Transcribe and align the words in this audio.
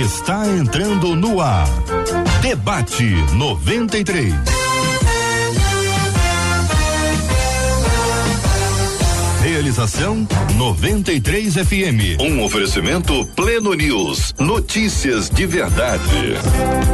está 0.00 0.46
entrando 0.46 1.16
no 1.16 1.40
ar. 1.40 1.66
Debate 2.42 3.04
93. 3.34 4.34
Realização 9.42 10.28
93 10.56 11.54
FM. 11.54 12.20
Um 12.20 12.44
oferecimento 12.44 13.24
Pleno 13.34 13.72
News. 13.72 14.34
Notícias 14.38 15.30
de 15.30 15.46
verdade. 15.46 16.34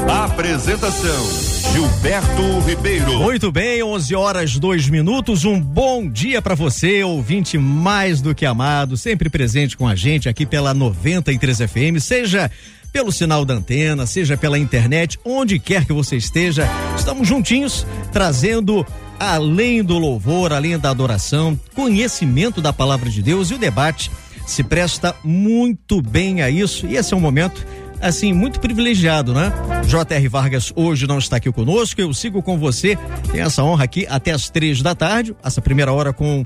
Apresentação 0.08 1.52
Gilberto 1.72 2.60
Ribeiro. 2.64 3.18
Muito 3.18 3.50
bem, 3.50 3.82
11 3.82 4.14
horas 4.14 4.58
2 4.58 4.88
minutos. 4.90 5.44
Um 5.44 5.60
bom 5.60 6.08
dia 6.08 6.40
para 6.40 6.54
você, 6.54 7.02
ouvinte 7.02 7.58
mais 7.58 8.20
do 8.20 8.32
que 8.32 8.46
amado, 8.46 8.96
sempre 8.96 9.28
presente 9.28 9.76
com 9.76 9.88
a 9.88 9.96
gente 9.96 10.28
aqui 10.28 10.46
pela 10.46 10.72
93 10.72 11.58
FM. 11.58 11.98
Seja 12.00 12.48
pelo 12.92 13.10
sinal 13.10 13.44
da 13.44 13.54
antena, 13.54 14.06
seja 14.06 14.36
pela 14.36 14.58
internet, 14.58 15.18
onde 15.24 15.58
quer 15.58 15.84
que 15.86 15.92
você 15.92 16.16
esteja, 16.16 16.68
estamos 16.96 17.26
juntinhos 17.26 17.86
trazendo 18.12 18.86
além 19.18 19.82
do 19.82 19.98
louvor, 19.98 20.52
além 20.52 20.78
da 20.78 20.90
adoração, 20.90 21.58
conhecimento 21.74 22.60
da 22.60 22.72
palavra 22.72 23.08
de 23.08 23.22
Deus 23.22 23.50
e 23.50 23.54
o 23.54 23.58
debate 23.58 24.10
se 24.46 24.62
presta 24.62 25.14
muito 25.24 26.02
bem 26.02 26.42
a 26.42 26.50
isso. 26.50 26.86
E 26.86 26.96
esse 26.96 27.14
é 27.14 27.16
um 27.16 27.20
momento 27.20 27.64
assim, 28.02 28.32
muito 28.32 28.60
privilegiado, 28.60 29.32
né? 29.32 29.52
J.R. 29.86 30.28
Vargas 30.28 30.72
hoje 30.74 31.06
não 31.06 31.18
está 31.18 31.36
aqui 31.36 31.50
conosco, 31.52 32.00
eu 32.00 32.12
sigo 32.12 32.42
com 32.42 32.58
você, 32.58 32.98
tenho 33.30 33.44
essa 33.44 33.62
honra 33.62 33.84
aqui 33.84 34.06
até 34.10 34.32
as 34.32 34.50
três 34.50 34.82
da 34.82 34.94
tarde, 34.94 35.34
essa 35.42 35.62
primeira 35.62 35.92
hora 35.92 36.12
com 36.12 36.44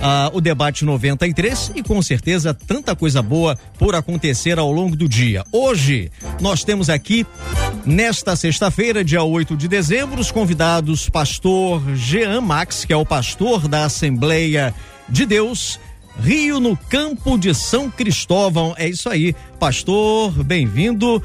ah, 0.00 0.30
o 0.32 0.40
debate 0.40 0.84
93 0.84 1.72
e 1.74 1.82
com 1.82 2.00
certeza 2.00 2.54
tanta 2.54 2.94
coisa 2.94 3.20
boa 3.20 3.58
por 3.78 3.94
acontecer 3.94 4.58
ao 4.58 4.70
longo 4.70 4.94
do 4.94 5.08
dia. 5.08 5.44
Hoje 5.50 6.10
nós 6.40 6.62
temos 6.62 6.88
aqui, 6.88 7.26
nesta 7.84 8.36
sexta-feira, 8.36 9.04
dia 9.04 9.22
8 9.22 9.56
de 9.56 9.66
dezembro, 9.66 10.20
os 10.20 10.30
convidados 10.30 11.08
pastor 11.08 11.82
Jean 11.96 12.40
Max, 12.40 12.84
que 12.84 12.92
é 12.92 12.96
o 12.96 13.04
pastor 13.04 13.66
da 13.66 13.84
Assembleia 13.84 14.72
de 15.08 15.26
Deus. 15.26 15.80
Rio 16.18 16.60
no 16.60 16.76
Campo 16.76 17.36
de 17.36 17.54
São 17.54 17.90
Cristóvão. 17.90 18.74
É 18.76 18.88
isso 18.88 19.08
aí. 19.08 19.34
Pastor, 19.58 20.32
bem-vindo. 20.44 21.22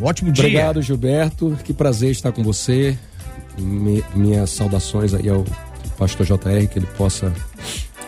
Um 0.00 0.04
ótimo 0.04 0.32
dia. 0.32 0.44
Obrigado, 0.44 0.82
Gilberto. 0.82 1.58
Que 1.64 1.72
prazer 1.72 2.10
estar 2.10 2.32
com 2.32 2.42
você. 2.42 2.98
Me, 3.58 4.02
minhas 4.14 4.50
saudações 4.50 5.14
aí 5.14 5.28
ao 5.28 5.44
pastor 5.98 6.26
JR, 6.26 6.66
que 6.70 6.78
ele 6.78 6.86
possa 6.96 7.32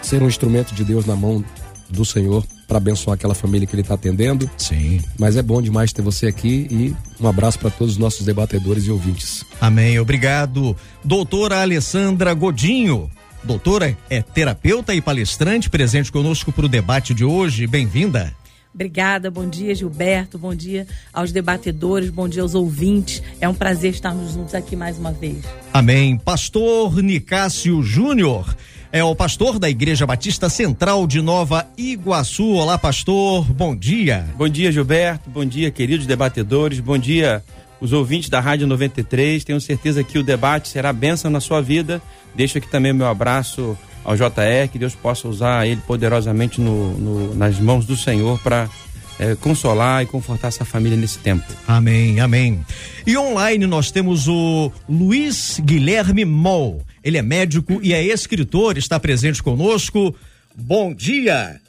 ser 0.03 0.23
um 0.23 0.29
instrumento 0.29 0.75
de 0.75 0.85
Deus 0.85 1.07
na 1.07 1.15
mão 1.15 1.45
do 1.89 2.05
Senhor 2.05 2.45
para 2.67 2.79
abençoar 2.79 3.15
aquela 3.15 3.35
família 3.35 3.67
que 3.67 3.75
ele 3.75 3.83
está 3.83 3.95
atendendo. 3.95 4.51
Sim. 4.57 5.01
Mas 5.19 5.37
é 5.37 5.43
bom 5.43 5.61
demais 5.61 5.93
ter 5.93 6.03
você 6.03 6.27
aqui 6.27 6.67
e 6.71 6.97
um 7.23 7.29
abraço 7.29 7.59
para 7.59 7.71
todos 7.71 7.95
os 7.95 7.99
nossos 7.99 8.25
debatedores 8.25 8.85
e 8.87 8.91
ouvintes. 8.91 9.45
Amém. 9.61 9.99
Obrigado. 9.99 10.77
Doutora 11.05 11.61
Alessandra 11.61 12.33
Godinho. 12.35 13.11
Doutora 13.45 13.97
é 14.09 14.23
terapeuta 14.23 14.95
e 14.95 15.03
palestrante 15.03 15.69
presente 15.69 16.11
conosco 16.11 16.51
para 16.51 16.65
o 16.65 16.69
debate 16.69 17.13
de 17.13 17.25
hoje. 17.25 17.67
Bem-vinda. 17.67 18.35
Obrigada, 18.75 19.31
bom 19.31 19.49
dia 19.49 19.73
Gilberto, 19.75 20.37
bom 20.37 20.53
dia 20.53 20.87
aos 21.13 21.31
debatedores, 21.31 22.11
bom 22.11 22.29
dia 22.29 22.43
aos 22.43 22.55
ouvintes. 22.55 23.23
É 23.41 23.49
um 23.49 23.55
prazer 23.55 23.93
estarmos 23.93 24.33
juntos 24.33 24.55
aqui 24.55 24.75
mais 24.75 24.99
uma 24.99 25.13
vez. 25.13 25.45
Amém. 25.73 26.17
Pastor 26.17 27.01
Nicásio 27.01 27.83
Júnior 27.83 28.57
é 28.91 29.05
o 29.05 29.15
pastor 29.15 29.59
da 29.59 29.69
Igreja 29.69 30.07
Batista 30.07 30.49
Central 30.49 31.07
de 31.07 31.21
Nova 31.21 31.67
Iguaçu. 31.77 32.47
Olá, 32.55 32.79
pastor, 32.79 33.45
bom 33.53 33.77
dia. 33.77 34.27
Bom 34.37 34.49
dia, 34.49 34.73
Gilberto, 34.73 35.29
bom 35.31 35.45
dia, 35.45 35.71
queridos 35.71 36.07
debatedores, 36.07 36.81
bom 36.81 36.97
dia, 36.97 37.45
os 37.85 37.93
ouvintes 37.93 38.31
da 38.31 38.41
Rádio 38.41 38.67
93. 38.67 39.45
Tenho 39.45 39.61
certeza 39.61 40.03
que 40.03 40.19
o 40.19 40.23
debate 40.23 40.71
será 40.71 40.91
bênção 40.91 41.31
na 41.31 41.39
sua 41.39 41.61
vida. 41.61 42.01
Deixo 42.35 42.57
aqui 42.57 42.67
também 42.67 42.93
o 42.93 42.95
meu 42.95 43.07
abraço 43.07 43.77
ao 44.03 44.17
JR, 44.17 44.71
que 44.73 44.79
Deus 44.79 44.95
possa 44.95 45.29
usar 45.29 45.67
ele 45.67 45.83
poderosamente 45.87 46.63
no, 46.63 46.95
no 46.95 47.35
nas 47.35 47.59
mãos 47.59 47.85
do 47.85 47.95
Senhor 47.95 48.41
para 48.41 48.71
é, 49.19 49.35
consolar 49.35 50.03
e 50.03 50.07
confortar 50.07 50.49
essa 50.49 50.65
família 50.65 50.97
nesse 50.97 51.19
tempo. 51.19 51.45
Amém, 51.69 52.21
amém. 52.21 52.65
E 53.07 53.19
online 53.19 53.67
nós 53.67 53.91
temos 53.91 54.29
o 54.29 54.73
Luiz 54.89 55.61
Guilherme 55.63 56.25
Mol. 56.25 56.81
Ele 57.03 57.19
é 57.19 57.23
médico 57.23 57.81
e 57.83 57.93
é 57.93 58.03
escritor, 58.03 58.79
está 58.79 58.99
presente 58.99 59.43
conosco. 59.43 60.15
Bom 60.57 60.95
dia. 60.95 61.61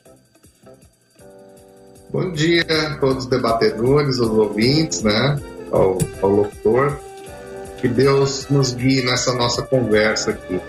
Bom 2.10 2.32
dia 2.32 2.66
a 2.70 2.96
todos 3.00 3.26
os 3.26 3.30
debatedores, 3.30 4.18
os 4.18 4.30
ouvintes, 4.30 5.04
né? 5.04 5.38
Ao, 5.76 5.98
ao 6.22 6.30
locutor. 6.30 7.00
Que 7.80 7.88
Deus 7.88 8.48
nos 8.50 8.74
guie 8.74 9.04
nessa 9.04 9.34
nossa 9.34 9.62
conversa 9.62 10.32
aqui. 10.32 10.60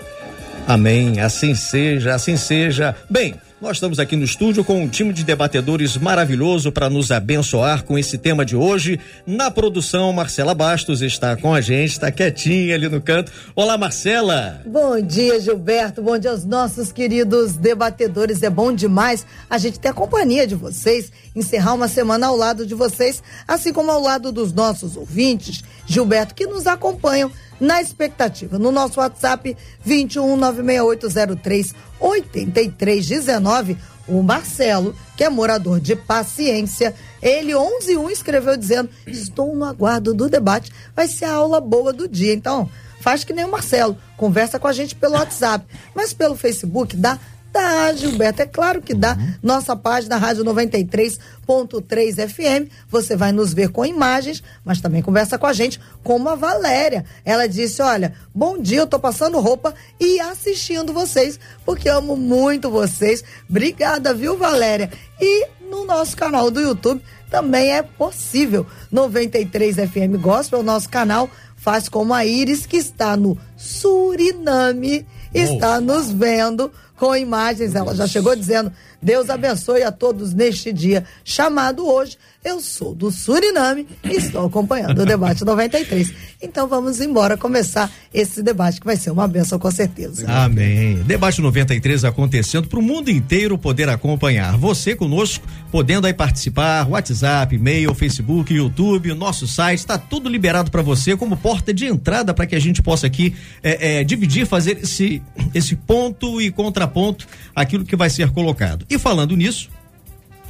Amém. 0.67 1.21
Assim 1.21 1.55
seja, 1.55 2.13
assim 2.13 2.35
seja. 2.35 2.93
Bem, 3.09 3.35
nós 3.59 3.77
estamos 3.77 3.97
aqui 3.99 4.15
no 4.15 4.23
estúdio 4.23 4.63
com 4.63 4.83
um 4.83 4.87
time 4.87 5.11
de 5.11 5.23
debatedores 5.23 5.97
maravilhoso 5.97 6.71
para 6.71 6.91
nos 6.91 7.11
abençoar 7.11 7.83
com 7.83 7.97
esse 7.97 8.15
tema 8.15 8.45
de 8.45 8.55
hoje. 8.55 8.99
Na 9.25 9.49
produção, 9.49 10.13
Marcela 10.13 10.53
Bastos 10.53 11.01
está 11.01 11.35
com 11.35 11.55
a 11.55 11.59
gente, 11.59 11.93
está 11.93 12.11
quietinha 12.11 12.75
ali 12.75 12.87
no 12.87 13.01
canto. 13.01 13.31
Olá, 13.55 13.75
Marcela. 13.75 14.61
Bom 14.63 15.01
dia, 15.01 15.39
Gilberto. 15.39 16.03
Bom 16.03 16.19
dia 16.19 16.29
aos 16.29 16.45
nossos 16.45 16.91
queridos 16.91 17.53
debatedores. 17.53 18.43
É 18.43 18.49
bom 18.49 18.71
demais 18.71 19.25
a 19.49 19.57
gente 19.57 19.79
ter 19.79 19.87
a 19.87 19.93
companhia 19.93 20.45
de 20.45 20.53
vocês, 20.53 21.11
encerrar 21.37 21.73
uma 21.73 21.87
semana 21.87 22.27
ao 22.27 22.35
lado 22.35 22.65
de 22.65 22.73
vocês, 22.73 23.21
assim 23.47 23.71
como 23.71 23.91
ao 23.91 24.01
lado 24.01 24.31
dos 24.31 24.51
nossos 24.51 24.97
ouvintes, 24.97 25.63
Gilberto, 25.85 26.33
que 26.33 26.47
nos 26.47 26.67
acompanham 26.67 27.31
na 27.59 27.81
expectativa. 27.81 28.57
No 28.57 28.71
nosso 28.71 28.99
WhatsApp 28.99 29.55
21 29.83 30.35
96803 30.37 31.73
8319, 31.99 33.77
o 34.07 34.21
Marcelo, 34.23 34.95
que 35.15 35.23
é 35.23 35.29
morador 35.29 35.79
de 35.79 35.95
Paciência, 35.95 36.93
ele 37.21 37.53
111 37.53 38.11
escreveu 38.11 38.55
dizendo: 38.55 38.89
"Estou 39.05 39.55
no 39.55 39.65
aguardo 39.65 40.13
do 40.13 40.29
debate, 40.29 40.71
vai 40.95 41.07
ser 41.07 41.25
a 41.25 41.33
aula 41.33 41.59
boa 41.59 41.91
do 41.91 42.07
dia". 42.07 42.33
Então, 42.33 42.69
faz 42.99 43.23
que 43.23 43.33
nem 43.33 43.45
o 43.45 43.51
Marcelo, 43.51 43.97
conversa 44.15 44.59
com 44.59 44.67
a 44.67 44.73
gente 44.73 44.95
pelo 44.95 45.15
WhatsApp, 45.15 45.65
mas 45.93 46.13
pelo 46.13 46.35
Facebook 46.35 46.95
dá 46.95 47.19
Dá, 47.51 47.93
Gilberto, 47.93 48.41
é 48.41 48.45
claro 48.45 48.81
que 48.81 48.93
dá. 48.93 49.13
Uhum. 49.13 49.33
Nossa 49.41 49.75
página 49.75 50.17
Rádio 50.17 50.43
93.3 50.43 52.29
FM. 52.29 52.71
Você 52.89 53.15
vai 53.15 53.31
nos 53.31 53.53
ver 53.53 53.69
com 53.69 53.85
imagens, 53.85 54.43
mas 54.63 54.81
também 54.81 55.01
conversa 55.01 55.37
com 55.37 55.47
a 55.47 55.53
gente, 55.53 55.79
como 56.03 56.29
a 56.29 56.35
Valéria. 56.35 57.05
Ela 57.25 57.47
disse: 57.47 57.81
Olha, 57.81 58.13
bom 58.33 58.57
dia, 58.57 58.79
eu 58.79 58.87
tô 58.87 58.99
passando 58.99 59.39
roupa 59.39 59.73
e 59.99 60.19
assistindo 60.19 60.93
vocês, 60.93 61.39
porque 61.65 61.89
amo 61.89 62.15
muito 62.15 62.69
vocês. 62.69 63.23
Obrigada, 63.49 64.13
viu, 64.13 64.37
Valéria? 64.37 64.91
E 65.19 65.47
no 65.69 65.85
nosso 65.85 66.15
canal 66.15 66.51
do 66.51 66.61
YouTube 66.61 67.01
também 67.29 67.73
é 67.73 67.81
possível. 67.81 68.65
93 68.91 69.75
FM 69.75 70.21
Gospel, 70.21 70.59
o 70.59 70.63
nosso 70.63 70.89
canal 70.89 71.29
faz 71.55 71.89
como 71.89 72.13
a 72.13 72.25
Iris, 72.25 72.65
que 72.65 72.77
está 72.77 73.17
no 73.17 73.37
Suriname, 73.57 75.05
está 75.33 75.81
nos 75.81 76.11
vendo 76.11 76.71
com 76.97 77.15
imagens. 77.15 77.75
Ela 77.75 77.95
já 77.95 78.07
chegou 78.07 78.35
dizendo: 78.35 78.71
Deus 79.01 79.29
abençoe 79.29 79.83
a 79.83 79.91
todos 79.91 80.33
neste 80.33 80.73
dia 80.73 81.03
chamado 81.23 81.87
hoje. 81.87 82.17
Eu 82.43 82.61
sou 82.61 82.95
do 82.95 83.11
Suriname 83.11 83.85
e 84.03 84.15
estou 84.15 84.45
acompanhando 84.45 85.01
o 85.01 85.05
debate 85.05 85.43
93. 85.43 86.13
Então 86.41 86.67
vamos 86.67 87.01
embora 87.01 87.35
começar 87.35 87.91
esse 88.13 88.41
debate 88.41 88.79
que 88.79 88.85
vai 88.85 88.95
ser 88.95 89.11
uma 89.11 89.27
benção 89.27 89.59
com 89.59 89.69
certeza. 89.69 90.25
Amém. 90.31 91.03
Debate 91.03 91.41
93 91.41 92.05
acontecendo 92.05 92.69
para 92.69 92.79
o 92.79 92.81
mundo 92.81 93.11
inteiro 93.11 93.57
poder 93.57 93.89
acompanhar. 93.89 94.55
Você 94.57 94.95
conosco, 94.95 95.45
podendo 95.69 96.07
aí 96.07 96.13
participar, 96.13 96.87
WhatsApp, 96.87 97.53
e-mail, 97.53 97.93
Facebook, 97.93 98.53
YouTube, 98.53 99.13
nosso 99.13 99.45
site, 99.45 99.79
está 99.79 99.97
tudo 99.97 100.29
liberado 100.29 100.71
para 100.71 100.81
você 100.81 101.17
como 101.17 101.35
porta 101.35 101.73
de 101.73 101.85
entrada 101.85 102.33
para 102.33 102.45
que 102.45 102.55
a 102.55 102.59
gente 102.59 102.81
possa 102.81 103.07
aqui 103.07 103.35
é, 103.61 103.99
é, 103.99 104.03
dividir, 104.05 104.45
fazer 104.45 104.79
esse, 104.81 105.21
esse 105.53 105.75
ponto 105.75 106.41
e 106.41 106.49
contraponto 106.49 107.27
aquilo 107.53 107.83
que 107.83 107.95
vai 107.95 108.09
ser 108.09 108.31
colocado. 108.31 108.85
E 108.89 108.97
falando 108.97 109.35
nisso, 109.35 109.69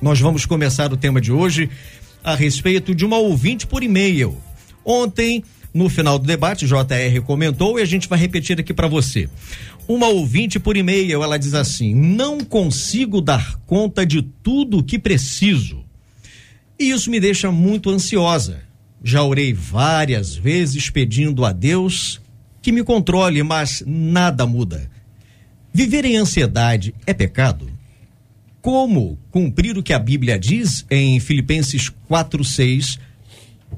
nós 0.01 0.19
vamos 0.19 0.45
começar 0.45 0.94
o 0.94 0.98
tema 0.98 1.19
de 1.19 1.31
hoje 1.31 1.69
a 2.24 2.36
respeito 2.36 2.94
de 2.94 3.04
uma 3.04 3.18
ouvinte 3.18 3.66
por 3.66 3.81
e-mail. 3.81 4.38
Ontem, 4.86 5.44
no 5.74 5.89
final 5.89 6.19
do 6.19 6.28
debate, 6.28 6.68
JR 6.68 7.22
comentou 7.25 7.80
e 7.80 7.81
a 7.81 7.86
gente 7.86 8.07
vai 8.07 8.19
repetir 8.19 8.60
aqui 8.60 8.74
para 8.74 8.88
você. 8.88 9.28
Uma 9.88 10.07
ouvinte 10.07 10.60
por 10.60 10.78
e-mail, 10.78 11.24
ela 11.24 11.38
diz 11.38 11.54
assim: 11.54 11.95
"Não 11.95 12.39
consigo 12.39 13.22
dar 13.22 13.56
conta 13.66 14.06
de 14.06 14.22
tudo 14.22 14.80
o 14.80 14.83
que 14.83 15.00
preciso". 15.00 15.83
E 16.80 16.92
isso 16.92 17.10
me 17.10 17.19
deixa 17.19 17.51
muito 17.51 17.90
ansiosa. 17.90 18.62
Já 19.04 19.24
orei 19.24 19.51
várias 19.51 20.36
vezes 20.36 20.90
pedindo 20.90 21.44
a 21.44 21.51
Deus 21.51 22.22
que 22.62 22.72
me 22.72 22.83
controle, 22.83 23.42
mas 23.42 23.83
nada 23.86 24.45
muda. 24.45 24.92
Viver 25.74 26.06
em 26.06 26.18
ansiedade 26.18 26.94
é 27.06 27.13
pecado? 27.13 27.77
Como 28.68 29.18
cumprir 29.31 29.78
o 29.78 29.81
que 29.81 29.94
a 29.94 29.98
Bíblia 29.98 30.38
diz 30.38 30.86
em 30.92 31.22
Filipenses 31.22 31.90
4:6, 32.10 33.00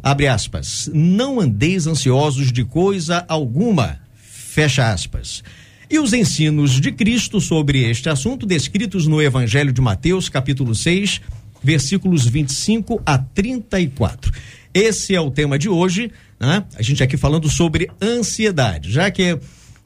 abre 0.01 0.27
aspas, 0.27 0.89
não 0.91 1.39
andeis 1.39 1.85
ansiosos 1.85 2.51
de 2.51 2.65
coisa 2.65 3.23
alguma, 3.27 3.99
fecha 4.15 4.91
aspas. 4.91 5.43
E 5.91 5.99
os 5.99 6.11
ensinos 6.11 6.81
de 6.81 6.91
Cristo 6.91 7.39
sobre 7.39 7.87
este 7.87 8.09
assunto 8.09 8.47
descritos 8.47 9.05
no 9.05 9.21
Evangelho 9.21 9.71
de 9.71 9.79
Mateus, 9.79 10.27
capítulo 10.27 10.73
6, 10.73 11.21
versículos 11.61 12.25
25 12.25 12.99
a 13.05 13.19
34. 13.19 14.31
Esse 14.73 15.13
é 15.13 15.21
o 15.21 15.29
tema 15.29 15.59
de 15.59 15.69
hoje, 15.69 16.11
né? 16.39 16.63
A 16.75 16.81
gente 16.81 17.03
aqui 17.03 17.15
falando 17.15 17.47
sobre 17.47 17.91
ansiedade, 18.01 18.91
já 18.91 19.11
que 19.11 19.37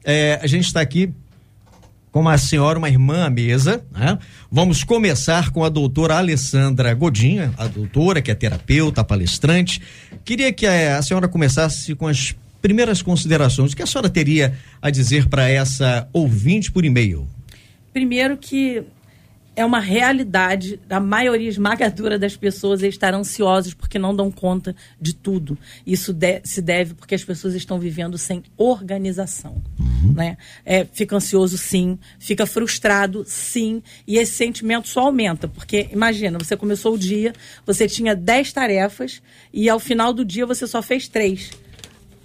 é, 0.02 0.40
a 0.42 0.46
gente 0.46 0.64
está 0.64 0.80
aqui 0.80 1.12
com 2.14 2.20
uma 2.20 2.38
senhora, 2.38 2.78
uma 2.78 2.88
irmã 2.88 3.24
à 3.24 3.28
mesa, 3.28 3.84
né? 3.90 4.16
Vamos 4.48 4.84
começar 4.84 5.50
com 5.50 5.64
a 5.64 5.68
doutora 5.68 6.16
Alessandra 6.16 6.94
Godinha, 6.94 7.52
a 7.58 7.66
doutora 7.66 8.22
que 8.22 8.30
é 8.30 8.34
terapeuta, 8.36 9.02
palestrante. 9.02 9.82
Queria 10.24 10.52
que 10.52 10.64
a, 10.64 10.96
a 10.96 11.02
senhora 11.02 11.26
começasse 11.26 11.92
com 11.96 12.06
as 12.06 12.32
primeiras 12.62 13.02
considerações. 13.02 13.72
O 13.72 13.76
que 13.76 13.82
a 13.82 13.86
senhora 13.86 14.08
teria 14.08 14.56
a 14.80 14.90
dizer 14.90 15.28
para 15.28 15.48
essa 15.50 16.08
ouvinte 16.12 16.70
por 16.70 16.84
e-mail? 16.84 17.26
Primeiro 17.92 18.36
que 18.36 18.84
é 19.56 19.64
uma 19.64 19.80
realidade, 19.80 20.80
a 20.90 20.98
maioria 20.98 21.48
esmagadora 21.48 22.18
das 22.18 22.36
pessoas 22.36 22.82
estar 22.82 23.14
ansiosos 23.14 23.74
porque 23.74 23.98
não 23.98 24.14
dão 24.14 24.30
conta 24.30 24.74
de 25.00 25.14
tudo. 25.14 25.56
Isso 25.86 26.12
de, 26.12 26.40
se 26.44 26.60
deve 26.60 26.94
porque 26.94 27.14
as 27.14 27.24
pessoas 27.24 27.54
estão 27.54 27.78
vivendo 27.78 28.18
sem 28.18 28.42
organização. 28.56 29.62
Uhum. 29.78 30.12
Né? 30.14 30.36
É, 30.64 30.84
fica 30.84 31.16
ansioso, 31.16 31.56
sim. 31.56 31.98
Fica 32.18 32.46
frustrado, 32.46 33.24
sim. 33.26 33.82
E 34.06 34.18
esse 34.18 34.32
sentimento 34.32 34.88
só 34.88 35.02
aumenta. 35.02 35.46
Porque, 35.46 35.88
imagina, 35.92 36.38
você 36.38 36.56
começou 36.56 36.94
o 36.94 36.98
dia, 36.98 37.32
você 37.64 37.86
tinha 37.86 38.14
10 38.14 38.52
tarefas 38.52 39.22
e 39.52 39.68
ao 39.68 39.78
final 39.78 40.12
do 40.12 40.24
dia 40.24 40.46
você 40.46 40.66
só 40.66 40.82
fez 40.82 41.06
três. 41.08 41.50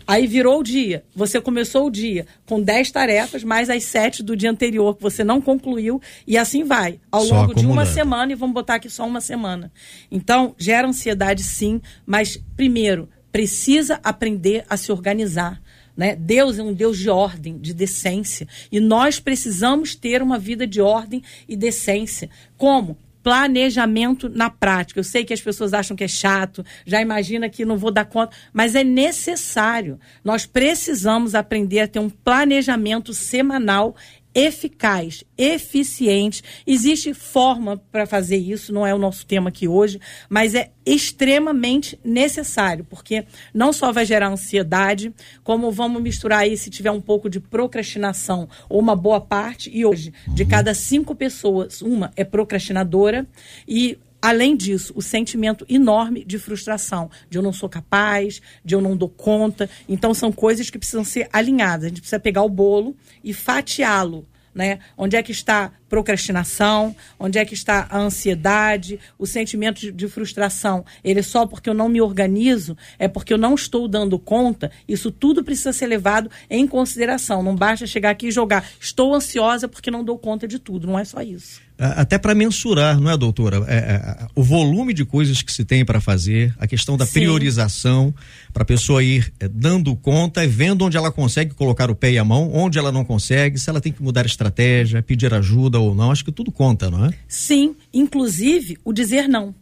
Aí 0.10 0.26
virou 0.26 0.60
o 0.60 0.64
dia. 0.64 1.04
Você 1.16 1.40
começou 1.40 1.86
o 1.86 1.92
dia 1.92 2.26
com 2.48 2.60
10 2.60 2.90
tarefas, 2.90 3.44
mais 3.44 3.70
as 3.70 3.84
7 3.84 4.24
do 4.24 4.36
dia 4.36 4.50
anterior 4.50 4.96
que 4.96 5.04
você 5.04 5.24
não 5.24 5.40
concluiu, 5.40 6.02
e 6.26 6.36
assim 6.36 6.64
vai, 6.64 7.00
ao 7.12 7.22
só 7.26 7.42
longo 7.42 7.54
de 7.54 7.68
uma 7.68 7.86
semana, 7.86 8.32
e 8.32 8.36
vamos 8.36 8.56
botar 8.56 8.74
aqui 8.74 8.90
só 8.90 9.06
uma 9.06 9.22
semana. 9.22 9.72
Então, 10.10 10.56
gera 10.58 10.88
ansiedade 10.88 11.44
sim, 11.44 11.80
mas 12.08 12.44
primeiro, 12.58 13.08
precisa 13.32 14.00
aprender 14.04 14.66
a 14.68 14.76
se 14.78 14.92
organizar. 14.92 15.62
Né? 15.96 16.16
Deus 16.16 16.58
é 16.58 16.64
um 16.64 16.74
Deus 16.74 16.98
de 16.98 17.12
ordem, 17.12 17.60
de 17.60 17.72
decência. 17.72 18.48
E 18.72 18.80
nós 18.80 19.20
precisamos 19.20 19.94
ter 19.94 20.24
uma 20.24 20.40
vida 20.40 20.66
de 20.66 20.82
ordem 20.82 21.22
e 21.48 21.56
decência. 21.56 22.32
Como? 22.58 22.98
Planejamento 23.30 24.28
na 24.28 24.50
prática. 24.50 25.00
Eu 25.00 25.04
sei 25.04 25.24
que 25.24 25.32
as 25.32 25.40
pessoas 25.40 25.72
acham 25.72 25.96
que 25.96 26.04
é 26.04 26.08
chato, 26.08 26.66
já 26.84 27.00
imagina 27.00 27.48
que 27.48 27.64
não 27.64 27.78
vou 27.78 27.92
dar 27.92 28.06
conta, 28.06 28.36
mas 28.52 28.74
é 28.74 28.84
necessário. 28.84 30.00
Nós 30.24 30.48
precisamos 30.48 31.36
aprender 31.36 31.82
a 31.82 31.88
ter 31.88 32.00
um 32.00 32.10
planejamento 32.10 33.14
semanal 33.14 33.96
eficaz, 34.34 35.24
eficiente. 35.38 36.44
Existe 36.66 37.14
forma 37.14 37.78
para 37.92 38.06
fazer 38.06 38.38
isso, 38.38 38.74
não 38.74 38.86
é 38.86 38.94
o 38.94 38.98
nosso 38.98 39.26
tema 39.26 39.50
aqui 39.50 39.68
hoje, 39.68 40.00
mas 40.30 40.54
é 40.56 40.72
extremamente 40.86 42.00
necessário, 42.04 42.86
porque 42.86 43.26
não 43.54 43.72
só 43.72 43.92
vai 43.92 44.06
gerar 44.06 44.30
ansiedade, 44.30 45.14
como 45.44 45.72
vamos 45.72 46.02
misturar 46.02 46.40
aí 46.40 46.58
se 46.58 46.70
tiver 46.70 46.92
um 46.92 47.02
pouco 47.02 47.30
de 47.30 47.40
procrastinação 47.40 48.48
ou 48.68 48.80
uma 48.80 48.96
boa 48.96 49.22
parte, 49.22 49.70
e 49.74 49.86
hoje, 49.86 50.14
de 50.28 50.46
cada 50.46 50.74
cinco 50.74 51.16
pessoas, 51.16 51.82
uma 51.82 52.12
é 52.16 52.24
procrastinadora 52.24 53.28
e 53.68 53.98
Além 54.22 54.56
disso, 54.56 54.94
o 54.96 55.02
sentimento 55.02 55.66
enorme 55.70 56.26
de 56.26 56.38
frustração, 56.38 57.10
de 57.30 57.38
eu 57.38 57.42
não 57.42 57.54
sou 57.54 57.70
capaz, 57.70 58.42
de 58.64 58.76
eu 58.76 58.82
não 58.82 58.96
dou 58.96 59.10
conta. 59.10 59.70
Então, 59.88 60.14
são 60.14 60.32
coisas 60.32 60.70
que 60.70 60.78
precisam 60.78 61.06
ser 61.06 61.30
alinhadas. 61.32 61.86
A 61.86 61.90
gente 61.90 62.02
precisa 62.02 62.20
pegar 62.20 62.44
o 62.44 62.50
bolo 62.50 62.96
e 63.24 63.34
fatiá-lo. 63.34 64.28
Né? 64.54 64.80
Onde 64.98 65.16
é 65.16 65.24
que 65.24 65.32
está 65.32 65.72
procrastinação? 65.90 66.96
Onde 67.20 67.40
é 67.40 67.44
que 67.44 67.54
está 67.54 67.88
a 67.90 67.98
ansiedade? 67.98 69.00
O 69.18 69.26
sentimento 69.26 69.82
de, 69.82 69.92
de, 69.92 70.08
frustração? 70.08 70.86
Ele 71.04 71.20
é 71.20 71.24
só 71.24 71.46
porque 71.46 71.70
eu 71.70 71.74
não 71.74 71.90
me 71.90 72.00
organizo? 72.00 72.78
É 72.98 73.08
porque 73.08 73.34
eu 73.34 73.38
não 73.38 73.56
estou 73.56 73.88
dando 73.88 74.18
conta? 74.20 74.72
Isso 74.88 75.12
tudo 75.12 75.44
precisa 75.44 75.74
ser 75.74 75.88
levado 75.88 76.30
em 76.50 76.68
consideração. 76.68 77.44
Não 77.44 77.56
basta 77.56 77.88
chegar 77.88 78.12
aqui 78.12 78.28
e 78.28 78.32
jogar. 78.32 78.66
Estou 78.80 79.14
ansiosa 79.14 79.68
porque 79.68 79.92
não 79.92 80.04
dou 80.04 80.18
conta 80.18 80.48
de 80.48 80.60
tudo. 80.60 80.88
Não 80.88 80.98
é 80.98 81.04
só 81.04 81.22
isso 81.22 81.70
até 81.80 82.18
para 82.18 82.36
mensurar, 82.36 83.00
não 83.00 83.10
é, 83.10 83.18
doutora? 83.18 83.64
É, 83.68 83.78
é, 83.78 84.28
o 84.36 84.44
volume 84.44 84.94
de 84.94 85.06
coisas 85.06 85.42
que 85.42 85.52
se 85.52 85.64
tem 85.64 85.86
para 85.86 86.02
fazer, 86.02 86.54
a 86.60 86.68
questão 86.68 86.98
da 86.98 87.06
Sim. 87.06 87.22
priorização, 87.22 88.14
para 88.52 88.64
a 88.64 88.66
pessoa 88.66 89.02
ir 89.02 89.32
é, 89.40 89.48
dando 89.48 89.96
conta 89.96 90.44
e 90.44 90.48
vendo 90.48 90.84
onde 90.84 90.98
ela 90.98 91.10
consegue 91.10 91.54
colocar 91.54 91.90
o 91.90 91.96
pé 91.96 92.12
e 92.12 92.18
a 92.18 92.26
mão, 92.26 92.52
onde 92.54 92.78
ela 92.78 92.92
não 92.92 93.06
consegue, 93.06 93.58
se 93.58 93.70
ela 93.70 93.80
tem 93.80 93.94
que 93.94 94.04
mudar 94.04 94.26
estratégia, 94.26 95.02
pedir 95.02 95.34
ajuda 95.34 95.79
ou 95.84 95.96
não. 95.96 96.12
Acho 96.12 96.26
que 96.26 96.32
tudo 96.32 96.52
conta, 96.52 96.90
não 96.90 97.06
é? 97.06 97.14
Sim, 97.28 97.76
inclusive 97.94 98.78
o 98.84 98.94
dizer 98.94 99.28
não. 99.28 99.54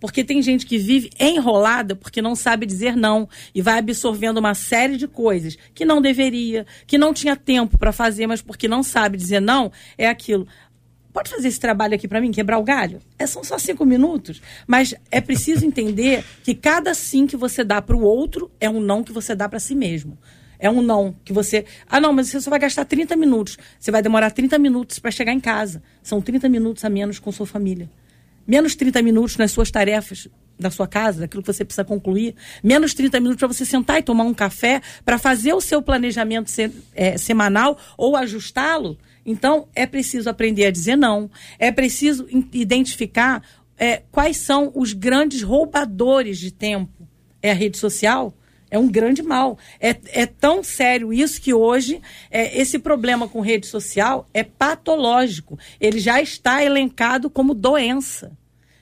Porque 0.00 0.22
tem 0.22 0.42
gente 0.42 0.66
que 0.66 0.76
vive 0.76 1.10
enrolada 1.18 1.96
porque 1.96 2.20
não 2.20 2.34
sabe 2.34 2.66
dizer 2.66 2.94
não 2.94 3.26
e 3.54 3.62
vai 3.62 3.78
absorvendo 3.78 4.36
uma 4.36 4.54
série 4.54 4.98
de 4.98 5.08
coisas 5.08 5.56
que 5.74 5.84
não 5.84 6.02
deveria, 6.02 6.66
que 6.86 6.98
não 6.98 7.14
tinha 7.14 7.34
tempo 7.34 7.78
para 7.78 7.90
fazer, 7.90 8.26
mas 8.26 8.42
porque 8.42 8.68
não 8.68 8.82
sabe 8.82 9.16
dizer 9.16 9.40
não, 9.40 9.72
é 9.96 10.06
aquilo 10.06 10.46
pode 11.14 11.30
fazer 11.30 11.46
esse 11.46 11.60
trabalho 11.60 11.94
aqui 11.94 12.08
para 12.08 12.20
mim, 12.20 12.32
quebrar 12.32 12.58
o 12.58 12.64
galho? 12.64 12.98
É, 13.16 13.24
são 13.24 13.44
só 13.44 13.56
cinco 13.56 13.86
minutos. 13.86 14.42
Mas 14.66 14.94
é 15.12 15.20
preciso 15.20 15.64
entender 15.64 16.24
que 16.42 16.56
cada 16.56 16.92
sim 16.92 17.24
que 17.24 17.36
você 17.36 17.62
dá 17.62 17.80
para 17.80 17.96
o 17.96 18.02
outro 18.02 18.50
é 18.60 18.68
um 18.68 18.80
não 18.80 19.04
que 19.04 19.12
você 19.12 19.32
dá 19.32 19.48
para 19.48 19.60
si 19.60 19.76
mesmo. 19.76 20.18
É 20.64 20.70
um 20.70 20.80
não 20.80 21.14
que 21.24 21.32
você. 21.32 21.66
Ah, 21.88 22.00
não, 22.00 22.12
mas 22.12 22.28
você 22.28 22.40
só 22.40 22.48
vai 22.48 22.58
gastar 22.58 22.84
30 22.84 23.16
minutos. 23.16 23.58
Você 23.78 23.90
vai 23.90 24.00
demorar 24.00 24.30
30 24.30 24.58
minutos 24.58 24.98
para 24.98 25.10
chegar 25.10 25.32
em 25.32 25.40
casa. 25.40 25.82
São 26.02 26.22
30 26.22 26.48
minutos 26.48 26.84
a 26.84 26.88
menos 26.88 27.18
com 27.18 27.30
sua 27.30 27.46
família. 27.46 27.90
Menos 28.46 28.74
30 28.74 29.02
minutos 29.02 29.36
nas 29.36 29.50
suas 29.50 29.70
tarefas 29.70 30.26
da 30.58 30.70
sua 30.70 30.86
casa, 30.86 31.20
daquilo 31.20 31.42
que 31.42 31.52
você 31.52 31.64
precisa 31.64 31.84
concluir. 31.84 32.34
Menos 32.62 32.94
30 32.94 33.20
minutos 33.20 33.40
para 33.40 33.48
você 33.48 33.66
sentar 33.66 33.98
e 33.98 34.02
tomar 34.02 34.24
um 34.24 34.32
café, 34.32 34.80
para 35.04 35.18
fazer 35.18 35.52
o 35.52 35.60
seu 35.60 35.82
planejamento 35.82 36.50
se, 36.50 36.70
é, 36.94 37.18
semanal 37.18 37.78
ou 37.98 38.16
ajustá-lo 38.16 38.96
então, 39.24 39.68
é 39.74 39.86
preciso 39.86 40.28
aprender 40.28 40.66
a 40.66 40.70
dizer 40.70 40.96
não, 40.96 41.30
é 41.58 41.72
preciso 41.72 42.26
identificar 42.52 43.42
é, 43.76 44.02
quais 44.10 44.36
são 44.36 44.70
os 44.74 44.92
grandes 44.92 45.42
roubadores 45.42 46.38
de 46.38 46.52
tempo. 46.52 47.08
É 47.42 47.50
a 47.50 47.54
rede 47.54 47.78
social? 47.78 48.34
É 48.74 48.78
um 48.78 48.88
grande 48.88 49.22
mal. 49.22 49.56
É, 49.78 49.94
é 50.06 50.26
tão 50.26 50.60
sério 50.64 51.12
isso 51.12 51.40
que 51.40 51.54
hoje 51.54 52.02
é, 52.28 52.60
esse 52.60 52.76
problema 52.76 53.28
com 53.28 53.40
rede 53.40 53.68
social 53.68 54.28
é 54.34 54.42
patológico. 54.42 55.56
Ele 55.80 56.00
já 56.00 56.20
está 56.20 56.60
elencado 56.60 57.30
como 57.30 57.54
doença. 57.54 58.36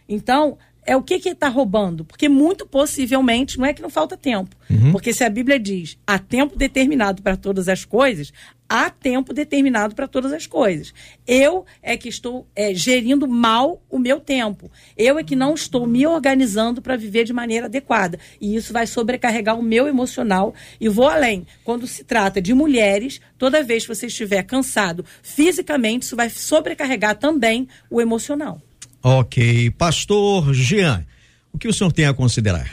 Então, 0.09 0.57
é 0.85 0.97
o 0.97 1.03
que 1.03 1.19
que 1.19 1.29
está 1.31 1.49
roubando? 1.49 2.05
Porque 2.05 2.29
muito 2.29 2.67
possivelmente 2.67 3.59
não 3.59 3.67
é 3.67 3.73
que 3.73 3.83
não 3.83 3.91
falta 3.91 4.17
tempo. 4.17 4.57
Uhum. 4.69 4.93
Porque 4.93 5.13
se 5.13 5.23
a 5.23 5.31
Bíblia 5.31 5.59
diz 5.59 5.97
há 6.07 6.19
tempo 6.19 6.57
determinado 6.57 7.23
para 7.23 7.37
todas 7.37 7.69
as 7.69 7.85
coisas, 7.85 8.33
há 8.69 8.91
tempo 8.91 9.33
determinado 9.33 9.95
para 9.95 10.09
todas 10.09 10.33
as 10.33 10.47
coisas. 10.47 10.93
Eu 11.27 11.65
é 11.83 11.97
que 11.97 12.09
estou 12.09 12.47
é, 12.57 12.75
gerindo 12.75 13.29
mal 13.29 13.81
o 13.89 13.99
meu 13.99 14.19
tempo. 14.19 14.71
Eu 14.97 15.19
é 15.19 15.25
que 15.25 15.37
não 15.37 15.55
estou 15.55 15.87
me 15.87 16.07
organizando 16.07 16.83
para 16.83 16.97
viver 16.97 17.25
de 17.25 17.33
maneira 17.33 17.67
adequada. 17.67 18.19
E 18.41 18.57
isso 18.57 18.73
vai 18.73 18.87
sobrecarregar 18.87 19.59
o 19.59 19.63
meu 19.63 19.87
emocional. 19.87 20.55
E 20.81 20.89
vou 20.89 21.07
além. 21.07 21.47
Quando 21.63 21.87
se 21.87 22.03
trata 22.03 22.41
de 22.41 22.55
mulheres, 22.55 23.21
toda 23.39 23.63
vez 23.63 23.85
que 23.85 23.95
você 23.95 24.07
estiver 24.07 24.43
cansado 24.43 25.05
fisicamente, 25.23 26.05
isso 26.05 26.17
vai 26.17 26.29
sobrecarregar 26.29 27.17
também 27.17 27.69
o 27.89 28.01
emocional. 28.01 28.61
Ok. 29.03 29.71
Pastor 29.73 30.55
Jean, 30.55 31.05
o 31.53 31.59
que 31.59 31.67
o 31.67 31.73
senhor 31.73 31.93
tem 31.93 32.07
a 32.07 32.15
considerar? 32.15 32.71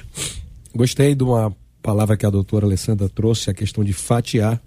Gostei 0.75 1.15
de 1.15 1.23
uma 1.23 1.55
palavra 1.81 2.15
que 2.15 2.25
a 2.25 2.29
doutora 2.29 2.67
Alessandra 2.67 3.09
trouxe, 3.09 3.49
a 3.49 3.53
questão 3.53 3.83
de 3.83 3.93
fatiar 3.93 4.61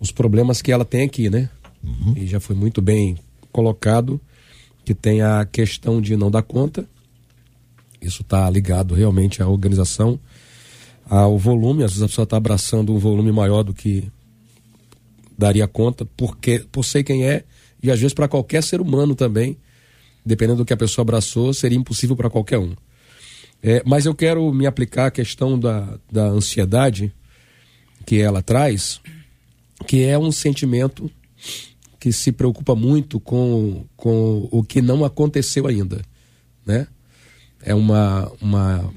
os 0.00 0.10
problemas 0.10 0.62
que 0.62 0.72
ela 0.72 0.84
tem 0.84 1.02
aqui, 1.02 1.28
né? 1.28 1.50
Uhum. 1.84 2.14
E 2.16 2.26
já 2.26 2.40
foi 2.40 2.56
muito 2.56 2.80
bem 2.80 3.18
colocado 3.52 4.18
que 4.82 4.94
tem 4.94 5.20
a 5.20 5.44
questão 5.44 6.00
de 6.00 6.16
não 6.16 6.30
dar 6.30 6.42
conta. 6.42 6.88
Isso 8.00 8.22
está 8.22 8.48
ligado 8.48 8.94
realmente 8.94 9.42
à 9.42 9.48
organização, 9.48 10.18
ao 11.04 11.38
volume. 11.38 11.82
Às 11.82 11.92
vezes 11.92 12.02
a 12.02 12.08
pessoa 12.08 12.24
está 12.24 12.38
abraçando 12.38 12.94
um 12.94 12.98
volume 12.98 13.30
maior 13.30 13.62
do 13.62 13.74
que 13.74 14.10
daria 15.36 15.68
conta, 15.68 16.06
porque 16.16 16.64
por 16.72 16.82
ser 16.82 17.04
quem 17.04 17.26
é, 17.26 17.44
e 17.82 17.90
às 17.90 18.00
vezes 18.00 18.14
para 18.14 18.26
qualquer 18.26 18.62
ser 18.62 18.80
humano 18.80 19.14
também 19.14 19.58
dependendo 20.26 20.58
do 20.58 20.64
que 20.64 20.72
a 20.72 20.76
pessoa 20.76 21.04
abraçou, 21.04 21.54
seria 21.54 21.78
impossível 21.78 22.16
para 22.16 22.28
qualquer 22.28 22.58
um. 22.58 22.74
É, 23.62 23.80
mas 23.86 24.04
eu 24.04 24.14
quero 24.14 24.52
me 24.52 24.66
aplicar 24.66 25.06
à 25.06 25.10
questão 25.10 25.58
da, 25.58 25.98
da 26.10 26.24
ansiedade 26.24 27.12
que 28.04 28.20
ela 28.20 28.42
traz, 28.42 29.00
que 29.86 30.02
é 30.02 30.18
um 30.18 30.32
sentimento 30.32 31.08
que 32.00 32.12
se 32.12 32.32
preocupa 32.32 32.74
muito 32.74 33.20
com, 33.20 33.84
com 33.96 34.48
o 34.50 34.62
que 34.64 34.82
não 34.82 35.04
aconteceu 35.04 35.66
ainda, 35.66 36.02
né? 36.64 36.88
É 37.62 37.74
uma, 37.74 38.30
uma, 38.40 38.92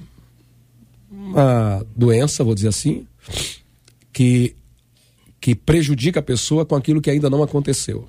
uma 1.10 1.86
doença, 1.96 2.44
vou 2.44 2.54
dizer 2.54 2.68
assim, 2.68 3.08
que, 4.12 4.56
que 5.40 5.56
prejudica 5.56 6.20
a 6.20 6.24
pessoa 6.24 6.66
com 6.66 6.76
aquilo 6.76 7.02
que 7.02 7.10
ainda 7.10 7.30
não 7.30 7.42
aconteceu. 7.42 8.08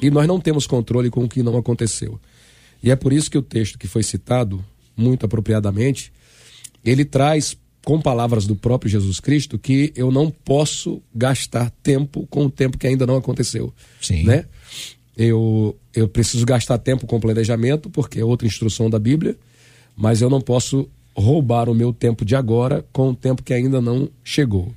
E 0.00 0.10
nós 0.10 0.26
não 0.26 0.40
temos 0.40 0.66
controle 0.66 1.10
com 1.10 1.24
o 1.24 1.28
que 1.28 1.42
não 1.42 1.56
aconteceu. 1.56 2.20
E 2.82 2.90
é 2.90 2.96
por 2.96 3.12
isso 3.12 3.30
que 3.30 3.38
o 3.38 3.42
texto 3.42 3.78
que 3.78 3.86
foi 3.86 4.02
citado, 4.02 4.64
muito 4.96 5.24
apropriadamente, 5.24 6.12
ele 6.84 7.04
traz 7.04 7.56
com 7.84 8.00
palavras 8.00 8.46
do 8.46 8.54
próprio 8.54 8.90
Jesus 8.90 9.20
Cristo 9.20 9.58
que 9.58 9.92
eu 9.96 10.10
não 10.10 10.30
posso 10.30 11.02
gastar 11.14 11.70
tempo 11.82 12.26
com 12.28 12.46
o 12.46 12.50
tempo 12.50 12.78
que 12.78 12.86
ainda 12.86 13.06
não 13.06 13.16
aconteceu. 13.16 13.72
Sim. 14.00 14.24
Né? 14.24 14.46
Eu, 15.16 15.76
eu 15.94 16.08
preciso 16.08 16.44
gastar 16.46 16.78
tempo 16.78 17.06
com 17.06 17.20
planejamento, 17.20 17.90
porque 17.90 18.20
é 18.20 18.24
outra 18.24 18.46
instrução 18.46 18.88
da 18.88 18.98
Bíblia, 18.98 19.36
mas 19.96 20.22
eu 20.22 20.30
não 20.30 20.40
posso 20.40 20.88
roubar 21.14 21.68
o 21.68 21.74
meu 21.74 21.92
tempo 21.92 22.24
de 22.24 22.34
agora 22.34 22.84
com 22.92 23.10
o 23.10 23.14
tempo 23.14 23.42
que 23.42 23.52
ainda 23.52 23.80
não 23.80 24.08
chegou. 24.24 24.72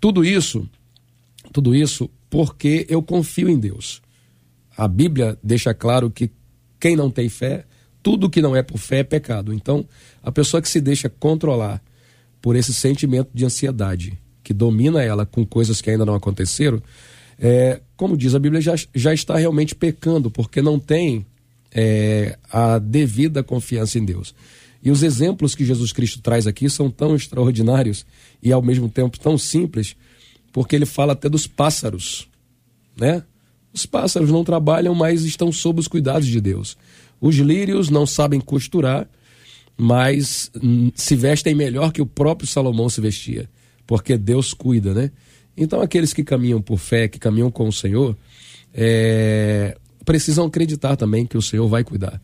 Tudo 0.00 0.24
isso, 0.24 0.68
tudo 1.52 1.74
isso 1.74 2.08
porque 2.30 2.86
eu 2.88 3.02
confio 3.02 3.48
em 3.48 3.58
Deus. 3.58 4.00
A 4.76 4.86
Bíblia 4.86 5.38
deixa 5.42 5.74
claro 5.74 6.10
que 6.10 6.30
quem 6.82 6.96
não 6.96 7.08
tem 7.08 7.28
fé, 7.28 7.64
tudo 8.02 8.28
que 8.28 8.42
não 8.42 8.56
é 8.56 8.62
por 8.62 8.76
fé 8.76 8.98
é 8.98 9.04
pecado. 9.04 9.54
Então, 9.54 9.86
a 10.20 10.32
pessoa 10.32 10.60
que 10.60 10.68
se 10.68 10.80
deixa 10.80 11.08
controlar 11.08 11.80
por 12.40 12.56
esse 12.56 12.74
sentimento 12.74 13.30
de 13.32 13.44
ansiedade 13.44 14.18
que 14.42 14.52
domina 14.52 15.00
ela 15.00 15.24
com 15.24 15.46
coisas 15.46 15.80
que 15.80 15.90
ainda 15.90 16.04
não 16.04 16.16
aconteceram, 16.16 16.82
é, 17.38 17.80
como 17.96 18.16
diz 18.16 18.34
a 18.34 18.40
Bíblia, 18.40 18.60
já, 18.60 18.74
já 18.92 19.14
está 19.14 19.36
realmente 19.36 19.76
pecando, 19.76 20.28
porque 20.28 20.60
não 20.60 20.76
tem 20.76 21.24
é, 21.72 22.36
a 22.50 22.80
devida 22.80 23.44
confiança 23.44 24.00
em 24.00 24.04
Deus. 24.04 24.34
E 24.82 24.90
os 24.90 25.04
exemplos 25.04 25.54
que 25.54 25.64
Jesus 25.64 25.92
Cristo 25.92 26.20
traz 26.20 26.48
aqui 26.48 26.68
são 26.68 26.90
tão 26.90 27.14
extraordinários 27.14 28.04
e 28.42 28.50
ao 28.50 28.60
mesmo 28.60 28.88
tempo 28.88 29.20
tão 29.20 29.38
simples, 29.38 29.94
porque 30.52 30.74
ele 30.74 30.84
fala 30.84 31.12
até 31.12 31.28
dos 31.28 31.46
pássaros, 31.46 32.28
né? 32.96 33.22
Os 33.72 33.86
pássaros 33.86 34.30
não 34.30 34.44
trabalham, 34.44 34.94
mas 34.94 35.24
estão 35.24 35.50
sob 35.50 35.80
os 35.80 35.88
cuidados 35.88 36.26
de 36.26 36.40
Deus. 36.40 36.76
Os 37.20 37.36
lírios 37.36 37.88
não 37.88 38.06
sabem 38.06 38.40
costurar, 38.40 39.08
mas 39.76 40.50
hum, 40.62 40.90
se 40.94 41.16
vestem 41.16 41.54
melhor 41.54 41.92
que 41.92 42.02
o 42.02 42.06
próprio 42.06 42.48
Salomão 42.48 42.88
se 42.88 43.00
vestia, 43.00 43.48
porque 43.86 44.18
Deus 44.18 44.52
cuida, 44.52 44.92
né? 44.92 45.10
Então, 45.56 45.80
aqueles 45.80 46.12
que 46.12 46.24
caminham 46.24 46.60
por 46.60 46.78
fé, 46.78 47.08
que 47.08 47.18
caminham 47.18 47.50
com 47.50 47.68
o 47.68 47.72
Senhor, 47.72 48.16
é, 48.72 49.76
precisam 50.04 50.46
acreditar 50.46 50.96
também 50.96 51.26
que 51.26 51.36
o 51.36 51.42
Senhor 51.42 51.68
vai 51.68 51.84
cuidar. 51.84 52.20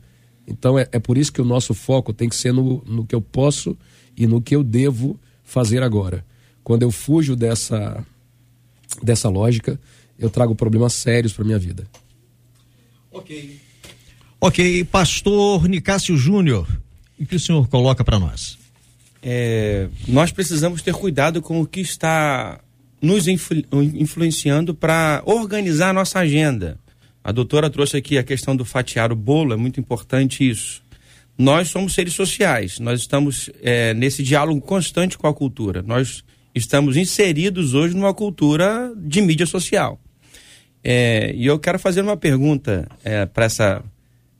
Então, 0.47 0.78
é, 0.78 0.88
é 0.93 0.99
por 0.99 1.19
isso 1.19 1.33
que 1.33 1.43
o 1.43 1.45
nosso 1.45 1.75
foco 1.75 2.12
tem 2.12 2.28
que 2.28 2.37
ser 2.37 2.52
no, 2.52 2.83
no 2.87 3.07
que 3.07 3.14
eu 3.14 3.21
posso 3.21 3.76
e 4.17 4.26
no 4.26 4.40
que 4.40 4.57
eu 4.57 4.64
devo 4.64 5.19
fazer 5.45 5.83
agora. 5.83 6.25
Quando 6.64 6.83
eu 6.83 6.90
fujo 6.90 7.37
dessa, 7.37 8.05
dessa 9.02 9.28
lógica, 9.28 9.78
eu 10.19 10.29
trago 10.29 10.55
problemas 10.55 10.95
sérios 10.95 11.33
para 11.33 11.45
minha 11.45 11.59
vida. 11.59 11.87
Ok. 13.13 13.61
Ok, 14.41 14.85
pastor 14.85 15.69
Nicásio 15.69 16.17
Júnior, 16.17 16.69
o 17.19 17.27
que 17.27 17.37
o 17.37 17.41
senhor 17.41 17.67
coloca 17.69 18.05
para 18.05 18.19
nós? 18.19 18.59
É, 19.23 19.89
nós 20.07 20.31
precisamos 20.31 20.81
ter 20.81 20.95
cuidado 20.95 21.43
com 21.43 21.61
o 21.61 21.67
que 21.67 21.81
está 21.81 22.61
nos 23.01 23.27
influ 23.29 23.63
influenciando 23.95 24.75
para 24.75 25.23
organizar 25.25 25.91
a 25.91 25.93
nossa 25.93 26.21
agenda. 26.21 26.79
A 27.23 27.33
doutora 27.33 27.69
trouxe 27.69 27.97
aqui 27.97 28.17
a 28.17 28.23
questão 28.23 28.57
do 28.57 28.65
fatiar 28.65 29.13
o 29.13 29.17
bolo, 29.17 29.53
é 29.53 29.57
muito 29.57 29.81
importante 29.81 30.49
isso. 30.49 30.83
Nós 31.37 31.69
somos 31.69 31.95
seres 31.95 32.15
sociais, 32.15 32.79
nós 32.81 33.01
estamos 33.01 33.51
é, 33.63 33.95
nesse 33.95 34.23
diálogo 34.23 34.61
constante 34.61 35.17
com 35.17 35.27
a 35.27 35.35
cultura. 35.35 35.83
Nós 35.83 36.25
estamos 36.55 36.97
inseridos 36.97 37.75
hoje 37.75 37.95
numa 37.95 38.15
cultura 38.15 38.93
de 38.97 39.21
mídia 39.21 39.47
social. 39.47 40.01
É, 40.82 41.32
e 41.35 41.47
eu 41.47 41.58
quero 41.58 41.78
fazer 41.78 42.00
uma 42.00 42.16
pergunta 42.16 42.88
é, 43.04 43.26
para 43.26 43.44
essa 43.44 43.82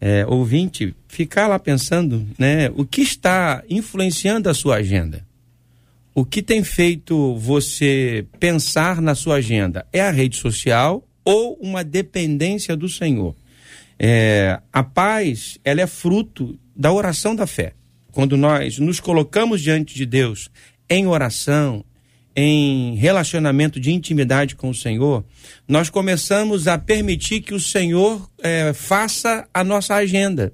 é, 0.01 0.25
ouvinte 0.27 0.95
ficar 1.09 1.47
lá 1.47 1.59
pensando, 1.59 2.27
né, 2.39 2.71
o 2.75 2.85
que 2.85 3.01
está 3.01 3.63
influenciando 3.69 4.49
a 4.49 4.55
sua 4.55 4.77
agenda? 4.77 5.27
O 6.15 6.25
que 6.25 6.43
tem 6.43 6.65
feito 6.65 7.37
você 7.37 8.27
pensar 8.41 9.01
na 9.01 9.15
sua 9.15 9.37
agenda? 9.37 9.87
É 9.93 10.01
a 10.01 10.11
rede 10.11 10.37
social 10.37 11.07
ou 11.25 11.57
uma 11.61 11.85
dependência 11.85 12.77
do 12.77 12.89
Senhor? 12.89 13.37
É, 13.99 14.59
a 14.73 14.83
paz, 14.83 15.59
ela 15.65 15.81
é 15.81 15.87
fruto 15.87 16.59
da 16.75 16.93
oração 16.93 17.35
da 17.35 17.47
fé. 17.47 17.73
Quando 18.11 18.37
nós 18.37 18.79
nos 18.79 18.99
colocamos 18.99 19.61
diante 19.61 19.95
de 19.95 20.07
Deus 20.07 20.51
em 20.89 21.07
oração, 21.07 21.85
em 22.41 22.95
relacionamento 22.95 23.81
de 23.81 23.91
intimidade 23.91 24.55
com 24.55 24.71
o 24.71 24.75
Senhor, 24.75 25.25
nós 25.67 25.91
começamos 25.91 26.69
a 26.69 26.79
permitir 26.79 27.41
que 27.41 27.53
o 27.53 27.59
Senhor 27.59 28.31
é, 28.41 28.73
faça 28.73 29.49
a 29.53 29.65
nossa 29.65 29.97
agenda, 29.97 30.53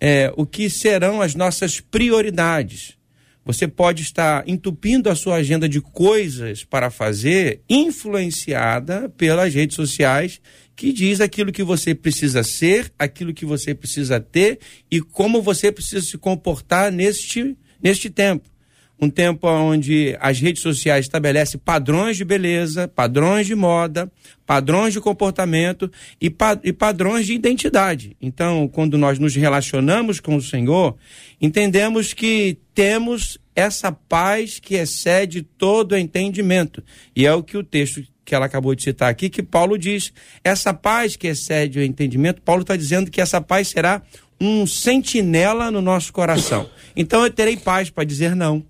é, 0.00 0.32
o 0.36 0.44
que 0.44 0.68
serão 0.68 1.22
as 1.22 1.36
nossas 1.36 1.78
prioridades. 1.78 2.98
Você 3.44 3.68
pode 3.68 4.02
estar 4.02 4.42
entupindo 4.48 5.08
a 5.08 5.14
sua 5.14 5.36
agenda 5.36 5.68
de 5.68 5.80
coisas 5.80 6.64
para 6.64 6.90
fazer, 6.90 7.60
influenciada 7.70 9.08
pelas 9.10 9.54
redes 9.54 9.76
sociais, 9.76 10.40
que 10.74 10.92
diz 10.92 11.20
aquilo 11.20 11.52
que 11.52 11.62
você 11.62 11.94
precisa 11.94 12.42
ser, 12.42 12.92
aquilo 12.98 13.32
que 13.32 13.46
você 13.46 13.72
precisa 13.72 14.18
ter 14.18 14.58
e 14.90 15.00
como 15.00 15.40
você 15.40 15.70
precisa 15.70 16.04
se 16.04 16.18
comportar 16.18 16.90
neste, 16.90 17.56
neste 17.80 18.10
tempo 18.10 18.52
um 19.00 19.10
tempo 19.10 19.48
onde 19.48 20.16
as 20.20 20.38
redes 20.38 20.62
sociais 20.62 21.04
estabelecem 21.04 21.60
padrões 21.62 22.16
de 22.16 22.24
beleza, 22.24 22.86
padrões 22.88 23.46
de 23.46 23.54
moda, 23.54 24.10
padrões 24.46 24.92
de 24.92 25.00
comportamento 25.00 25.90
e, 26.20 26.30
pa 26.30 26.58
e 26.62 26.72
padrões 26.72 27.26
de 27.26 27.34
identidade. 27.34 28.16
Então, 28.20 28.68
quando 28.68 28.96
nós 28.96 29.18
nos 29.18 29.34
relacionamos 29.34 30.20
com 30.20 30.36
o 30.36 30.42
Senhor, 30.42 30.96
entendemos 31.40 32.12
que 32.12 32.58
temos 32.74 33.38
essa 33.54 33.90
paz 33.92 34.58
que 34.60 34.74
excede 34.74 35.42
todo 35.42 35.96
entendimento. 35.96 36.82
E 37.14 37.26
é 37.26 37.32
o 37.32 37.42
que 37.42 37.56
o 37.56 37.64
texto 37.64 38.02
que 38.24 38.34
ela 38.34 38.46
acabou 38.46 38.74
de 38.74 38.82
citar 38.82 39.10
aqui, 39.10 39.28
que 39.28 39.42
Paulo 39.42 39.76
diz, 39.76 40.12
essa 40.42 40.72
paz 40.72 41.14
que 41.14 41.26
excede 41.26 41.78
o 41.78 41.82
entendimento, 41.82 42.40
Paulo 42.40 42.62
está 42.62 42.74
dizendo 42.74 43.10
que 43.10 43.20
essa 43.20 43.38
paz 43.38 43.68
será 43.68 44.00
um 44.40 44.66
sentinela 44.66 45.70
no 45.70 45.82
nosso 45.82 46.12
coração. 46.12 46.68
Então 46.96 47.22
eu 47.22 47.30
terei 47.30 47.56
paz 47.56 47.90
para 47.90 48.04
dizer 48.04 48.34
não 48.34 48.64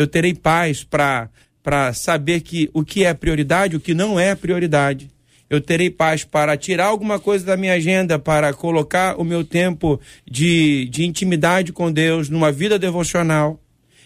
eu 0.00 0.06
terei 0.06 0.32
paz 0.32 0.82
para 0.82 1.92
saber 1.92 2.40
que 2.40 2.70
o 2.72 2.82
que 2.82 3.04
é 3.04 3.12
prioridade, 3.12 3.76
o 3.76 3.80
que 3.80 3.92
não 3.92 4.18
é 4.18 4.34
prioridade. 4.34 5.10
Eu 5.50 5.60
terei 5.60 5.90
paz 5.90 6.24
para 6.24 6.56
tirar 6.56 6.86
alguma 6.86 7.20
coisa 7.20 7.44
da 7.44 7.54
minha 7.54 7.74
agenda, 7.74 8.18
para 8.18 8.54
colocar 8.54 9.20
o 9.20 9.24
meu 9.24 9.44
tempo 9.44 10.00
de, 10.24 10.88
de 10.90 11.04
intimidade 11.04 11.70
com 11.70 11.92
Deus 11.92 12.30
numa 12.30 12.50
vida 12.50 12.78
devocional. 12.78 13.60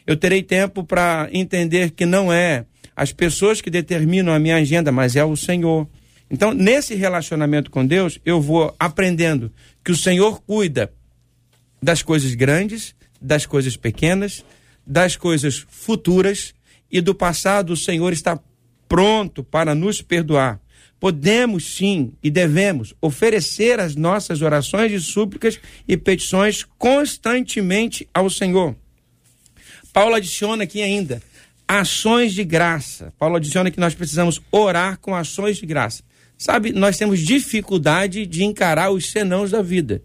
Eu 0.05 0.17
terei 0.17 0.43
tempo 0.43 0.83
para 0.83 1.29
entender 1.33 1.93
que 1.93 2.05
não 2.05 2.33
é 2.33 2.65
as 2.97 3.13
pessoas 3.13 3.61
que 3.61 3.71
determinam 3.71 4.35
a 4.35 4.39
minha 4.41 4.57
agenda, 4.57 4.91
mas 4.91 5.15
é 5.15 5.25
o 5.25 5.37
Senhor. 5.37 5.87
Então, 6.29 6.53
nesse 6.53 6.97
relacionamento 6.97 7.71
com 7.71 7.87
Deus, 7.87 8.19
eu 8.27 8.41
vou 8.41 8.75
aprendendo 8.81 9.53
que 9.85 9.93
o 9.93 9.97
Senhor 9.97 10.43
cuida 10.43 10.93
das 11.81 12.03
coisas 12.03 12.35
grandes, 12.35 12.97
das 13.23 13.47
coisas 13.47 13.77
pequenas, 13.77 14.45
das 14.87 15.17
coisas 15.17 15.65
futuras 15.69 16.55
e 16.91 17.01
do 17.01 17.15
passado, 17.15 17.73
o 17.73 17.77
Senhor 17.77 18.13
está 18.13 18.39
pronto 18.89 19.43
para 19.43 19.75
nos 19.75 20.03
perdoar. 20.03 20.61
Podemos 21.01 21.75
sim 21.77 22.13
e 22.23 22.31
devemos 22.31 22.95
oferecer 23.01 23.81
as 23.81 23.95
nossas 23.95 24.41
orações 24.43 24.93
e 24.93 25.01
súplicas 25.01 25.59
e 25.87 25.97
petições 25.97 26.65
constantemente 26.79 28.09
ao 28.15 28.31
Senhor. 28.31 28.77
Paulo 29.93 30.15
adiciona 30.15 30.65
aqui 30.65 30.83
ainda 30.83 31.23
ações 31.67 32.33
de 32.33 32.45
graça. 32.45 33.13
Paulo 33.19 33.37
adiciona 33.37 33.71
que 33.71 33.81
nós 33.81 33.95
precisamos 33.95 34.41
orar 34.51 34.99
com 34.99 35.15
ações 35.15 35.57
de 35.57 35.67
graça. 35.67 36.03
Sabe, 36.37 36.73
nós 36.73 36.97
temos 36.99 37.21
dificuldade 37.21 38.27
de 38.27 38.45
encarar 38.45 38.91
os 38.91 39.11
senãos 39.11 39.51
da 39.51 39.63
vida 39.63 40.03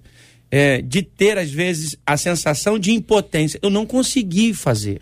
é, 0.51 0.81
de 0.81 1.01
ter, 1.01 1.37
às 1.37 1.51
vezes, 1.51 1.95
a 2.05 2.17
sensação 2.17 2.79
de 2.79 2.91
impotência. 2.91 3.59
Eu 3.61 3.69
não 3.69 3.85
consegui 3.85 4.53
fazer. 4.53 5.01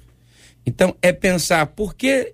Então, 0.66 0.96
é 1.02 1.12
pensar 1.12 1.68
por 1.68 1.96
que 1.96 2.34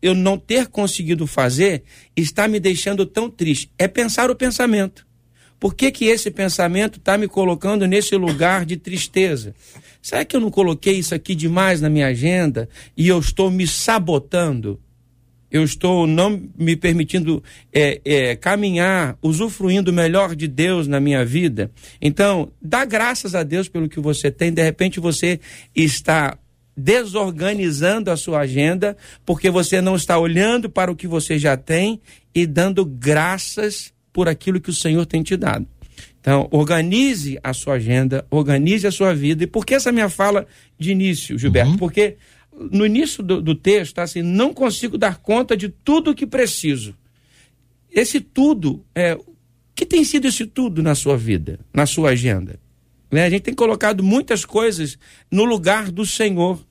eu 0.00 0.14
não 0.14 0.38
ter 0.38 0.66
conseguido 0.66 1.26
fazer 1.26 1.82
está 2.14 2.46
me 2.46 2.60
deixando 2.60 3.06
tão 3.06 3.30
triste. 3.30 3.70
É 3.78 3.88
pensar 3.88 4.30
o 4.30 4.36
pensamento. 4.36 5.06
Por 5.58 5.74
que, 5.74 5.90
que 5.90 6.04
esse 6.04 6.30
pensamento 6.30 6.98
está 6.98 7.16
me 7.16 7.26
colocando 7.26 7.86
nesse 7.86 8.14
lugar 8.16 8.66
de 8.66 8.76
tristeza? 8.76 9.54
Será 10.02 10.22
que 10.22 10.36
eu 10.36 10.40
não 10.40 10.50
coloquei 10.50 10.98
isso 10.98 11.14
aqui 11.14 11.34
demais 11.34 11.80
na 11.80 11.88
minha 11.88 12.08
agenda 12.08 12.68
e 12.94 13.08
eu 13.08 13.18
estou 13.18 13.50
me 13.50 13.66
sabotando? 13.66 14.78
Eu 15.54 15.62
estou 15.62 16.04
não 16.04 16.42
me 16.58 16.74
permitindo 16.74 17.40
é, 17.72 18.00
é, 18.04 18.34
caminhar, 18.34 19.16
usufruindo 19.22 19.92
o 19.92 19.94
melhor 19.94 20.34
de 20.34 20.48
Deus 20.48 20.88
na 20.88 20.98
minha 20.98 21.24
vida. 21.24 21.70
Então, 22.02 22.50
dá 22.60 22.84
graças 22.84 23.36
a 23.36 23.44
Deus 23.44 23.68
pelo 23.68 23.88
que 23.88 24.00
você 24.00 24.32
tem. 24.32 24.52
De 24.52 24.60
repente, 24.60 24.98
você 24.98 25.38
está 25.72 26.36
desorganizando 26.76 28.10
a 28.10 28.16
sua 28.16 28.40
agenda, 28.40 28.96
porque 29.24 29.48
você 29.48 29.80
não 29.80 29.94
está 29.94 30.18
olhando 30.18 30.68
para 30.68 30.90
o 30.90 30.96
que 30.96 31.06
você 31.06 31.38
já 31.38 31.56
tem 31.56 32.00
e 32.34 32.48
dando 32.48 32.84
graças 32.84 33.92
por 34.12 34.28
aquilo 34.28 34.60
que 34.60 34.70
o 34.70 34.74
Senhor 34.74 35.06
tem 35.06 35.22
te 35.22 35.36
dado. 35.36 35.68
Então, 36.20 36.48
organize 36.50 37.38
a 37.44 37.52
sua 37.52 37.74
agenda, 37.74 38.26
organize 38.28 38.88
a 38.88 38.90
sua 38.90 39.14
vida. 39.14 39.44
E 39.44 39.46
por 39.46 39.64
que 39.64 39.74
essa 39.74 39.92
minha 39.92 40.08
fala 40.08 40.48
de 40.76 40.90
início, 40.90 41.38
Gilberto? 41.38 41.70
Uhum. 41.70 41.76
Porque 41.76 42.16
no 42.56 42.86
início 42.86 43.22
do, 43.22 43.40
do 43.42 43.54
texto 43.54 43.92
está 43.92 44.02
assim: 44.02 44.22
não 44.22 44.52
consigo 44.54 44.96
dar 44.96 45.18
conta 45.18 45.56
de 45.56 45.68
tudo 45.68 46.10
o 46.10 46.14
que 46.14 46.26
preciso. 46.26 46.94
Esse 47.90 48.20
tudo, 48.20 48.84
é, 48.94 49.14
o 49.14 49.24
que 49.74 49.86
tem 49.86 50.04
sido 50.04 50.26
esse 50.26 50.46
tudo 50.46 50.82
na 50.82 50.94
sua 50.94 51.16
vida, 51.16 51.60
na 51.72 51.86
sua 51.86 52.10
agenda? 52.10 52.58
Né? 53.10 53.24
A 53.24 53.30
gente 53.30 53.42
tem 53.42 53.54
colocado 53.54 54.02
muitas 54.02 54.44
coisas 54.44 54.98
no 55.30 55.44
lugar 55.44 55.90
do 55.90 56.04
Senhor. 56.04 56.64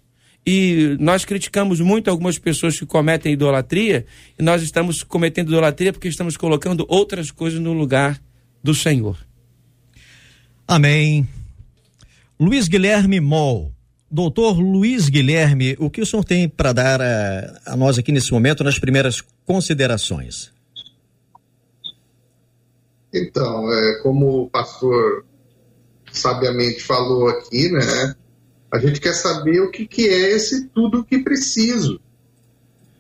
E 0.46 0.98
nós 1.00 1.24
criticamos 1.24 1.80
muito 1.80 2.10
algumas 2.10 2.38
pessoas 2.38 2.78
que 2.78 2.86
cometem 2.86 3.32
idolatria, 3.32 4.06
e 4.38 4.44
nós 4.44 4.62
estamos 4.62 5.02
cometendo 5.02 5.48
idolatria 5.48 5.94
porque 5.94 6.10
estamos 6.10 6.36
colocando 6.36 6.86
outras 6.90 7.32
coisas 7.32 7.62
no 7.62 7.72
lugar 7.72 8.22
do 8.62 8.76
Senhor. 8.76 9.18
Amém. 10.68 11.26
Luiz 12.38 12.68
Guilherme 12.68 13.22
Moll. 13.22 13.73
Doutor 14.14 14.60
Luiz 14.60 15.10
Guilherme, 15.10 15.76
o 15.80 15.90
que 15.90 16.00
o 16.00 16.06
senhor 16.06 16.24
tem 16.24 16.48
para 16.48 16.72
dar 16.72 17.02
a, 17.02 17.62
a, 17.66 17.76
nós 17.76 17.98
aqui 17.98 18.12
nesse 18.12 18.32
momento 18.32 18.64
nas 18.64 18.78
primeiras 18.78 19.24
considerações? 19.44 20.52
Então, 23.12 23.74
é, 23.74 24.00
como 24.04 24.44
o 24.44 24.50
pastor 24.52 25.26
sabiamente 26.12 26.84
falou 26.84 27.28
aqui, 27.28 27.72
né? 27.72 28.16
A 28.72 28.78
gente 28.78 29.02
quer 29.02 29.14
saber 29.14 29.62
o 29.62 29.72
que, 29.72 29.88
que 29.88 30.08
é 30.08 30.30
esse 30.30 30.68
tudo 30.68 31.04
que 31.04 31.18
preciso. 31.18 32.00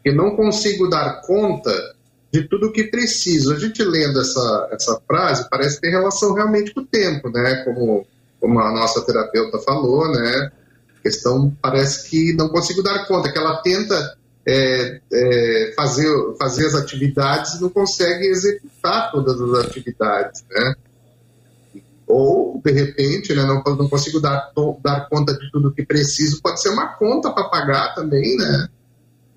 Eu 0.03 0.15
não 0.15 0.35
consigo 0.35 0.89
dar 0.89 1.21
conta 1.21 1.95
de 2.31 2.47
tudo 2.47 2.71
que 2.71 2.85
preciso. 2.85 3.53
A 3.53 3.59
gente 3.59 3.83
lendo 3.83 4.19
essa, 4.19 4.69
essa 4.71 4.99
frase 5.07 5.47
parece 5.47 5.79
ter 5.79 5.91
relação 5.91 6.33
realmente 6.33 6.73
com 6.73 6.81
o 6.81 6.87
tempo, 6.87 7.29
né? 7.29 7.63
Como, 7.65 8.03
como 8.39 8.59
a 8.59 8.71
nossa 8.71 9.05
terapeuta 9.05 9.59
falou, 9.59 10.11
né? 10.11 10.51
Questão 11.03 11.55
parece 11.61 12.09
que 12.09 12.33
não 12.33 12.49
consigo 12.49 12.81
dar 12.81 13.05
conta, 13.05 13.31
que 13.31 13.37
ela 13.37 13.61
tenta 13.61 14.17
é, 14.47 15.01
é, 15.11 15.73
fazer, 15.75 16.07
fazer 16.39 16.67
as 16.67 16.75
atividades 16.75 17.55
e 17.55 17.61
não 17.61 17.69
consegue 17.69 18.25
executar 18.27 19.11
todas 19.11 19.39
as 19.39 19.65
atividades, 19.65 20.43
né? 20.49 20.75
Ou, 22.07 22.61
de 22.63 22.71
repente, 22.71 23.33
né, 23.33 23.43
não, 23.43 23.63
não 23.75 23.89
consigo 23.89 24.19
dar, 24.19 24.51
dar 24.83 25.07
conta 25.09 25.33
de 25.33 25.51
tudo 25.51 25.73
que 25.73 25.85
preciso, 25.85 26.41
pode 26.41 26.61
ser 26.61 26.69
uma 26.69 26.87
conta 26.87 27.31
para 27.31 27.49
pagar 27.49 27.95
também, 27.95 28.35
né? 28.37 28.67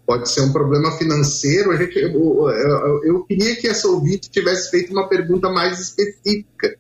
Pode 0.04 0.28
ser 0.28 0.42
um 0.42 0.52
problema 0.52 0.92
financeiro. 0.92 1.73
A 1.73 1.76
gente, 1.76 1.99
eu, 1.99 2.49
eu, 2.49 3.04
eu 3.04 3.25
queria 3.25 3.56
que 3.56 3.66
essa 3.66 3.88
ouvinte 3.88 4.30
tivesse 4.30 4.70
feito 4.70 4.92
uma 4.92 5.08
pergunta 5.08 5.49
mais 5.49 5.80
específica 5.80 6.76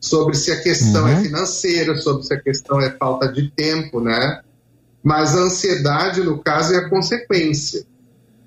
sobre 0.00 0.36
se 0.36 0.52
a 0.52 0.60
questão 0.60 1.08
é 1.08 1.14
uhum. 1.14 1.18
é 1.18 1.22
financeira, 1.22 1.96
sobre 1.96 2.22
se 2.24 2.34
a 2.34 2.40
questão 2.40 2.80
é 2.80 2.90
falta 2.90 3.32
de 3.32 3.50
tempo, 3.50 4.00
né? 4.00 4.40
Mas 5.02 5.34
a 5.34 5.40
ansiedade, 5.40 6.22
no 6.22 6.38
caso, 6.38 6.74
é 6.74 6.78
a 6.78 6.88
consequência, 6.88 7.84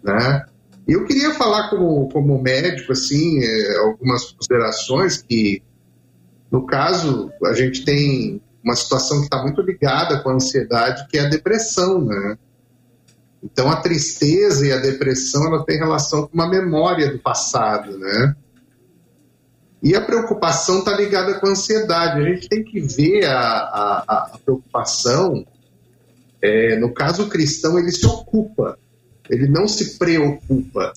né? 0.03 0.46
Eu 0.88 1.05
queria 1.05 1.34
falar 1.34 1.70
como, 1.70 2.10
como 2.10 2.41
médico, 2.41 2.91
assim, 2.91 3.39
é, 3.43 3.77
algumas 3.77 4.31
considerações 4.31 5.22
que, 5.22 5.62
no 6.51 6.65
caso, 6.65 7.31
a 7.46 7.53
gente 7.53 7.86
tem 7.86 8.41
uma 8.63 8.75
situação 8.75 9.20
que 9.20 9.25
está 9.25 9.41
muito 9.41 9.62
ligada 9.62 10.20
com 10.22 10.29
a 10.29 10.34
ansiedade, 10.34 11.08
que 11.08 11.17
é 11.17 11.22
a 11.22 11.29
depressão, 11.29 12.03
né? 12.03 12.38
Então, 13.43 13.70
a 13.70 13.77
tristeza 13.77 14.66
e 14.68 14.72
a 14.72 14.77
depressão, 14.77 15.48
ela 15.48 15.66
tem 15.66 15.77
relação 15.77 16.27
com 16.27 16.33
uma 16.33 16.48
memória 16.48 17.11
do 17.11 17.20
passado, 17.20 17.98
né? 17.98 18.35
E 19.81 19.96
a 19.96 20.01
preocupação 20.01 20.79
está 20.79 20.96
ligada 20.96 21.39
com 21.39 21.48
a 21.48 21.51
ansiedade. 21.51 22.22
A 22.22 22.24
gente 22.24 22.48
tem 22.48 22.63
que 22.63 22.79
ver 22.79 23.25
a, 23.25 23.39
a, 23.39 24.29
a 24.33 24.37
preocupação. 24.44 25.46
É, 26.41 26.77
no 26.77 26.94
caso 26.94 27.29
cristão, 27.29 27.79
ele 27.79 27.91
se 27.91 28.05
ocupa, 28.05 28.77
ele 29.29 29.48
não 29.48 29.67
se 29.67 29.98
preocupa. 29.98 30.94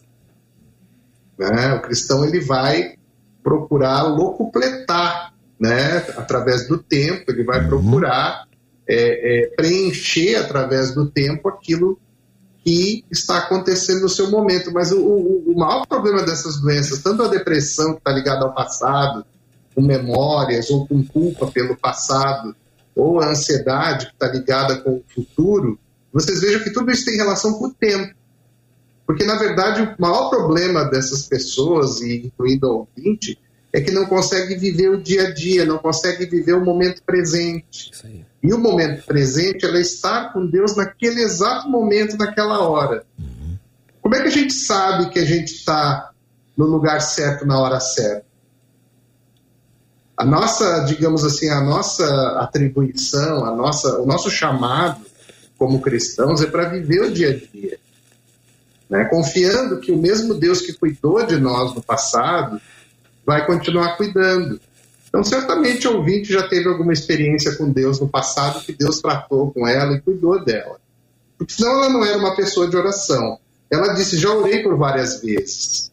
Né? 1.38 1.74
O 1.74 1.82
cristão 1.82 2.24
ele 2.24 2.40
vai 2.40 2.96
procurar 3.42 4.02
locupletar, 4.02 5.34
né? 5.58 5.98
através 6.16 6.66
do 6.66 6.78
tempo, 6.78 7.30
ele 7.30 7.44
vai 7.44 7.60
uhum. 7.62 7.68
procurar 7.68 8.46
é, 8.86 9.44
é, 9.44 9.46
preencher 9.48 10.36
através 10.36 10.94
do 10.94 11.10
tempo 11.10 11.48
aquilo 11.48 11.98
que 12.64 13.04
está 13.10 13.38
acontecendo 13.38 14.02
no 14.02 14.08
seu 14.08 14.30
momento. 14.30 14.72
Mas 14.72 14.90
o, 14.90 14.98
o, 14.98 15.52
o 15.52 15.58
maior 15.58 15.86
problema 15.86 16.22
dessas 16.22 16.60
doenças, 16.60 17.02
tanto 17.02 17.22
a 17.22 17.28
depressão 17.28 17.92
que 17.92 17.98
está 17.98 18.10
ligada 18.10 18.44
ao 18.44 18.54
passado, 18.54 19.24
com 19.74 19.82
memórias 19.82 20.70
ou 20.70 20.86
com 20.86 21.04
culpa 21.04 21.46
pelo 21.48 21.76
passado, 21.76 22.56
ou 22.94 23.20
a 23.20 23.30
ansiedade 23.30 24.06
que 24.06 24.12
está 24.12 24.28
ligada 24.28 24.76
com 24.76 24.92
o 24.92 25.04
futuro, 25.14 25.78
vocês 26.12 26.40
vejam 26.40 26.62
que 26.62 26.70
tudo 26.70 26.90
isso 26.90 27.04
tem 27.04 27.16
relação 27.16 27.54
com 27.54 27.66
o 27.66 27.74
tempo. 27.74 28.14
Porque, 29.06 29.24
na 29.24 29.36
verdade, 29.36 29.82
o 29.82 30.00
maior 30.00 30.30
problema 30.30 30.84
dessas 30.84 31.26
pessoas, 31.26 32.00
incluindo 32.00 32.66
o 32.66 32.88
ouvinte, 32.96 33.38
é 33.72 33.80
que 33.80 33.90
não 33.90 34.06
consegue 34.06 34.54
viver 34.54 34.88
o 34.88 35.02
dia 35.02 35.28
a 35.28 35.34
dia, 35.34 35.66
não 35.66 35.78
consegue 35.78 36.24
viver 36.24 36.54
o 36.54 36.64
momento 36.64 37.02
presente. 37.04 37.90
E 38.44 38.52
o 38.52 38.58
momento 38.58 39.06
presente, 39.06 39.64
ela 39.64 39.80
está 39.80 40.28
com 40.28 40.46
Deus 40.46 40.76
naquele 40.76 41.22
exato 41.22 41.66
momento, 41.66 42.18
naquela 42.18 42.60
hora. 42.60 43.02
Como 44.02 44.14
é 44.14 44.20
que 44.20 44.28
a 44.28 44.30
gente 44.30 44.52
sabe 44.52 45.08
que 45.08 45.18
a 45.18 45.24
gente 45.24 45.54
está 45.54 46.10
no 46.54 46.66
lugar 46.66 47.00
certo, 47.00 47.46
na 47.46 47.58
hora 47.58 47.80
certa? 47.80 48.26
A 50.14 50.26
nossa, 50.26 50.80
digamos 50.80 51.24
assim, 51.24 51.48
a 51.48 51.62
nossa 51.62 52.04
atribuição, 52.38 53.46
a 53.46 53.56
nossa, 53.56 53.98
o 53.98 54.04
nosso 54.04 54.30
chamado 54.30 55.00
como 55.56 55.80
cristãos 55.80 56.42
é 56.42 56.46
para 56.46 56.68
viver 56.68 57.00
o 57.00 57.10
dia 57.10 57.30
a 57.30 57.32
dia. 57.32 57.78
Né? 58.90 59.06
Confiando 59.06 59.80
que 59.80 59.90
o 59.90 59.96
mesmo 59.96 60.34
Deus 60.34 60.60
que 60.60 60.74
cuidou 60.74 61.24
de 61.24 61.38
nós 61.38 61.74
no 61.74 61.82
passado 61.82 62.60
vai 63.24 63.46
continuar 63.46 63.96
cuidando. 63.96 64.60
Então, 65.14 65.22
certamente 65.22 65.86
o 65.86 65.98
ouvinte 65.98 66.32
já 66.32 66.42
teve 66.48 66.68
alguma 66.68 66.92
experiência 66.92 67.54
com 67.54 67.70
Deus 67.70 68.00
no 68.00 68.08
passado, 68.08 68.64
que 68.64 68.72
Deus 68.72 69.00
tratou 69.00 69.52
com 69.52 69.64
ela 69.64 69.94
e 69.94 70.00
cuidou 70.00 70.44
dela. 70.44 70.80
Porque 71.38 71.52
senão 71.52 71.70
ela 71.70 71.88
não 71.88 72.04
era 72.04 72.18
uma 72.18 72.34
pessoa 72.34 72.68
de 72.68 72.76
oração. 72.76 73.38
Ela 73.70 73.94
disse: 73.94 74.18
Já 74.18 74.30
orei 74.30 74.64
por 74.64 74.76
várias 74.76 75.22
vezes. 75.22 75.92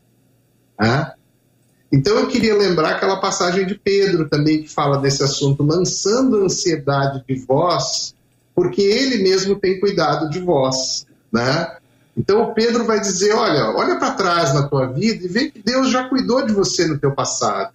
Então 1.92 2.18
eu 2.18 2.26
queria 2.26 2.58
lembrar 2.58 2.96
aquela 2.96 3.18
passagem 3.18 3.68
de 3.68 3.76
Pedro 3.76 4.28
também 4.28 4.64
que 4.64 4.68
fala 4.68 4.98
desse 4.98 5.22
assunto, 5.22 5.62
lançando 5.62 6.44
ansiedade 6.44 7.24
de 7.30 7.36
vós, 7.46 8.16
porque 8.56 8.82
ele 8.82 9.22
mesmo 9.22 9.56
tem 9.56 9.80
cuidado 9.80 10.32
de 10.32 10.40
vós. 10.40 11.06
Né? 11.32 11.78
Então 12.18 12.42
o 12.42 12.56
Pedro 12.56 12.86
vai 12.86 13.00
dizer: 13.00 13.34
olha, 13.34 13.70
olha 13.76 14.00
para 14.00 14.16
trás 14.16 14.52
na 14.52 14.68
tua 14.68 14.88
vida 14.88 15.24
e 15.24 15.28
vê 15.28 15.52
que 15.52 15.62
Deus 15.62 15.92
já 15.92 16.10
cuidou 16.10 16.44
de 16.44 16.54
você 16.54 16.88
no 16.88 16.98
teu 16.98 17.12
passado. 17.12 17.72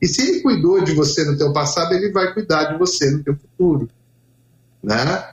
E 0.00 0.06
se 0.06 0.22
ele 0.22 0.40
cuidou 0.40 0.82
de 0.82 0.92
você 0.92 1.24
no 1.24 1.36
teu 1.36 1.52
passado, 1.52 1.94
ele 1.94 2.12
vai 2.12 2.32
cuidar 2.32 2.64
de 2.64 2.78
você 2.78 3.10
no 3.10 3.22
teu 3.22 3.36
futuro, 3.36 3.88
né? 4.82 5.30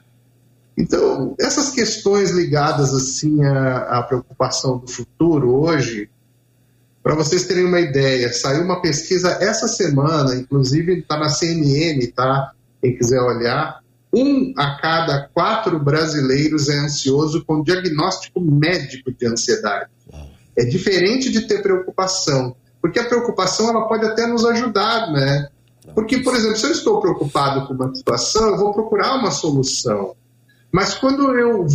Então, 0.78 1.36
essas 1.40 1.70
questões 1.70 2.32
ligadas 2.32 2.94
assim 2.94 3.44
à, 3.44 4.00
à 4.00 4.04
preocupação 4.04 4.78
do 4.80 4.88
futuro 4.88 5.54
hoje, 5.54 6.10
para 7.04 7.16
vocês 7.16 7.46
terem 7.46 7.66
uma 7.66 7.80
ideia, 7.80 8.32
saiu 8.32 8.64
uma 8.64 8.82
pesquisa 8.82 9.38
essa 9.42 9.68
semana, 9.68 10.36
inclusive 10.36 11.00
está 11.00 11.18
na 11.20 11.30
CNN, 11.30 12.08
tá? 12.08 12.54
Quem 12.82 12.98
quiser 12.98 13.22
olhar, 13.22 13.84
um 14.14 14.54
a 14.58 14.78
cada 14.78 15.28
quatro 15.34 15.80
brasileiros 15.80 16.70
é 16.70 16.78
ansioso 16.80 17.44
com 17.46 17.64
diagnóstico 17.64 18.40
médico 18.40 19.12
de 19.12 19.26
ansiedade. 19.26 19.90
É 20.56 20.64
diferente 20.64 21.32
de 21.32 21.42
ter 21.48 21.62
preocupação. 21.62 22.56
Porque 22.84 23.00
a 23.00 23.06
preocupação 23.06 23.70
ela 23.70 23.88
pode 23.88 24.06
até 24.06 24.28
nos 24.28 24.44
ajudar, 24.44 25.10
né? 25.10 25.48
Porque, 25.96 26.18
por 26.18 26.36
exemplo, 26.36 26.58
se 26.58 26.66
eu 26.66 26.72
estou 26.72 27.00
preocupado 27.00 27.66
com 27.66 27.74
uma 27.74 27.96
situação, 27.96 28.50
eu 28.50 28.58
vou 28.58 28.74
procurar 28.74 29.16
uma 29.16 29.32
solução. 29.32 30.14
Mas 30.70 30.94
quando 30.94 31.34
eu, 31.40 31.66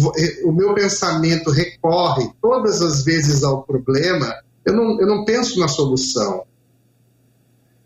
o 0.45 0.53
meu 0.53 0.75
pensamento 0.75 1.51
recorre 1.51 2.31
todas 2.43 2.83
as 2.83 3.05
vezes 3.05 3.43
ao 3.43 3.63
problema, 3.63 4.35
eu 4.67 4.75
não, 4.75 5.01
eu 5.01 5.07
não 5.07 5.25
penso 5.25 5.59
na 5.59 5.67
solução. 5.67 6.43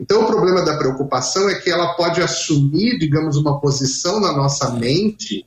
Então, 0.00 0.24
o 0.24 0.26
problema 0.26 0.64
da 0.64 0.76
preocupação 0.76 1.48
é 1.48 1.54
que 1.54 1.70
ela 1.70 1.94
pode 1.94 2.20
assumir, 2.20 2.98
digamos, 2.98 3.37
uma 3.37 3.61
posição 3.61 4.18
na 4.18 4.32
nossa 4.32 4.68
mente, 4.70 5.46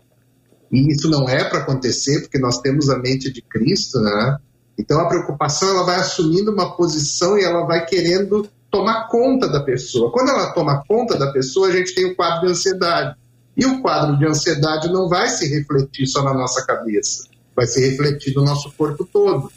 e 0.71 0.93
isso 0.93 1.09
não 1.09 1.27
é 1.27 1.43
para 1.43 1.59
acontecer, 1.59 2.21
porque 2.21 2.39
nós 2.39 2.59
temos 2.59 2.89
a 2.89 2.97
mente 2.97 3.29
de 3.33 3.41
Cristo, 3.41 3.99
né? 3.99 4.37
Então 4.77 4.99
a 4.99 5.07
preocupação 5.07 5.69
ela 5.69 5.83
vai 5.83 5.95
assumindo 5.95 6.51
uma 6.51 6.75
posição 6.75 7.37
e 7.37 7.43
ela 7.43 7.65
vai 7.65 7.85
querendo 7.85 8.47
tomar 8.69 9.07
conta 9.07 9.47
da 9.47 9.61
pessoa. 9.61 10.11
Quando 10.11 10.29
ela 10.29 10.51
toma 10.51 10.83
conta 10.87 11.17
da 11.17 11.31
pessoa, 11.31 11.69
a 11.69 11.71
gente 11.71 11.95
tem 11.95 12.05
o 12.05 12.15
quadro 12.15 12.45
de 12.45 12.51
ansiedade. 12.51 13.15
E 13.55 13.65
o 13.65 13.81
quadro 13.81 14.17
de 14.17 14.27
ansiedade 14.27 14.91
não 14.91 15.07
vai 15.07 15.29
se 15.29 15.47
refletir 15.47 16.05
só 16.07 16.21
na 16.21 16.33
nossa 16.33 16.65
cabeça, 16.65 17.23
vai 17.55 17.65
se 17.65 17.79
refletir 17.89 18.35
no 18.35 18.43
nosso 18.43 18.69
corpo 18.73 19.05
todo. 19.05 19.49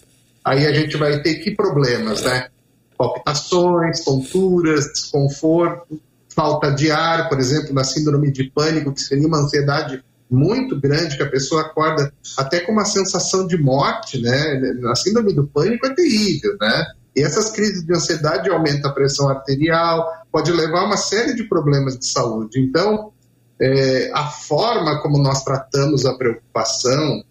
Aí 0.45 0.65
a 0.65 0.73
gente 0.73 0.97
vai 0.97 1.21
ter 1.21 1.35
que 1.37 1.51
problemas, 1.51 2.23
né? 2.23 2.49
Palpitações, 2.97 4.05
tonturas, 4.05 4.85
desconforto, 4.93 6.01
falta 6.29 6.71
de 6.71 6.93
ar, 6.93 7.29
por 7.29 7.41
exemplo, 7.41 7.75
na 7.75 7.83
síndrome 7.83 8.31
de 8.31 8.45
pânico, 8.45 8.93
que 8.93 9.01
seria 9.01 9.27
uma 9.27 9.39
ansiedade 9.39 10.03
muito 10.31 10.79
grande, 10.79 11.17
que 11.17 11.23
a 11.23 11.31
pessoa 11.31 11.63
acorda 11.63 12.13
até 12.37 12.61
com 12.61 12.73
uma 12.73 12.85
sensação 12.85 13.47
de 13.47 13.57
morte, 13.57 14.21
né? 14.21 14.61
Na 14.81 14.95
síndrome 14.95 15.33
do 15.33 15.47
pânico 15.47 15.87
é 15.87 15.95
terrível, 15.95 16.57
né? 16.61 16.87
E 17.17 17.23
essas 17.23 17.51
crises 17.51 17.85
de 17.85 17.93
ansiedade 17.93 18.51
aumentam 18.51 18.91
a 18.91 18.95
pressão 18.95 19.29
arterial, 19.29 20.07
pode 20.31 20.53
levar 20.53 20.83
a 20.83 20.87
uma 20.87 20.97
série 20.97 21.35
de 21.35 21.45
problemas 21.45 21.99
de 21.99 22.07
saúde. 22.07 22.61
Então, 22.61 23.13
é, 23.61 24.11
a 24.15 24.27
forma 24.27 25.01
como 25.01 25.19
nós 25.19 25.43
tratamos 25.43 26.07
a 26.07 26.15
preocupação 26.15 27.25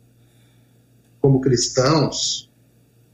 como 1.21 1.39
cristãos, 1.39 2.47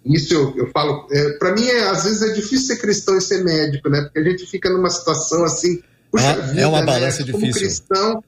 isso 0.05 0.33
eu, 0.33 0.57
eu 0.57 0.71
falo, 0.71 1.07
é, 1.11 1.29
para 1.37 1.53
mim, 1.53 1.65
é, 1.65 1.89
às 1.89 2.03
vezes 2.03 2.21
é 2.21 2.33
difícil 2.33 2.67
ser 2.67 2.77
cristão 2.77 3.17
e 3.17 3.21
ser 3.21 3.43
médico, 3.43 3.89
né? 3.89 4.01
Porque 4.01 4.19
a 4.19 4.23
gente 4.23 4.45
fica 4.45 4.69
numa 4.69 4.89
situação 4.89 5.43
assim. 5.43 5.81
Puxa 6.11 6.25
é, 6.25 6.41
vida, 6.41 6.61
é 6.61 6.67
uma 6.67 6.83
balança 6.83 7.19
né? 7.19 7.25
difícil. 7.25 7.39
Como 7.39 7.51
cristão, 7.53 8.23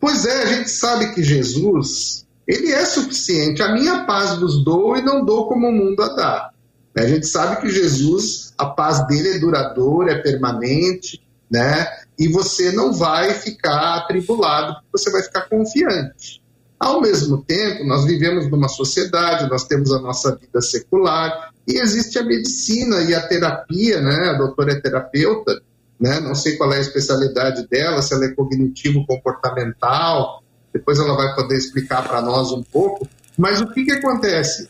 Pois 0.00 0.24
é, 0.24 0.42
a 0.42 0.46
gente 0.46 0.70
sabe 0.70 1.12
que 1.14 1.22
Jesus, 1.22 2.26
ele 2.46 2.72
é 2.72 2.84
suficiente. 2.84 3.62
A 3.62 3.72
minha 3.72 4.04
paz 4.04 4.38
vos 4.38 4.64
dou 4.64 4.96
e 4.96 5.02
não 5.02 5.24
dou 5.24 5.48
como 5.48 5.68
o 5.68 5.72
mundo 5.72 6.02
a 6.02 6.08
dá. 6.14 6.50
A 6.96 7.06
gente 7.06 7.26
sabe 7.26 7.60
que 7.60 7.68
Jesus, 7.68 8.52
a 8.58 8.66
paz 8.66 9.06
dele 9.06 9.36
é 9.36 9.38
duradoura, 9.38 10.12
é 10.12 10.18
permanente, 10.18 11.20
né? 11.50 11.86
E 12.18 12.28
você 12.28 12.72
não 12.72 12.92
vai 12.92 13.32
ficar 13.34 13.96
atribulado, 13.96 14.76
você 14.92 15.10
vai 15.10 15.22
ficar 15.22 15.42
confiante. 15.42 16.42
Ao 16.78 17.00
mesmo 17.00 17.42
tempo, 17.42 17.84
nós 17.84 18.04
vivemos 18.04 18.48
numa 18.50 18.68
sociedade, 18.68 19.48
nós 19.48 19.64
temos 19.64 19.92
a 19.92 20.00
nossa 20.00 20.34
vida 20.36 20.60
secular 20.60 21.52
e 21.66 21.80
existe 21.80 22.18
a 22.18 22.24
medicina 22.24 23.02
e 23.02 23.14
a 23.14 23.26
terapia, 23.26 24.00
né? 24.00 24.30
A 24.30 24.38
doutora 24.38 24.72
é 24.72 24.80
terapeuta, 24.80 25.60
né? 25.98 26.20
Não 26.20 26.34
sei 26.34 26.56
qual 26.56 26.70
é 26.72 26.76
a 26.76 26.80
especialidade 26.80 27.66
dela, 27.68 28.02
se 28.02 28.14
ela 28.14 28.26
é 28.26 28.28
cognitivo-comportamental, 28.28 30.42
depois 30.72 30.98
ela 30.98 31.16
vai 31.16 31.34
poder 31.34 31.56
explicar 31.56 32.06
para 32.06 32.22
nós 32.22 32.52
um 32.52 32.62
pouco. 32.62 33.08
Mas 33.36 33.60
o 33.60 33.66
que, 33.68 33.84
que 33.84 33.92
acontece? 33.92 34.68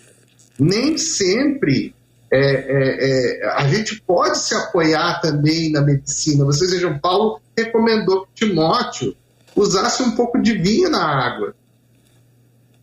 Nem 0.59 0.99
sempre 0.99 1.95
é, 2.31 2.41
é, 2.41 3.43
é, 3.43 3.51
a 3.53 3.67
gente 3.69 4.01
pode 4.03 4.39
se 4.39 4.55
apoiar 4.55 5.21
também 5.21 5.73
na 5.73 5.81
medicina. 5.81 6.45
Vocês 6.45 6.71
vejam, 6.71 6.99
Paulo 6.99 7.41
recomendou 7.57 8.27
que 8.27 8.47
Timóteo 8.47 9.17
usasse 9.57 10.03
um 10.03 10.13
pouco 10.13 10.41
de 10.41 10.55
vinho 10.55 10.91
na 10.91 11.03
água, 11.03 11.55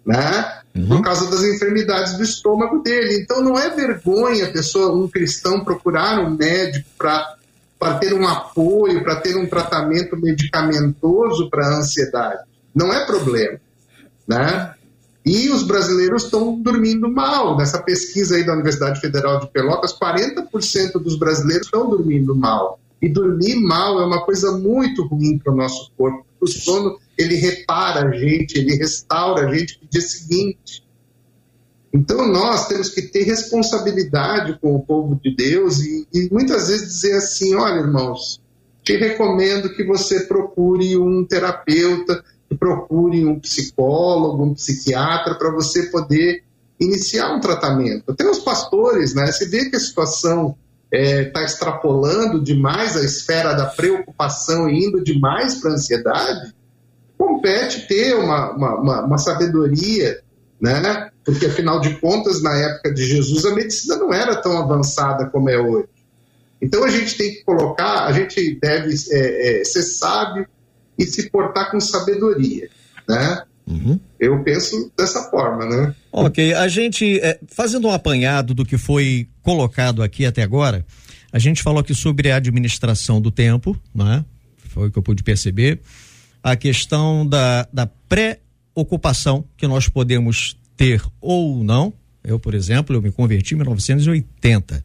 né? 0.06 0.62
Uhum. 0.76 0.88
Por 0.88 1.02
causa 1.04 1.30
das 1.30 1.44
enfermidades 1.44 2.18
do 2.18 2.24
estômago 2.24 2.82
dele. 2.82 3.22
Então 3.22 3.42
não 3.42 3.58
é 3.58 3.70
vergonha 3.70 4.46
a 4.46 4.52
pessoa, 4.52 4.94
um 4.94 5.08
cristão, 5.08 5.64
procurar 5.64 6.20
um 6.20 6.36
médico 6.36 6.90
para 6.98 7.38
para 7.80 7.98
ter 8.00 8.14
um 8.14 8.28
apoio, 8.28 9.04
para 9.04 9.18
ter 9.18 9.36
um 9.36 9.48
tratamento 9.48 10.18
medicamentoso 10.18 11.50
para 11.50 11.66
a 11.66 11.78
ansiedade. 11.80 12.44
Não 12.74 12.94
é 12.94 13.06
problema, 13.06 13.60
né? 14.28 14.74
E 15.26 15.50
os 15.50 15.64
brasileiros 15.64 16.26
estão 16.26 16.62
dormindo 16.62 17.10
mal. 17.10 17.58
Nessa 17.58 17.82
pesquisa 17.82 18.36
aí 18.36 18.46
da 18.46 18.54
Universidade 18.54 19.02
Federal 19.02 19.40
de 19.40 19.48
Pelotas, 19.48 19.98
40% 19.98 21.00
dos 21.02 21.18
brasileiros 21.18 21.66
estão 21.66 21.90
dormindo 21.90 22.36
mal. 22.36 22.80
E 23.02 23.10
dormir 23.10 23.56
mal 23.56 24.00
é 24.00 24.06
uma 24.06 24.24
coisa 24.24 24.52
muito 24.52 25.04
ruim 25.08 25.40
para 25.40 25.52
o 25.52 25.56
nosso 25.56 25.92
corpo. 25.98 26.24
O 26.40 26.48
sono, 26.48 27.00
ele 27.18 27.36
repara 27.36 28.08
a 28.08 28.12
gente, 28.12 28.60
ele 28.60 28.76
restaura 28.76 29.48
a 29.48 29.56
gente 29.56 29.80
no 29.82 29.90
dia 29.90 30.02
seguinte. 30.02 30.85
Então 31.96 32.28
nós 32.28 32.68
temos 32.68 32.90
que 32.90 33.04
ter 33.04 33.24
responsabilidade 33.24 34.60
com 34.60 34.76
o 34.76 34.84
povo 34.84 35.20
de 35.24 35.34
Deus 35.34 35.80
e, 35.80 36.06
e 36.14 36.30
muitas 36.30 36.68
vezes 36.68 36.88
dizer 36.88 37.14
assim: 37.16 37.56
olha, 37.56 37.80
irmãos, 37.80 38.42
te 38.84 38.98
recomendo 38.98 39.74
que 39.74 39.84
você 39.84 40.22
procure 40.22 40.98
um 40.98 41.26
terapeuta, 41.26 42.24
que 42.50 42.56
procure 42.56 43.26
um 43.26 43.40
psicólogo, 43.40 44.44
um 44.44 44.54
psiquiatra, 44.54 45.36
para 45.36 45.52
você 45.52 45.84
poder 45.84 46.44
iniciar 46.80 47.34
um 47.34 47.40
tratamento. 47.40 48.12
Até 48.12 48.30
os 48.30 48.40
pastores, 48.40 49.16
né? 49.16 49.32
Você 49.32 49.46
vê 49.46 49.70
que 49.70 49.78
a 49.78 49.80
situação 49.80 50.58
está 50.92 51.12
é, 51.12 51.24
tá 51.26 51.44
extrapolando 51.44 52.44
demais 52.44 52.98
a 52.98 53.04
esfera 53.04 53.54
da 53.54 53.68
preocupação 53.68 54.70
e 54.70 54.86
indo 54.86 55.02
demais 55.02 55.56
para 55.56 55.72
a 55.72 55.74
ansiedade, 55.76 56.54
compete 57.18 57.88
ter 57.88 58.16
uma, 58.16 58.52
uma, 58.52 58.76
uma, 58.76 59.06
uma 59.06 59.18
sabedoria 59.18 60.22
né? 60.60 61.10
Porque 61.26 61.48
afinal 61.48 61.82
de 61.82 61.96
contas, 61.96 62.42
na 62.44 62.56
época 62.56 62.94
de 62.94 63.04
Jesus, 63.04 63.44
a 63.46 63.56
medicina 63.56 63.98
não 63.98 64.14
era 64.14 64.36
tão 64.36 64.56
avançada 64.58 65.26
como 65.26 65.50
é 65.50 65.58
hoje. 65.58 65.88
Então 66.62 66.84
a 66.84 66.90
gente 66.90 67.18
tem 67.18 67.32
que 67.32 67.44
colocar, 67.44 68.06
a 68.06 68.12
gente 68.12 68.60
deve 68.62 68.94
é, 69.12 69.62
é, 69.62 69.66
ser 69.66 69.82
sábio 69.82 70.48
e 70.98 71.04
se 71.04 71.30
portar 71.30 71.72
com 71.72 71.80
sabedoria, 71.80 72.70
né? 73.10 73.44
Uhum. 73.68 74.00
Eu 74.20 74.44
penso 74.44 74.92
dessa 74.96 75.24
forma, 75.24 75.66
né? 75.66 75.96
Ok, 76.12 76.54
a 76.54 76.68
gente, 76.68 77.20
é, 77.20 77.40
fazendo 77.48 77.88
um 77.88 77.92
apanhado 77.92 78.54
do 78.54 78.64
que 78.64 78.78
foi 78.78 79.28
colocado 79.42 80.04
aqui 80.04 80.26
até 80.26 80.44
agora, 80.44 80.86
a 81.34 81.40
gente 81.40 81.64
falou 81.64 81.80
aqui 81.80 81.96
sobre 81.96 82.32
a 82.32 82.38
administração 82.38 83.20
do 83.20 83.32
tempo, 83.32 83.76
né? 83.94 84.24
Foi 84.70 84.88
o 84.88 84.92
que 84.92 84.98
eu 84.98 85.04
pude 85.04 85.24
perceber. 85.24 85.82
A 86.44 86.56
questão 86.56 87.28
da, 87.28 87.68
da 87.74 87.88
pré 87.88 88.40
ocupação 88.76 89.44
que 89.58 89.68
nós 89.68 89.90
podemos 89.90 90.56
ter 90.76 91.02
ou 91.22 91.64
não. 91.64 91.94
Eu, 92.24 92.40
por 92.40 92.54
exemplo, 92.54 92.96
eu 92.96 93.02
me 93.02 93.12
converti 93.12 93.54
em 93.54 93.58
1980. 93.58 94.84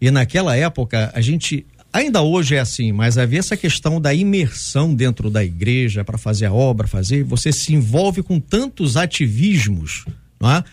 E 0.00 0.10
naquela 0.10 0.56
época, 0.56 1.10
a 1.14 1.20
gente 1.20 1.66
ainda 1.94 2.20
hoje 2.22 2.56
é 2.56 2.58
assim, 2.58 2.90
mas 2.90 3.16
havia 3.16 3.38
essa 3.38 3.56
questão 3.56 4.00
da 4.00 4.12
imersão 4.12 4.92
dentro 4.92 5.30
da 5.30 5.44
igreja 5.44 6.04
para 6.04 6.18
fazer 6.18 6.46
a 6.46 6.52
obra, 6.52 6.88
fazer, 6.88 7.22
você 7.22 7.52
se 7.52 7.72
envolve 7.72 8.20
com 8.20 8.40
tantos 8.40 8.96
ativismos, 8.96 10.04
não 10.40 10.50
é? 10.50 10.64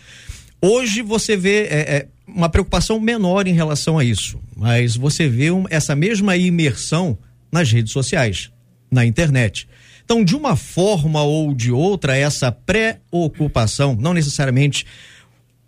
Hoje 0.60 1.00
você 1.00 1.36
vê 1.36 1.62
é, 1.62 1.80
é, 1.80 2.08
uma 2.26 2.48
preocupação 2.48 2.98
menor 2.98 3.46
em 3.46 3.52
relação 3.52 3.98
a 3.98 4.04
isso, 4.04 4.40
mas 4.56 4.96
você 4.96 5.28
vê 5.28 5.52
um, 5.52 5.64
essa 5.70 5.94
mesma 5.94 6.36
imersão 6.36 7.16
nas 7.52 7.70
redes 7.70 7.92
sociais, 7.92 8.50
na 8.92 9.06
internet. 9.06 9.66
Então, 10.04 10.22
de 10.22 10.36
uma 10.36 10.54
forma 10.54 11.22
ou 11.22 11.54
de 11.54 11.72
outra, 11.72 12.16
essa 12.16 12.52
preocupação, 12.52 13.96
não 13.98 14.12
necessariamente 14.12 14.84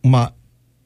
uma 0.02 0.34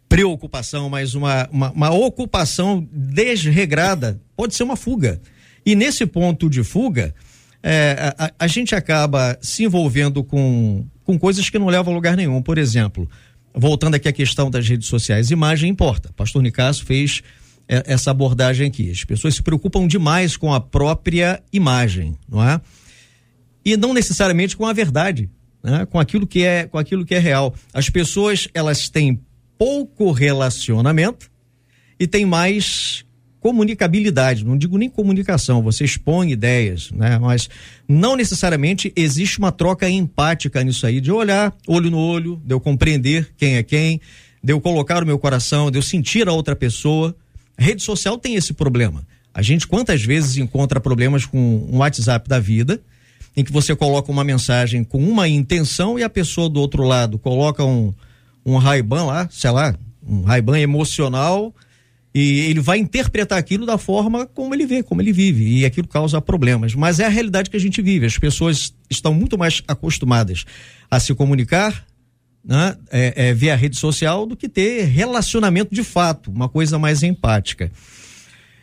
preocupação, 0.09 0.88
mas 0.88 1.14
uma, 1.14 1.48
uma, 1.51 1.70
uma 1.72 1.90
ocupação 1.90 2.87
desregrada, 2.92 4.20
pode 4.37 4.55
ser 4.55 4.62
uma 4.62 4.77
fuga. 4.77 5.20
E 5.66 5.74
nesse 5.74 6.07
ponto 6.07 6.48
de 6.48 6.62
fuga, 6.62 7.14
é, 7.62 8.14
a, 8.16 8.31
a, 8.38 8.46
gente 8.46 8.74
acaba 8.74 9.37
se 9.42 9.64
envolvendo 9.64 10.22
com, 10.22 10.87
com 11.05 11.18
coisas 11.18 11.51
que 11.51 11.59
não 11.59 11.66
levam 11.66 11.92
a 11.92 11.96
lugar 11.96 12.16
nenhum. 12.16 12.40
Por 12.40 12.57
exemplo, 12.57 13.11
voltando 13.53 13.96
aqui 13.96 14.09
à 14.09 14.12
questão 14.12 14.51
das 14.51 14.66
redes 14.66 14.88
sociais, 14.88 15.31
imagem 15.31 15.68
importa. 15.68 16.11
Pastor 16.16 16.42
Nicasso 16.42 16.85
fez 16.85 17.22
essa 17.68 18.11
abordagem 18.11 18.66
aqui. 18.66 18.90
As 18.90 19.04
pessoas 19.04 19.35
se 19.35 19.42
preocupam 19.42 19.87
demais 19.87 20.37
com 20.37 20.54
a 20.54 20.61
própria 20.61 21.42
imagem, 21.52 22.16
não 22.28 22.42
é? 22.42 22.61
e 23.64 23.76
não 23.76 23.92
necessariamente 23.92 24.57
com 24.57 24.66
a 24.66 24.72
verdade, 24.72 25.28
né? 25.62 25.87
com 25.87 25.98
aquilo 25.98 26.26
que 26.26 26.42
é 26.42 26.66
com 26.66 26.78
aquilo 26.78 27.04
que 27.04 27.14
é 27.14 27.18
real. 27.18 27.54
As 27.72 27.90
pessoas 27.90 28.48
elas 28.54 28.88
têm 28.88 29.20
pouco 29.59 30.11
relacionamento 30.11 31.31
e 32.00 32.07
têm 32.07 32.24
mais 32.24 33.04
comunicabilidade, 33.40 34.44
não 34.44 34.59
digo 34.59 34.76
nem 34.76 34.90
comunicação, 34.90 35.62
você 35.62 35.85
expõe 35.85 36.33
ideias, 36.33 36.90
né? 36.90 37.18
Mas 37.18 37.48
não 37.87 38.16
necessariamente 38.16 38.92
existe 38.96 39.38
uma 39.38 39.52
troca 39.52 39.88
empática 39.88 40.62
nisso 40.64 40.87
aí, 40.87 41.00
de 41.00 41.12
olhar 41.12 41.54
olho 41.66 41.88
no 41.88 41.98
olho, 41.98 42.40
de 42.44 42.52
eu 42.52 42.61
compreender 42.61 43.33
quem 43.37 43.57
é 43.57 43.62
quem, 43.62 44.00
de 44.42 44.52
eu 44.52 44.61
colocar 44.61 45.02
o 45.02 45.07
meu 45.07 45.18
coração, 45.18 45.70
de 45.70 45.78
eu 45.78 45.83
sentir 45.83 46.28
a 46.28 46.33
outra 46.33 46.57
pessoa. 46.57 47.14
Rede 47.59 47.83
social 47.83 48.16
tem 48.16 48.37
esse 48.37 48.53
problema. 48.53 49.07
A 49.35 49.42
gente 49.42 49.66
quantas 49.66 50.03
vezes 50.03 50.37
encontra 50.37 50.81
problemas 50.81 51.27
com 51.27 51.38
um 51.71 51.79
WhatsApp 51.79 52.29
da 52.29 52.38
vida, 52.38 52.81
em 53.37 53.44
que 53.44 53.53
você 53.53 53.75
coloca 53.75 54.11
uma 54.11 54.25
mensagem 54.25 54.83
com 54.83 54.99
uma 54.99 55.29
intenção 55.29 55.99
e 55.99 56.03
a 56.03 56.11
pessoa 56.11 56.49
do 56.49 56.61
outro 56.61 56.83
lado 56.83 57.18
coloca 57.18 57.64
um, 57.64 57.92
um 58.44 58.57
raiban 58.57 59.05
lá, 59.05 59.29
sei 59.31 59.51
lá, 59.51 59.75
um 60.07 60.23
raiban 60.23 60.59
emocional 60.59 61.55
e 62.14 62.40
ele 62.40 62.61
vai 62.61 62.79
interpretar 62.79 63.38
aquilo 63.38 63.66
da 63.66 63.79
forma 63.79 64.27
como 64.27 64.55
ele 64.55 64.66
vê, 64.66 64.83
como 64.83 65.01
ele 65.01 65.12
vive, 65.12 65.59
e 65.59 65.64
aquilo 65.64 65.87
causa 65.87 66.21
problemas. 66.21 66.75
Mas 66.75 66.99
é 66.99 67.05
a 67.05 67.09
realidade 67.09 67.51
que 67.51 67.57
a 67.57 67.61
gente 67.61 67.81
vive. 67.83 68.07
As 68.07 68.18
pessoas 68.18 68.75
estão 68.90 69.14
muito 69.14 69.38
mais 69.38 69.62
acostumadas 69.68 70.44
a 70.90 70.99
se 70.99 71.14
comunicar 71.14 71.85
né, 72.49 72.75
é, 72.91 73.29
é, 73.29 73.35
via 73.35 73.55
rede 73.55 73.77
social 73.77 74.25
do 74.25 74.35
que 74.35 74.49
ter 74.49 74.87
relacionamento 74.87 75.75
de 75.75 75.85
fato, 75.85 76.31
uma 76.31 76.49
coisa 76.49 76.79
mais 76.79 77.03
empática. 77.03 77.71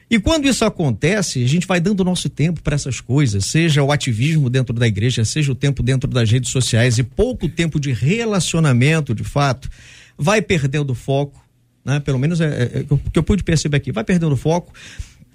E 0.10 0.20
quando 0.20 0.48
isso 0.48 0.66
acontece, 0.66 1.44
a 1.44 1.48
gente 1.48 1.68
vai 1.68 1.80
dando 1.80 2.04
nosso 2.04 2.28
tempo 2.28 2.64
para 2.64 2.74
essas 2.74 3.00
coisas, 3.00 3.46
seja 3.46 3.84
o 3.84 3.92
ativismo 3.92 4.50
dentro 4.50 4.74
da 4.74 4.88
igreja, 4.88 5.24
seja 5.24 5.52
o 5.52 5.56
tempo 5.56 5.84
dentro 5.84 6.10
das 6.10 6.30
redes 6.32 6.52
sociais 6.52 6.98
e 6.98 7.04
pouco 7.04 7.48
tempo 7.48 7.80
de 7.80 7.92
relacionamento, 7.92 9.14
de 9.14 9.24
fato, 9.24 9.70
vai 10.18 10.42
perdendo 10.42 10.96
foco, 10.96 11.44
né? 11.84 12.00
Pelo 12.00 12.18
menos 12.18 12.42
é, 12.42 12.46
é, 12.46 12.80
é 12.80 12.86
o 12.90 12.98
que 12.98 13.20
eu 13.20 13.24
pude 13.24 13.44
perceber 13.44 13.78
aqui, 13.78 13.92
vai 13.92 14.04
perdendo 14.04 14.36
foco, 14.36 14.74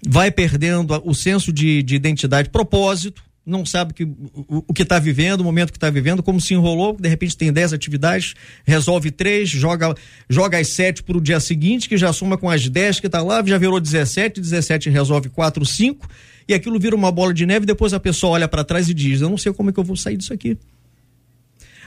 vai 0.09 0.31
perdendo 0.31 1.01
o 1.05 1.15
senso 1.15 1.53
de, 1.53 1.83
de 1.83 1.95
identidade, 1.95 2.49
propósito, 2.49 3.23
não 3.51 3.67
sabe 3.67 3.93
que, 3.93 4.05
o, 4.05 4.65
o 4.69 4.73
que 4.73 4.83
está 4.83 4.99
vivendo, 4.99 5.41
o 5.41 5.45
momento 5.45 5.73
que 5.73 5.77
está 5.77 5.91
vivendo, 5.91 6.23
como 6.23 6.41
se 6.41 6.55
enrolou, 6.55 6.97
de 6.99 7.09
repente 7.09 7.37
tem 7.37 7.53
10 7.53 7.73
atividades, 7.73 8.35
resolve 8.65 9.11
três, 9.11 9.49
joga, 9.49 9.95
joga 10.29 10.59
as 10.59 10.69
sete 10.69 11.03
para 11.03 11.17
o 11.17 11.21
dia 11.21 11.41
seguinte, 11.41 11.89
que 11.89 11.97
já 11.97 12.13
soma 12.13 12.39
com 12.39 12.49
as 12.49 12.69
10 12.69 13.01
que 13.01 13.07
está 13.07 13.23
lá, 13.23 13.45
já 13.45 13.59
virou 13.59 13.81
17, 13.81 14.41
17 14.41 14.89
resolve 14.89 15.29
4, 15.29 15.67
5, 15.67 16.09
e 16.49 16.55
aquilo 16.55 16.79
vira 16.79 16.97
uma 16.97 17.13
bola 17.13 17.35
de 17.35 17.45
neve, 17.45 17.67
depois 17.67 17.93
a 17.93 18.01
pessoa 18.01 18.35
olha 18.35 18.49
para 18.49 18.65
trás 18.65 18.89
e 18.89 18.95
diz, 18.95 19.21
eu 19.21 19.29
não 19.29 19.37
sei 19.37 19.53
como 19.53 19.71
é 19.71 19.73
que 19.73 19.81
eu 19.81 19.85
vou 19.85 19.97
sair 19.97 20.17
disso 20.17 20.33
aqui. 20.33 20.57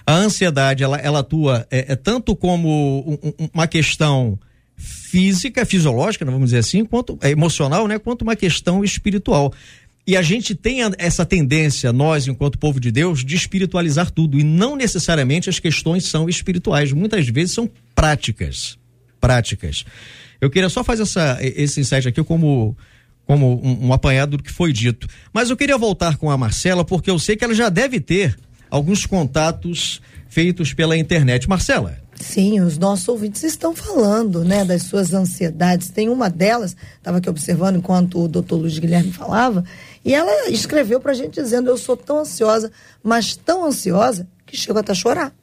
A 0.06 0.14
ansiedade, 0.16 0.84
ela, 0.84 0.98
ela 0.98 1.20
atua 1.20 1.66
é, 1.72 1.94
é 1.94 1.96
tanto 1.96 2.36
como 2.36 3.20
um, 3.24 3.50
uma 3.54 3.68
questão 3.68 4.38
física, 4.76 5.66
fisiológica, 5.66 6.26
vamos 6.26 6.46
dizer 6.46 6.58
assim, 6.58 6.84
quanto 6.84 7.18
é 7.22 7.30
emocional, 7.30 7.88
né, 7.88 8.00
quanto 8.00 8.24
uma 8.24 8.36
questão 8.36 8.84
espiritual. 8.84 9.54
E 10.06 10.18
a 10.18 10.22
gente 10.22 10.54
tem 10.54 10.80
essa 10.98 11.26
tendência, 11.26 11.94
nós, 11.94 12.28
enquanto 12.28 12.58
povo 12.60 12.78
de 12.80 12.92
Deus, 12.92 13.24
de 13.24 13.36
espiritualizar 13.36 14.12
tudo. 14.12 14.38
E 14.38 14.44
não 14.44 14.76
necessariamente 14.76 15.50
as 15.50 15.60
questões 15.60 16.06
são 16.06 16.28
espirituais. 16.28 16.92
Muitas 16.92 17.28
vezes 17.30 17.54
são 17.54 17.70
práticas. 17.96 18.78
Práticas. 19.22 19.86
Eu 20.42 20.50
queria 20.50 20.68
só 20.68 20.84
fazer 20.84 21.04
essa, 21.04 21.38
esse 21.42 21.80
insight 21.80 22.06
aqui 22.06 22.22
como, 22.22 22.76
como 23.26 23.62
um, 23.64 23.88
um 23.88 23.94
apanhado 23.94 24.36
do 24.36 24.44
que 24.44 24.52
foi 24.52 24.74
dito. 24.74 25.08
Mas 25.32 25.50
eu 25.50 25.56
queria 25.56 25.78
voltar 25.78 26.18
com 26.18 26.30
a 26.30 26.38
Marcela, 26.38 26.84
porque 26.84 27.10
eu 27.10 27.18
sei 27.18 27.38
que 27.38 27.46
ela 27.46 27.54
já 27.54 27.70
deve 27.70 28.02
ter 28.02 28.38
alguns 28.70 29.06
contatos 29.06 30.02
feitos 30.28 30.74
pela 30.74 30.98
internet. 30.98 31.48
Marcela. 31.48 32.04
Sim, 32.16 32.62
os 32.62 32.78
nossos 32.78 33.08
ouvintes 33.08 33.44
estão 33.44 33.76
falando, 33.76 34.44
né, 34.44 34.64
das 34.64 34.84
suas 34.84 35.14
ansiedades. 35.14 35.90
Tem 35.90 36.10
uma 36.10 36.30
delas, 36.30 36.76
estava 36.98 37.18
aqui 37.18 37.30
observando 37.30 37.78
enquanto 37.78 38.24
o 38.24 38.28
doutor 38.28 38.58
Luiz 38.58 38.78
Guilherme 38.78 39.12
falava, 39.12 39.64
e 40.06 40.14
ela 40.14 40.50
escreveu 40.50 41.00
para 41.00 41.12
a 41.12 41.16
gente 41.16 41.42
dizendo: 41.42 41.70
Eu 41.70 41.78
sou 41.78 41.96
tão 41.96 42.20
ansiosa, 42.20 42.72
mas 43.02 43.36
tão 43.36 43.66
ansiosa, 43.66 44.28
que 44.46 44.58
chego 44.58 44.80
até 44.80 44.92
a 44.92 44.96
chorar. 44.96 45.34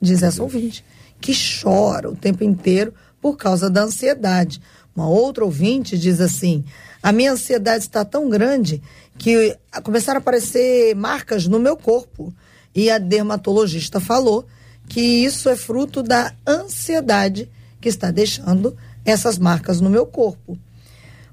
Diz 0.00 0.22
essa 0.22 0.42
ouvinte, 0.42 0.84
que 1.20 1.32
chora 1.32 2.10
o 2.10 2.16
tempo 2.16 2.44
inteiro 2.44 2.92
por 3.20 3.36
causa 3.36 3.70
da 3.70 3.82
ansiedade. 3.82 4.60
Uma 4.94 5.08
outra 5.08 5.44
ouvinte 5.44 5.96
diz 5.96 6.20
assim: 6.20 6.64
A 7.02 7.12
minha 7.12 7.32
ansiedade 7.32 7.84
está 7.84 8.04
tão 8.04 8.28
grande 8.28 8.82
que 9.16 9.56
começaram 9.82 10.18
a 10.18 10.20
aparecer 10.20 10.94
marcas 10.94 11.46
no 11.46 11.58
meu 11.58 11.76
corpo. 11.76 12.32
E 12.74 12.90
a 12.90 12.98
dermatologista 12.98 14.00
falou 14.00 14.46
que 14.88 15.00
isso 15.00 15.48
é 15.48 15.56
fruto 15.56 16.02
da 16.02 16.34
ansiedade 16.46 17.50
que 17.80 17.88
está 17.88 18.10
deixando 18.10 18.76
essas 19.04 19.38
marcas 19.38 19.80
no 19.80 19.90
meu 19.90 20.06
corpo. 20.06 20.58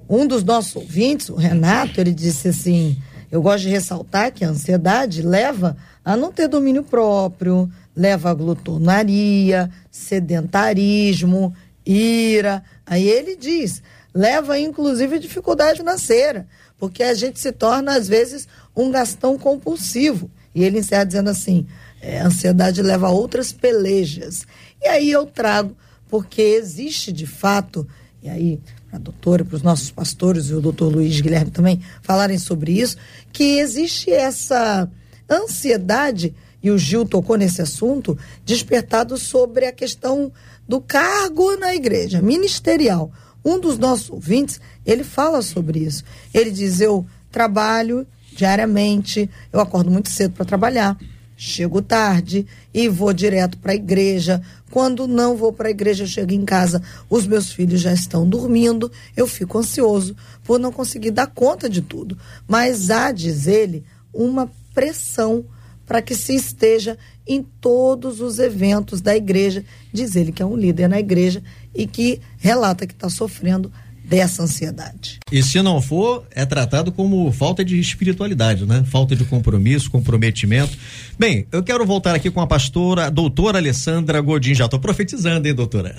Um 0.09 0.25
dos 0.25 0.43
nossos 0.43 0.75
ouvintes, 0.75 1.29
o 1.29 1.35
Renato, 1.35 2.01
ele 2.01 2.11
disse 2.11 2.47
assim: 2.47 2.97
Eu 3.31 3.43
gosto 3.43 3.61
de 3.61 3.69
ressaltar 3.69 4.33
que 4.33 4.43
a 4.43 4.49
ansiedade 4.49 5.21
leva 5.21 5.77
a 6.03 6.17
não 6.17 6.31
ter 6.31 6.47
domínio 6.47 6.83
próprio, 6.83 7.69
leva 7.95 8.31
a 8.31 8.33
glutonaria, 8.33 9.69
sedentarismo, 9.91 11.53
ira. 11.85 12.63
Aí 12.87 13.07
ele 13.07 13.35
diz: 13.35 13.83
leva 14.11 14.59
inclusive 14.59 15.19
dificuldade 15.19 15.77
financeira, 15.77 16.47
porque 16.79 17.03
a 17.03 17.13
gente 17.13 17.39
se 17.39 17.51
torna, 17.51 17.95
às 17.95 18.07
vezes, 18.07 18.47
um 18.75 18.89
gastão 18.89 19.37
compulsivo. 19.37 20.31
E 20.55 20.63
ele 20.63 20.79
encerra 20.79 21.03
dizendo 21.03 21.29
assim: 21.29 21.67
é, 22.01 22.19
a 22.19 22.25
ansiedade 22.25 22.81
leva 22.81 23.07
a 23.07 23.11
outras 23.11 23.51
pelejas. 23.51 24.47
E 24.81 24.87
aí 24.87 25.11
eu 25.11 25.27
trago, 25.27 25.77
porque 26.09 26.41
existe 26.41 27.11
de 27.11 27.27
fato, 27.27 27.87
e 28.23 28.29
aí 28.29 28.59
a 28.91 28.97
doutora, 28.97 29.45
para 29.45 29.55
os 29.55 29.61
nossos 29.61 29.91
pastores 29.91 30.49
e 30.49 30.53
o 30.53 30.61
doutor 30.61 30.91
Luiz 30.91 31.19
Guilherme 31.21 31.51
também 31.51 31.81
falarem 32.01 32.37
sobre 32.37 32.71
isso, 32.71 32.97
que 33.31 33.59
existe 33.59 34.11
essa 34.11 34.89
ansiedade, 35.29 36.33
e 36.61 36.71
o 36.71 36.77
Gil 36.77 37.05
tocou 37.05 37.37
nesse 37.37 37.61
assunto, 37.61 38.17
despertado 38.43 39.17
sobre 39.17 39.65
a 39.65 39.71
questão 39.71 40.31
do 40.67 40.81
cargo 40.81 41.55
na 41.55 41.73
igreja, 41.73 42.21
ministerial. 42.21 43.11
Um 43.45 43.59
dos 43.59 43.77
nossos 43.77 44.09
ouvintes, 44.09 44.59
ele 44.85 45.03
fala 45.03 45.41
sobre 45.41 45.79
isso. 45.79 46.03
Ele 46.33 46.51
diz: 46.51 46.81
Eu 46.81 47.05
trabalho 47.31 48.05
diariamente, 48.35 49.29
eu 49.53 49.59
acordo 49.59 49.89
muito 49.89 50.09
cedo 50.09 50.33
para 50.33 50.45
trabalhar 50.45 50.97
chego 51.41 51.81
tarde 51.81 52.45
e 52.73 52.89
vou 52.89 53.13
direto 53.13 53.57
para 53.57 53.71
a 53.71 53.75
igreja. 53.75 54.41
Quando 54.69 55.07
não 55.07 55.37
vou 55.37 55.53
para 55.53 55.69
a 55.69 55.71
igreja, 55.71 56.05
chego 56.05 56.33
em 56.33 56.43
casa, 56.43 56.83
os 57.09 57.25
meus 57.25 57.49
filhos 57.49 57.79
já 57.79 57.93
estão 57.93 58.27
dormindo, 58.27 58.91
eu 59.15 59.25
fico 59.25 59.57
ansioso 59.57 60.17
por 60.43 60.59
não 60.59 60.69
conseguir 60.69 61.11
dar 61.11 61.27
conta 61.27 61.69
de 61.69 61.81
tudo. 61.81 62.17
Mas 62.45 62.89
há, 62.89 63.13
diz 63.13 63.47
ele, 63.47 63.85
uma 64.13 64.51
pressão 64.73 65.45
para 65.85 66.01
que 66.01 66.13
se 66.13 66.35
esteja 66.35 66.97
em 67.25 67.41
todos 67.41 68.19
os 68.19 68.37
eventos 68.37 68.99
da 68.99 69.15
igreja. 69.15 69.63
Diz 69.93 70.17
ele 70.17 70.33
que 70.33 70.43
é 70.43 70.45
um 70.45 70.57
líder 70.57 70.89
na 70.89 70.99
igreja 70.99 71.41
e 71.73 71.87
que 71.87 72.19
relata 72.37 72.85
que 72.85 72.93
está 72.93 73.09
sofrendo 73.09 73.71
dessa 74.09 74.41
ansiedade. 74.41 75.19
E 75.31 75.43
se 75.43 75.61
não 75.61 75.79
for, 75.79 76.25
é 76.31 76.43
tratado 76.43 76.91
como 76.91 77.31
falta 77.31 77.63
de 77.63 77.79
espiritualidade, 77.79 78.65
né? 78.65 78.83
Falta 78.85 79.15
de 79.15 79.23
compromisso, 79.23 79.91
comprometimento. 79.91 80.75
Bem, 81.17 81.45
eu 81.51 81.61
quero 81.61 81.85
voltar 81.85 82.15
aqui 82.15 82.31
com 82.31 82.41
a 82.41 82.47
pastora, 82.47 83.05
a 83.05 83.09
doutora 83.11 83.59
Alessandra 83.59 84.19
Godin. 84.19 84.55
Já 84.55 84.65
estou 84.65 84.79
profetizando, 84.79 85.47
hein, 85.47 85.53
doutora? 85.53 85.95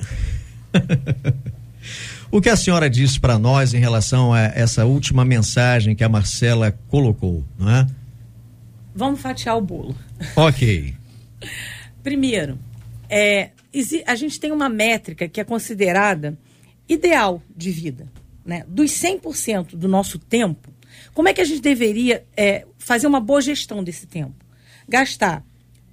o 2.33 2.41
que 2.41 2.49
a 2.49 2.57
senhora 2.57 2.91
disse 2.91 3.21
para 3.21 3.39
nós 3.39 3.73
em 3.75 3.79
relação 3.79 4.35
a 4.35 4.41
essa 4.41 4.85
última 4.85 5.25
mensagem 5.25 5.95
que 5.95 6.03
a 6.03 6.09
Marcela 6.09 6.77
colocou, 6.89 7.45
não 7.57 7.71
é? 7.71 7.87
Vamos 8.93 9.21
fatiar 9.21 9.57
o 9.57 9.61
bolo. 9.61 9.95
Ok. 10.35 10.93
Primeiro, 12.03 12.59
é, 13.09 13.51
a 14.05 14.17
gente 14.17 14.41
tem 14.41 14.51
uma 14.51 14.69
métrica 14.69 15.29
que 15.29 15.41
é 15.41 15.45
considerada 15.45 16.37
ideal 16.93 17.41
de 17.57 17.71
vida, 17.71 18.11
né? 18.45 18.65
dos 18.67 18.91
100% 18.91 19.77
do 19.77 19.87
nosso 19.87 20.19
tempo, 20.19 20.73
como 21.15 21.29
é 21.29 21.33
que 21.33 21.41
a 21.41 21.45
gente 21.45 21.61
deveria 21.61 22.27
é, 22.37 22.67
fazer 22.79 23.07
uma 23.07 23.21
boa 23.21 23.41
gestão 23.41 23.83
desse 23.83 24.07
tempo? 24.07 24.45
Gastar 24.89 25.45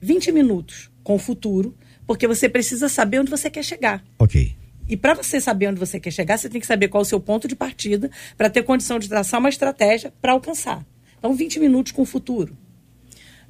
20 0.01 0.31
minutos 0.31 0.89
com 1.03 1.15
o 1.15 1.19
futuro, 1.19 1.77
porque 2.05 2.27
você 2.27 2.49
precisa 2.49 2.89
saber 2.89 3.19
onde 3.19 3.29
você 3.29 3.49
quer 3.49 3.63
chegar. 3.63 4.03
Ok. 4.17 4.55
E 4.89 4.97
para 4.97 5.13
você 5.13 5.39
saber 5.39 5.67
onde 5.67 5.79
você 5.79 5.99
quer 5.99 6.11
chegar, 6.11 6.37
você 6.37 6.49
tem 6.49 6.61
que 6.61 6.67
saber 6.67 6.87
qual 6.87 7.01
é 7.01 7.05
o 7.05 7.05
seu 7.05 7.19
ponto 7.19 7.47
de 7.47 7.55
partida 7.55 8.09
para 8.37 8.49
ter 8.49 8.63
condição 8.63 8.97
de 8.97 9.07
traçar 9.07 9.39
uma 9.39 9.49
estratégia 9.49 10.13
para 10.21 10.31
alcançar. 10.31 10.85
Então, 11.19 11.33
20 11.33 11.59
minutos 11.59 11.91
com 11.91 12.03
o 12.03 12.05
futuro. 12.05 12.57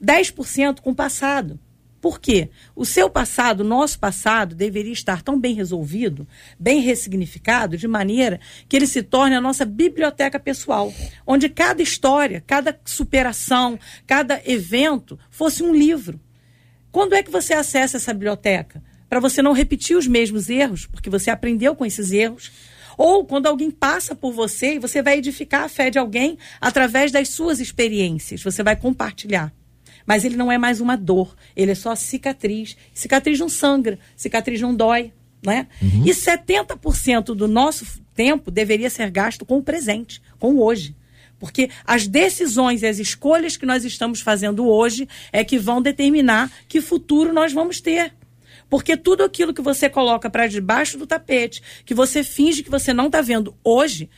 10% 0.04 0.82
com 0.82 0.92
o 0.92 0.96
passado. 0.96 1.60
Por 2.00 2.20
quê? 2.20 2.50
O 2.76 2.86
seu 2.86 3.10
passado, 3.10 3.64
nosso 3.64 4.00
passado, 4.00 4.54
deveria 4.54 4.94
estar 4.94 5.22
tão 5.22 5.40
bem 5.40 5.56
resolvido, 5.56 6.28
bem 6.60 6.80
ressignificado, 6.80 7.76
de 7.76 7.88
maneira 7.88 8.40
que 8.70 8.76
ele 8.76 8.86
se 8.86 9.02
torne 9.02 9.36
a 9.36 9.42
nossa 9.42 9.66
biblioteca 9.66 10.40
pessoal, 10.40 10.94
onde 11.26 11.50
cada 11.50 11.82
história, 11.82 12.44
cada 12.46 12.80
superação, 12.86 13.80
cada 14.06 14.42
evento 14.46 15.18
fosse 15.32 15.64
um 15.64 15.74
livro. 15.74 16.20
Quando 16.92 17.14
é 17.14 17.24
que 17.24 17.32
você 17.32 17.54
acessa 17.54 17.98
essa 17.98 18.14
biblioteca? 18.14 18.84
Para 19.10 19.20
você 19.20 19.42
não 19.42 19.54
repetir 19.54 19.98
os 19.98 20.08
mesmos 20.08 20.50
erros, 20.50 20.86
porque 20.86 21.10
você 21.10 21.32
aprendeu 21.32 21.76
com 21.76 21.86
esses 21.86 22.12
erros. 22.12 22.52
Ou 22.98 23.26
quando 23.26 23.48
alguém 23.48 23.72
passa 23.72 24.16
por 24.16 24.32
você 24.32 24.76
e 24.76 24.80
você 24.80 25.02
vai 25.02 25.18
edificar 25.18 25.64
a 25.64 25.70
fé 25.70 25.90
de 25.90 26.00
alguém 26.00 26.38
através 26.60 27.12
das 27.12 27.30
suas 27.30 27.60
experiências, 27.60 28.42
você 28.42 28.64
vai 28.64 28.76
compartilhar. 28.76 29.54
Mas 30.08 30.24
ele 30.24 30.38
não 30.38 30.50
é 30.50 30.58
mais 30.58 30.80
uma 30.80 30.96
dor, 30.96 31.36
ele 31.56 31.72
é 31.72 31.76
só 31.76 31.94
cicatriz. 31.94 32.78
Cicatriz 32.94 33.38
não 33.38 33.50
sangra, 33.50 34.00
cicatriz 34.16 34.62
não 34.62 34.74
dói. 34.74 35.12
Né? 35.46 35.68
Uhum. 35.82 36.04
E 36.06 36.12
70% 36.12 37.36
do 37.36 37.48
nosso 37.48 37.86
tempo 38.16 38.50
deveria 38.50 38.90
ser 38.90 39.12
gasto 39.12 39.46
com 39.46 39.58
o 39.58 39.64
presente, 39.64 40.22
com 40.40 40.56
o 40.56 40.64
hoje. 40.64 40.96
Porque 41.40 41.70
as 41.86 42.08
decisões 42.08 42.82
e 42.82 42.88
as 42.88 42.98
escolhas 42.98 43.56
que 43.56 43.66
nós 43.66 43.86
estamos 43.86 44.22
fazendo 44.22 44.68
hoje 44.68 45.08
é 45.32 45.44
que 45.44 45.60
vão 45.60 45.82
determinar 45.82 46.52
que 46.68 46.82
futuro 46.82 47.32
nós 47.32 47.54
vamos 47.54 47.80
ter. 47.80 48.14
Porque 48.70 48.98
tudo 48.98 49.24
aquilo 49.24 49.54
que 49.54 49.62
você 49.62 49.90
coloca 49.90 50.30
para 50.30 50.48
debaixo 50.48 50.98
do 50.98 51.06
tapete, 51.06 51.62
que 51.86 51.94
você 51.94 52.24
finge 52.24 52.64
que 52.64 52.72
você 52.72 52.94
não 52.94 53.06
está 53.06 53.22
vendo 53.22 53.56
hoje, 53.64 54.10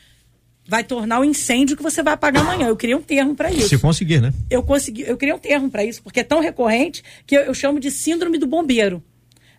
vai 0.70 0.84
tornar 0.84 1.20
o 1.20 1.26
incêndio 1.26 1.76
que 1.76 1.82
você 1.82 2.04
vai 2.04 2.14
apagar 2.14 2.44
amanhã. 2.44 2.68
Eu 2.68 2.78
queria 2.78 2.96
um 2.96 3.02
termo 3.02 3.34
para 3.36 3.52
isso. 3.52 3.68
Se 3.68 3.80
conseguir, 3.80 4.22
né? 4.22 4.32
Eu 4.52 4.62
consegui, 4.62 5.02
eu 5.02 5.18
queria 5.18 5.36
um 5.36 5.40
termo 5.40 5.68
para 5.68 5.84
isso, 5.84 6.02
porque 6.04 6.20
é 6.20 6.24
tão 6.24 6.40
recorrente 6.40 7.04
que 7.26 7.36
eu, 7.36 7.42
eu, 7.42 7.54
chamo 7.56 7.80
de 7.80 7.90
síndrome 7.90 8.38
do 8.38 8.46
bombeiro. 8.46 9.04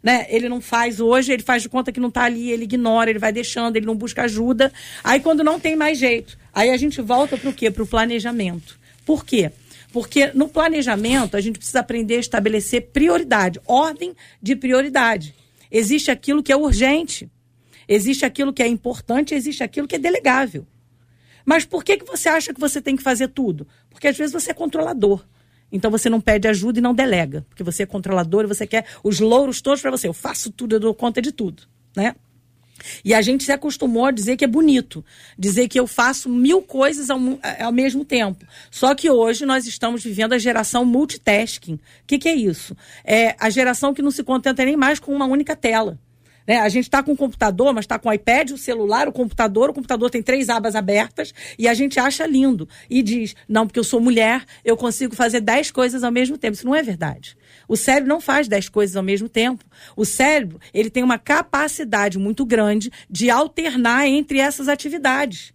né? 0.01 0.25
Ele 0.31 0.49
não 0.49 0.61
faz 0.61 1.01
hoje, 1.01 1.33
ele 1.33 1.43
faz 1.43 1.63
de 1.63 1.69
conta 1.69 1.91
que 1.91 1.99
não 1.99 2.11
está 2.11 2.23
ali, 2.23 2.49
ele 2.53 2.63
ignora, 2.63 3.11
ele 3.11 3.19
vai 3.19 3.33
deixando, 3.33 3.77
ele 3.77 3.87
não 3.87 3.97
busca 3.97 4.23
ajuda. 4.23 4.73
Aí 5.03 5.19
quando 5.19 5.43
não 5.43 5.59
tem 5.59 5.75
mais 5.75 5.99
jeito, 5.99 6.39
aí 6.55 6.71
a 6.71 6.77
gente 6.77 7.03
volta 7.03 7.37
para 7.37 7.51
o 7.51 7.53
quê? 7.53 7.73
Para 7.73 7.83
o 7.83 7.87
planejamento. 7.87 8.79
Por 9.05 9.25
quê? 9.25 9.51
Porque 9.93 10.31
no 10.33 10.49
planejamento 10.49 11.37
a 11.37 11.41
gente 11.41 11.59
precisa 11.59 11.81
aprender 11.81 12.19
a 12.19 12.21
estabelecer 12.21 12.91
prioridade, 12.93 13.61
ordem 13.67 14.15
de 14.41 14.55
prioridade. 14.55 15.35
Existe 15.73 16.09
aquilo 16.09 16.41
que 16.41 16.53
é 16.53 16.57
urgente, 16.57 17.29
existe 17.89 18.25
aquilo 18.25 18.53
que 18.53 18.63
é 18.63 18.69
importante, 18.69 19.35
existe 19.35 19.65
aquilo 19.65 19.89
que 19.89 19.97
é 19.97 19.99
delegável. 19.99 20.65
Mas 21.45 21.65
por 21.65 21.85
que, 21.85 21.99
que 21.99 22.05
você 22.05 22.29
acha 22.29 22.53
que 22.53 22.61
você 22.61 22.81
tem 22.81 22.97
que 22.97 23.03
fazer 23.03 23.29
tudo? 23.29 23.67
Porque 23.89 24.09
às 24.09 24.17
vezes 24.17 24.33
você 24.33 24.51
é 24.51 24.55
controlador. 24.55 25.25
Então 25.73 25.91
você 25.91 26.11
não 26.11 26.21
pede 26.21 26.49
ajuda 26.49 26.79
e 26.79 26.83
não 26.83 26.95
delega, 26.95 27.47
porque 27.49 27.63
você 27.63 27.85
é 27.85 27.87
controlador 27.87 28.45
e 28.45 28.49
você 28.49 28.67
quer 28.67 28.85
os 29.05 29.21
louros 29.21 29.61
todos 29.61 29.81
para 29.81 29.91
você. 29.91 30.09
Eu 30.09 30.13
faço 30.13 30.51
tudo, 30.51 30.75
eu 30.75 30.81
dou 30.81 30.95
conta 30.95 31.23
de 31.23 31.33
tudo, 31.33 31.63
né? 31.97 32.15
E 33.05 33.13
a 33.15 33.21
gente 33.21 33.45
se 33.45 33.53
acostumou 33.53 34.07
a 34.07 34.11
dizer 34.11 34.37
que 34.37 34.45
é 34.45 34.49
bonito, 34.49 35.05
dizer 35.39 35.69
que 35.69 35.79
eu 35.79 35.87
faço 35.87 36.29
mil 36.29 36.63
coisas 36.63 37.11
ao, 37.11 37.19
ao 37.61 37.73
mesmo 37.73 38.05
tempo. 38.05 38.45
Só 38.71 38.95
que 38.95 39.11
hoje 39.11 39.45
nós 39.45 39.67
estamos 39.67 40.03
vivendo 40.03 40.33
a 40.33 40.39
geração 40.39 40.85
multitasking. 40.85 41.75
O 41.75 41.81
que, 42.07 42.19
que 42.19 42.29
é 42.29 42.35
isso? 42.35 42.77
É 43.05 43.37
a 43.39 43.51
geração 43.51 43.93
que 43.93 44.03
não 44.03 44.11
se 44.11 44.25
contenta 44.25 44.65
nem 44.65 44.77
mais 44.77 44.99
com 44.99 45.15
uma 45.15 45.27
única 45.27 45.55
tela. 45.55 45.99
Né? 46.51 46.59
A 46.59 46.69
gente 46.69 46.87
está 46.87 47.01
com 47.01 47.13
o 47.13 47.17
computador, 47.17 47.73
mas 47.73 47.85
está 47.85 47.97
com 47.97 48.09
o 48.09 48.13
iPad, 48.13 48.51
o 48.51 48.59
celular, 48.59 49.07
o 49.07 49.13
computador. 49.13 49.71
O 49.71 49.73
computador 49.73 50.11
tem 50.11 50.21
três 50.21 50.49
abas 50.49 50.75
abertas 50.75 51.33
e 51.57 51.69
a 51.69 51.75
gente 51.75 52.01
acha 52.01 52.27
lindo. 52.27 52.69
E 52.91 53.05
diz: 53.05 53.37
não, 53.49 53.69
porque 53.69 53.79
eu 53.79 53.85
sou 53.85 54.01
mulher, 54.01 54.45
eu 54.65 54.77
consigo 54.77 55.15
fazer 55.15 55.41
dez 55.41 55.71
coisas 55.71 56.03
ao 56.03 56.11
mesmo 56.11 56.37
tempo. 56.37 56.57
Isso 56.57 56.67
não 56.67 56.75
é 56.75 56.83
verdade. 56.83 57.37
O 57.69 57.77
cérebro 57.77 58.09
não 58.09 58.21
faz 58.21 58.49
dez 58.49 58.69
coisas 58.69 58.97
ao 58.97 59.03
mesmo 59.05 59.29
tempo. 59.29 59.65
O 59.95 60.05
cérebro 60.05 60.59
ele 60.75 60.91
tem 60.91 61.05
uma 61.05 61.21
capacidade 61.21 62.19
muito 62.19 62.45
grande 62.45 62.91
de 63.09 63.31
alternar 63.31 64.09
entre 64.09 64.41
essas 64.41 64.67
atividades. 64.67 65.55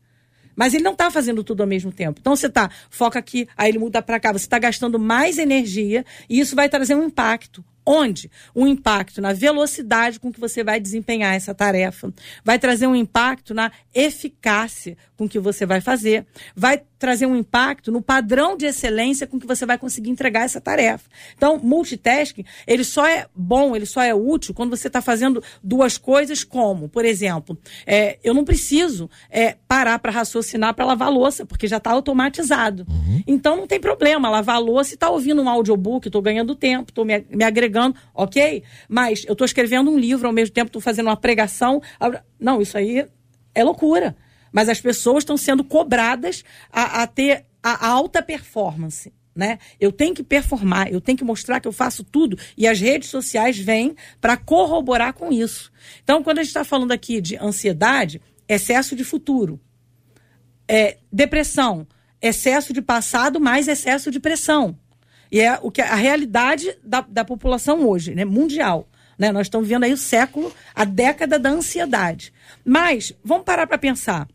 Mas 0.55 0.73
ele 0.73 0.85
não 0.85 0.93
está 0.93 1.11
fazendo 1.11 1.43
tudo 1.43 1.59
ao 1.59 1.67
mesmo 1.67 1.91
tempo. 1.91 2.21
Então 2.21 2.37
você 2.37 2.47
tá, 2.47 2.71
foca 2.89 3.19
aqui, 3.19 3.49
aí 3.57 3.69
ele 3.69 3.79
muda 3.79 4.01
para 4.01 4.17
cá. 4.17 4.31
Você 4.31 4.45
está 4.45 4.57
gastando 4.57 4.97
mais 4.97 5.37
energia 5.37 6.05
e 6.29 6.39
isso 6.39 6.55
vai 6.55 6.69
trazer 6.69 6.95
um 6.95 7.03
impacto. 7.03 7.65
Onde? 7.85 8.31
Um 8.55 8.65
impacto 8.65 9.21
na 9.21 9.31
velocidade 9.31 10.19
com 10.19 10.31
que 10.31 10.39
você 10.39 10.63
vai 10.63 10.79
desempenhar 10.79 11.35
essa 11.35 11.53
tarefa. 11.53 12.11
Vai 12.43 12.57
trazer 12.57 12.87
um 12.87 12.95
impacto 12.95 13.53
na 13.53 13.71
eficácia 13.93 14.97
com 15.17 15.27
que 15.27 15.39
você 15.39 15.65
vai 15.65 15.81
fazer. 15.81 16.25
Vai 16.55 16.81
trazer 16.97 17.25
um 17.25 17.35
impacto 17.35 17.91
no 17.91 18.01
padrão 18.01 18.57
de 18.57 18.65
excelência 18.65 19.27
com 19.27 19.39
que 19.39 19.45
você 19.45 19.65
vai 19.65 19.77
conseguir 19.77 20.09
entregar 20.09 20.43
essa 20.43 20.59
tarefa. 20.59 21.09
Então, 21.35 21.59
multitasking, 21.61 22.43
ele 22.65 22.83
só 22.83 23.05
é 23.05 23.27
bom, 23.35 23.75
ele 23.75 23.85
só 23.85 24.01
é 24.01 24.13
útil 24.13 24.53
quando 24.53 24.75
você 24.75 24.87
está 24.87 25.01
fazendo 25.01 25.43
duas 25.63 25.97
coisas 25.97 26.43
como, 26.43 26.89
por 26.89 27.05
exemplo, 27.05 27.57
é, 27.85 28.17
eu 28.23 28.33
não 28.33 28.43
preciso 28.43 29.09
é, 29.29 29.55
parar 29.67 29.99
para 29.99 30.11
raciocinar 30.11 30.73
para 30.73 30.85
lavar 30.85 31.11
louça, 31.11 31.45
porque 31.45 31.67
já 31.67 31.77
está 31.77 31.91
automatizado. 31.91 32.85
Uhum. 32.89 33.23
Então, 33.27 33.55
não 33.55 33.67
tem 33.67 33.79
problema 33.79 34.29
lavar 34.29 34.59
louça 34.61 34.93
e 34.93 34.95
estar 34.95 35.07
tá 35.07 35.13
ouvindo 35.13 35.41
um 35.41 35.49
audiobook, 35.49 36.07
estou 36.07 36.21
ganhando 36.21 36.55
tempo, 36.55 36.91
estou 36.91 37.05
me, 37.05 37.25
me 37.29 37.43
agregando, 37.43 37.95
ok? 38.13 38.63
Mas 38.89 39.25
eu 39.25 39.33
estou 39.33 39.45
escrevendo 39.45 39.91
um 39.91 39.97
livro 39.97 40.27
ao 40.27 40.33
mesmo 40.33 40.53
tempo, 40.53 40.67
estou 40.67 40.81
fazendo 40.81 41.07
uma 41.07 41.17
pregação. 41.17 41.81
Não, 42.39 42.61
isso 42.61 42.77
aí 42.77 43.05
é 43.53 43.63
loucura 43.63 44.15
mas 44.55 44.69
as 44.69 44.79
pessoas 44.79 45.23
estão 45.23 45.35
sendo 45.35 45.65
cobradas 45.65 46.41
a, 46.71 47.03
a 47.03 47.07
ter 47.07 47.45
a 47.61 47.85
alta 47.87 48.23
performance. 48.23 49.11
Né? 49.35 49.59
Eu 49.81 49.91
tenho 49.91 50.15
que 50.15 50.23
performar, 50.23 50.89
eu 50.89 51.01
tenho 51.01 51.17
que 51.17 51.25
mostrar 51.25 51.59
que 51.59 51.67
eu 51.67 51.73
faço 51.73 52.05
tudo 52.05 52.39
e 52.55 52.65
as 52.65 52.79
redes 52.79 53.09
sociais 53.09 53.59
vêm 53.59 53.97
para 54.21 54.37
corroborar 54.37 55.11
com 55.11 55.29
isso. 55.29 55.73
Então, 56.01 56.23
quando 56.23 56.39
a 56.39 56.41
gente 56.41 56.51
está 56.51 56.63
falando 56.63 56.93
aqui 56.93 57.19
de 57.19 57.35
ansiedade, 57.35 58.21
excesso 58.47 58.95
de 58.95 59.03
futuro, 59.03 59.59
é, 60.69 60.99
depressão, 61.11 61.85
excesso 62.21 62.71
de 62.71 62.81
passado 62.81 63.41
mais 63.41 63.67
excesso 63.67 64.09
de 64.09 64.21
pressão. 64.21 64.79
E 65.29 65.41
é 65.41 65.59
o 65.61 65.69
que 65.69 65.81
a 65.81 65.95
realidade 65.95 66.77
da, 66.81 67.01
da 67.01 67.25
população 67.25 67.85
hoje, 67.85 68.15
né, 68.15 68.23
mundial. 68.23 68.87
Né? 69.19 69.33
Nós 69.33 69.47
estamos 69.47 69.67
vivendo 69.67 69.83
aí 69.83 69.91
o 69.91 69.97
século, 69.97 70.53
a 70.73 70.85
década 70.85 71.37
da 71.37 71.49
ansiedade. 71.49 72.31
Mas 72.63 73.11
vamos 73.21 73.43
parar 73.43 73.67
para 73.67 73.77
pensar. 73.77 74.29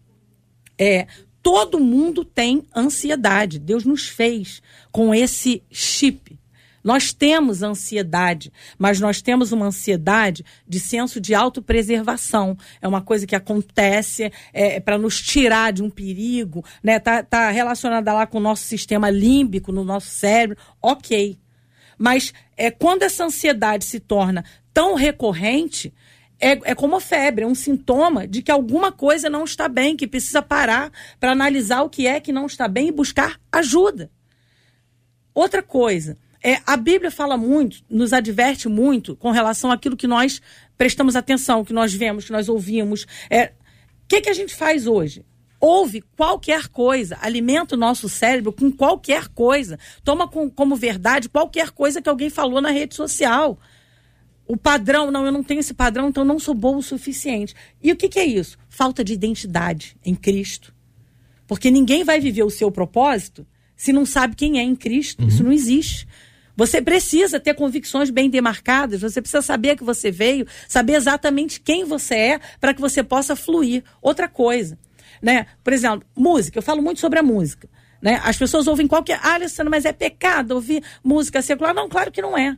É, 0.81 1.07
todo 1.43 1.79
mundo 1.79 2.25
tem 2.25 2.65
ansiedade. 2.75 3.59
Deus 3.59 3.85
nos 3.85 4.09
fez 4.09 4.63
com 4.91 5.15
esse 5.15 5.63
chip. 5.71 6.41
Nós 6.83 7.13
temos 7.13 7.63
ansiedade, 7.63 8.51
mas 8.79 8.99
nós 8.99 9.21
temos 9.21 9.53
uma 9.53 9.67
ansiedade 9.67 10.43
de 10.67 10.81
senso 10.81 11.21
de 11.21 11.35
autopreservação. 11.35 12.57
É 12.81 12.89
uma 12.89 13.03
coisa 13.03 13.27
que 13.27 13.37
acontece 13.37 14.33
é, 14.51 14.81
para 14.81 14.97
nos 14.97 15.21
tirar 15.21 15.75
de 15.75 15.83
um 15.83 15.91
perigo, 15.91 16.65
né? 16.83 16.99
Tá, 16.99 17.23
tá 17.23 17.51
relacionada 17.51 18.11
lá 18.15 18.27
com 18.27 18.39
o 18.39 18.41
nosso 18.41 18.65
sistema 18.65 19.11
límbico, 19.11 19.71
no 19.71 19.85
nosso 19.85 20.09
cérebro, 20.09 20.57
ok. 20.81 21.39
Mas 21.99 22.33
é 22.57 22.71
quando 22.71 23.03
essa 23.03 23.27
ansiedade 23.27 23.85
se 23.85 24.01
torna 24.01 24.43
tão 24.73 24.95
recorrente, 24.95 25.93
é, 26.41 26.59
é 26.71 26.75
como 26.75 26.97
a 26.97 27.01
febre, 27.01 27.45
é 27.45 27.47
um 27.47 27.55
sintoma 27.55 28.27
de 28.27 28.41
que 28.41 28.51
alguma 28.51 28.91
coisa 28.91 29.29
não 29.29 29.45
está 29.45 29.69
bem, 29.69 29.95
que 29.95 30.07
precisa 30.07 30.41
parar 30.41 30.91
para 31.21 31.33
analisar 31.33 31.83
o 31.83 31.91
que 31.91 32.07
é 32.07 32.19
que 32.19 32.33
não 32.33 32.47
está 32.47 32.67
bem 32.67 32.89
e 32.89 32.93
buscar 32.93 33.39
ajuda. 33.53 34.11
Outra 35.35 35.63
coisa, 35.63 36.17
é, 36.43 36.59
a 36.67 36.77
Bíblia 36.77 37.11
fala 37.11 37.37
muito, 37.37 37.85
nos 37.89 38.13
adverte 38.13 38.69
muito 38.69 39.15
com 39.15 39.31
relação 39.31 39.71
àquilo 39.71 39.97
que 39.97 40.07
nós 40.07 40.41
prestamos 40.79 41.15
atenção, 41.15 41.65
que 41.65 41.73
nós 41.73 41.93
vemos, 41.93 42.25
que 42.25 42.33
nós 42.33 42.49
ouvimos. 42.49 43.07
É, 43.29 43.47
o 43.47 44.09
que, 44.09 44.23
que 44.23 44.31
a 44.31 44.35
gente 44.35 44.55
faz 44.55 44.87
hoje? 44.87 45.25
Ouve 45.61 46.03
qualquer 46.17 46.69
coisa, 46.69 47.19
alimenta 47.21 47.75
o 47.75 47.79
nosso 47.79 48.09
cérebro 48.09 48.51
com 48.51 48.73
qualquer 48.73 49.29
coisa, 49.29 49.79
toma 50.03 50.27
com, 50.27 50.49
como 50.49 50.75
verdade 50.75 51.29
qualquer 51.29 51.71
coisa 51.71 52.01
que 52.01 52.09
alguém 52.09 52.31
falou 52.31 52.63
na 52.63 52.71
rede 52.71 52.95
social 52.95 53.59
o 54.51 54.57
padrão, 54.57 55.13
não, 55.13 55.25
eu 55.25 55.31
não 55.31 55.45
tenho 55.45 55.61
esse 55.61 55.73
padrão, 55.73 56.09
então 56.09 56.25
eu 56.25 56.27
não 56.27 56.41
sou 56.41 56.55
bom 56.55 56.77
o 56.77 56.83
suficiente. 56.83 57.55
E 57.81 57.93
o 57.93 57.97
que, 57.97 58.09
que 58.09 58.19
é 58.19 58.25
isso? 58.25 58.59
Falta 58.69 59.05
de 59.05 59.13
identidade 59.13 59.97
em 60.05 60.13
Cristo. 60.13 60.75
Porque 61.47 61.71
ninguém 61.71 62.03
vai 62.03 62.19
viver 62.19 62.43
o 62.43 62.51
seu 62.51 62.69
propósito 62.69 63.47
se 63.77 63.93
não 63.93 64.05
sabe 64.05 64.35
quem 64.35 64.59
é 64.59 64.63
em 64.63 64.75
Cristo. 64.75 65.23
Uhum. 65.23 65.29
Isso 65.29 65.45
não 65.45 65.53
existe. 65.53 66.05
Você 66.57 66.83
precisa 66.83 67.39
ter 67.39 67.55
convicções 67.55 68.11
bem 68.11 68.29
demarcadas, 68.29 69.01
você 69.01 69.23
precisa 69.23 69.41
saber 69.41 69.77
que 69.77 69.85
você 69.85 70.11
veio, 70.11 70.45
saber 70.69 70.95
exatamente 70.95 71.61
quem 71.61 71.85
você 71.85 72.15
é, 72.15 72.41
para 72.61 72.75
que 72.75 72.81
você 72.81 73.05
possa 73.05 73.37
fluir. 73.37 73.85
Outra 74.03 74.27
coisa, 74.27 74.77
né? 75.23 75.47
Por 75.63 75.73
exemplo, 75.73 76.05
música, 76.17 76.59
eu 76.59 76.63
falo 76.63 76.83
muito 76.83 76.99
sobre 76.99 77.21
a 77.21 77.23
música. 77.23 77.69
Né? 78.03 78.21
As 78.25 78.37
pessoas 78.37 78.67
ouvem 78.67 78.89
qualquer. 78.89 79.21
Ah, 79.23 79.35
Alessandra, 79.35 79.71
mas 79.71 79.85
é 79.85 79.93
pecado 79.93 80.57
ouvir 80.57 80.83
música 81.05 81.41
secular? 81.41 81.73
Não, 81.73 81.89
claro 81.89 82.11
que 82.11 82.21
não 82.21 82.37
é. 82.37 82.57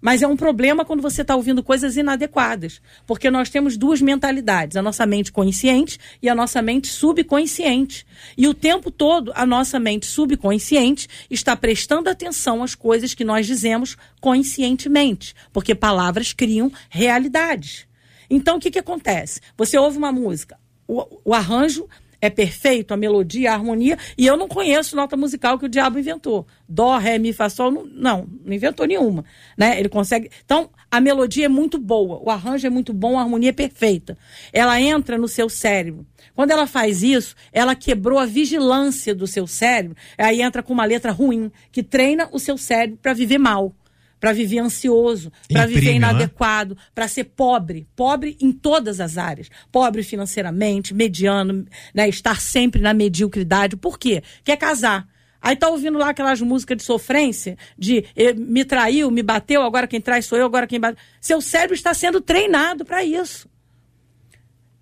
Mas 0.00 0.22
é 0.22 0.26
um 0.26 0.36
problema 0.36 0.84
quando 0.84 1.02
você 1.02 1.22
está 1.22 1.36
ouvindo 1.36 1.62
coisas 1.62 1.96
inadequadas. 1.96 2.80
Porque 3.06 3.30
nós 3.30 3.50
temos 3.50 3.76
duas 3.76 4.00
mentalidades: 4.00 4.76
a 4.76 4.82
nossa 4.82 5.04
mente 5.04 5.30
consciente 5.30 5.98
e 6.22 6.28
a 6.28 6.34
nossa 6.34 6.62
mente 6.62 6.88
subconsciente. 6.88 8.06
E 8.36 8.48
o 8.48 8.54
tempo 8.54 8.90
todo, 8.90 9.32
a 9.34 9.44
nossa 9.44 9.78
mente 9.78 10.06
subconsciente 10.06 11.08
está 11.30 11.54
prestando 11.54 12.08
atenção 12.08 12.62
às 12.62 12.74
coisas 12.74 13.14
que 13.14 13.24
nós 13.24 13.46
dizemos 13.46 13.96
conscientemente. 14.20 15.34
Porque 15.52 15.74
palavras 15.74 16.32
criam 16.32 16.72
realidades. 16.88 17.86
Então, 18.30 18.56
o 18.56 18.60
que, 18.60 18.70
que 18.70 18.78
acontece? 18.78 19.40
Você 19.56 19.76
ouve 19.76 19.98
uma 19.98 20.12
música, 20.12 20.56
o, 20.86 21.20
o 21.24 21.34
arranjo 21.34 21.88
é 22.20 22.28
perfeito, 22.28 22.92
a 22.92 22.96
melodia, 22.96 23.50
a 23.50 23.54
harmonia, 23.54 23.96
e 24.16 24.26
eu 24.26 24.36
não 24.36 24.46
conheço 24.46 24.94
nota 24.94 25.16
musical 25.16 25.58
que 25.58 25.66
o 25.66 25.68
diabo 25.68 25.98
inventou. 25.98 26.46
Dó, 26.68 26.96
ré, 26.98 27.18
mi, 27.18 27.32
fá, 27.32 27.48
sol, 27.48 27.70
não, 27.70 27.84
não, 27.86 28.28
não 28.44 28.52
inventou 28.52 28.86
nenhuma, 28.86 29.24
né? 29.56 29.78
Ele 29.78 29.88
consegue... 29.88 30.30
Então, 30.44 30.70
a 30.90 31.00
melodia 31.00 31.46
é 31.46 31.48
muito 31.48 31.78
boa, 31.78 32.20
o 32.22 32.30
arranjo 32.30 32.66
é 32.66 32.70
muito 32.70 32.92
bom, 32.92 33.18
a 33.18 33.22
harmonia 33.22 33.50
é 33.50 33.52
perfeita. 33.52 34.18
Ela 34.52 34.80
entra 34.80 35.16
no 35.16 35.28
seu 35.28 35.48
cérebro. 35.48 36.06
Quando 36.34 36.50
ela 36.50 36.66
faz 36.66 37.02
isso, 37.02 37.34
ela 37.52 37.74
quebrou 37.74 38.18
a 38.18 38.26
vigilância 38.26 39.14
do 39.14 39.26
seu 39.26 39.46
cérebro, 39.46 39.96
aí 40.18 40.42
entra 40.42 40.62
com 40.62 40.72
uma 40.72 40.84
letra 40.84 41.12
ruim, 41.12 41.50
que 41.72 41.82
treina 41.82 42.28
o 42.32 42.38
seu 42.38 42.58
cérebro 42.58 42.98
para 43.00 43.14
viver 43.14 43.38
mal 43.38 43.74
para 44.20 44.32
viver 44.32 44.58
ansioso, 44.58 45.32
para 45.50 45.66
viver 45.66 45.94
inadequado, 45.94 46.76
para 46.94 47.08
ser 47.08 47.24
pobre, 47.24 47.88
pobre 47.96 48.36
em 48.40 48.52
todas 48.52 49.00
as 49.00 49.16
áreas, 49.16 49.48
pobre 49.72 50.02
financeiramente, 50.02 50.92
mediano, 50.94 51.66
né, 51.94 52.08
estar 52.08 52.40
sempre 52.40 52.82
na 52.82 52.92
mediocridade. 52.92 53.76
Por 53.76 53.98
quê? 53.98 54.22
Quer 54.44 54.58
casar. 54.58 55.08
Aí 55.40 55.56
tá 55.56 55.70
ouvindo 55.70 55.98
lá 55.98 56.10
aquelas 56.10 56.40
músicas 56.42 56.76
de 56.76 56.82
sofrência, 56.82 57.56
de 57.78 58.04
me 58.36 58.62
traiu, 58.62 59.10
me 59.10 59.22
bateu, 59.22 59.62
agora 59.62 59.86
quem 59.86 60.00
trai 60.00 60.20
sou 60.20 60.36
eu, 60.36 60.44
agora 60.44 60.66
quem 60.66 60.78
bate. 60.78 61.00
Seu 61.18 61.40
cérebro 61.40 61.74
está 61.74 61.94
sendo 61.94 62.20
treinado 62.20 62.84
para 62.84 63.02
isso. 63.02 63.48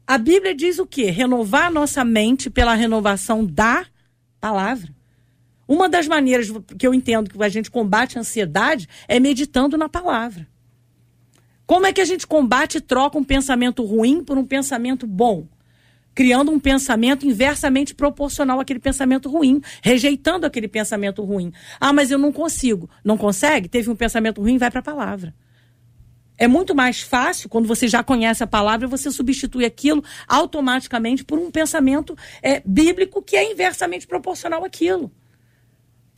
A 0.04 0.18
Bíblia 0.18 0.54
diz 0.54 0.80
o 0.80 0.86
quê? 0.86 1.10
Renovar 1.10 1.66
a 1.66 1.70
nossa 1.70 2.04
mente 2.04 2.50
pela 2.50 2.74
renovação 2.74 3.46
da 3.46 3.86
palavra. 4.40 4.97
Uma 5.68 5.86
das 5.86 6.08
maneiras 6.08 6.50
que 6.78 6.86
eu 6.86 6.94
entendo 6.94 7.28
que 7.28 7.42
a 7.42 7.48
gente 7.50 7.70
combate 7.70 8.16
a 8.16 8.22
ansiedade 8.22 8.88
é 9.06 9.20
meditando 9.20 9.76
na 9.76 9.86
palavra. 9.86 10.48
Como 11.66 11.86
é 11.86 11.92
que 11.92 12.00
a 12.00 12.04
gente 12.06 12.26
combate 12.26 12.78
e 12.78 12.80
troca 12.80 13.18
um 13.18 13.22
pensamento 13.22 13.84
ruim 13.84 14.24
por 14.24 14.38
um 14.38 14.46
pensamento 14.46 15.06
bom? 15.06 15.46
Criando 16.14 16.50
um 16.50 16.58
pensamento 16.58 17.26
inversamente 17.26 17.94
proporcional 17.94 18.58
àquele 18.58 18.80
pensamento 18.80 19.28
ruim, 19.28 19.60
rejeitando 19.82 20.46
aquele 20.46 20.66
pensamento 20.66 21.22
ruim. 21.22 21.52
Ah, 21.78 21.92
mas 21.92 22.10
eu 22.10 22.18
não 22.18 22.32
consigo. 22.32 22.88
Não 23.04 23.18
consegue? 23.18 23.68
Teve 23.68 23.90
um 23.90 23.94
pensamento 23.94 24.40
ruim, 24.40 24.56
vai 24.56 24.70
para 24.70 24.80
a 24.80 24.82
palavra. 24.82 25.34
É 26.38 26.48
muito 26.48 26.74
mais 26.74 27.02
fácil, 27.02 27.50
quando 27.50 27.68
você 27.68 27.86
já 27.86 28.02
conhece 28.02 28.42
a 28.42 28.46
palavra, 28.46 28.88
você 28.88 29.10
substitui 29.10 29.66
aquilo 29.66 30.02
automaticamente 30.26 31.24
por 31.24 31.38
um 31.38 31.50
pensamento 31.50 32.16
é, 32.40 32.62
bíblico 32.64 33.20
que 33.20 33.36
é 33.36 33.52
inversamente 33.52 34.06
proporcional 34.06 34.64
àquilo. 34.64 35.12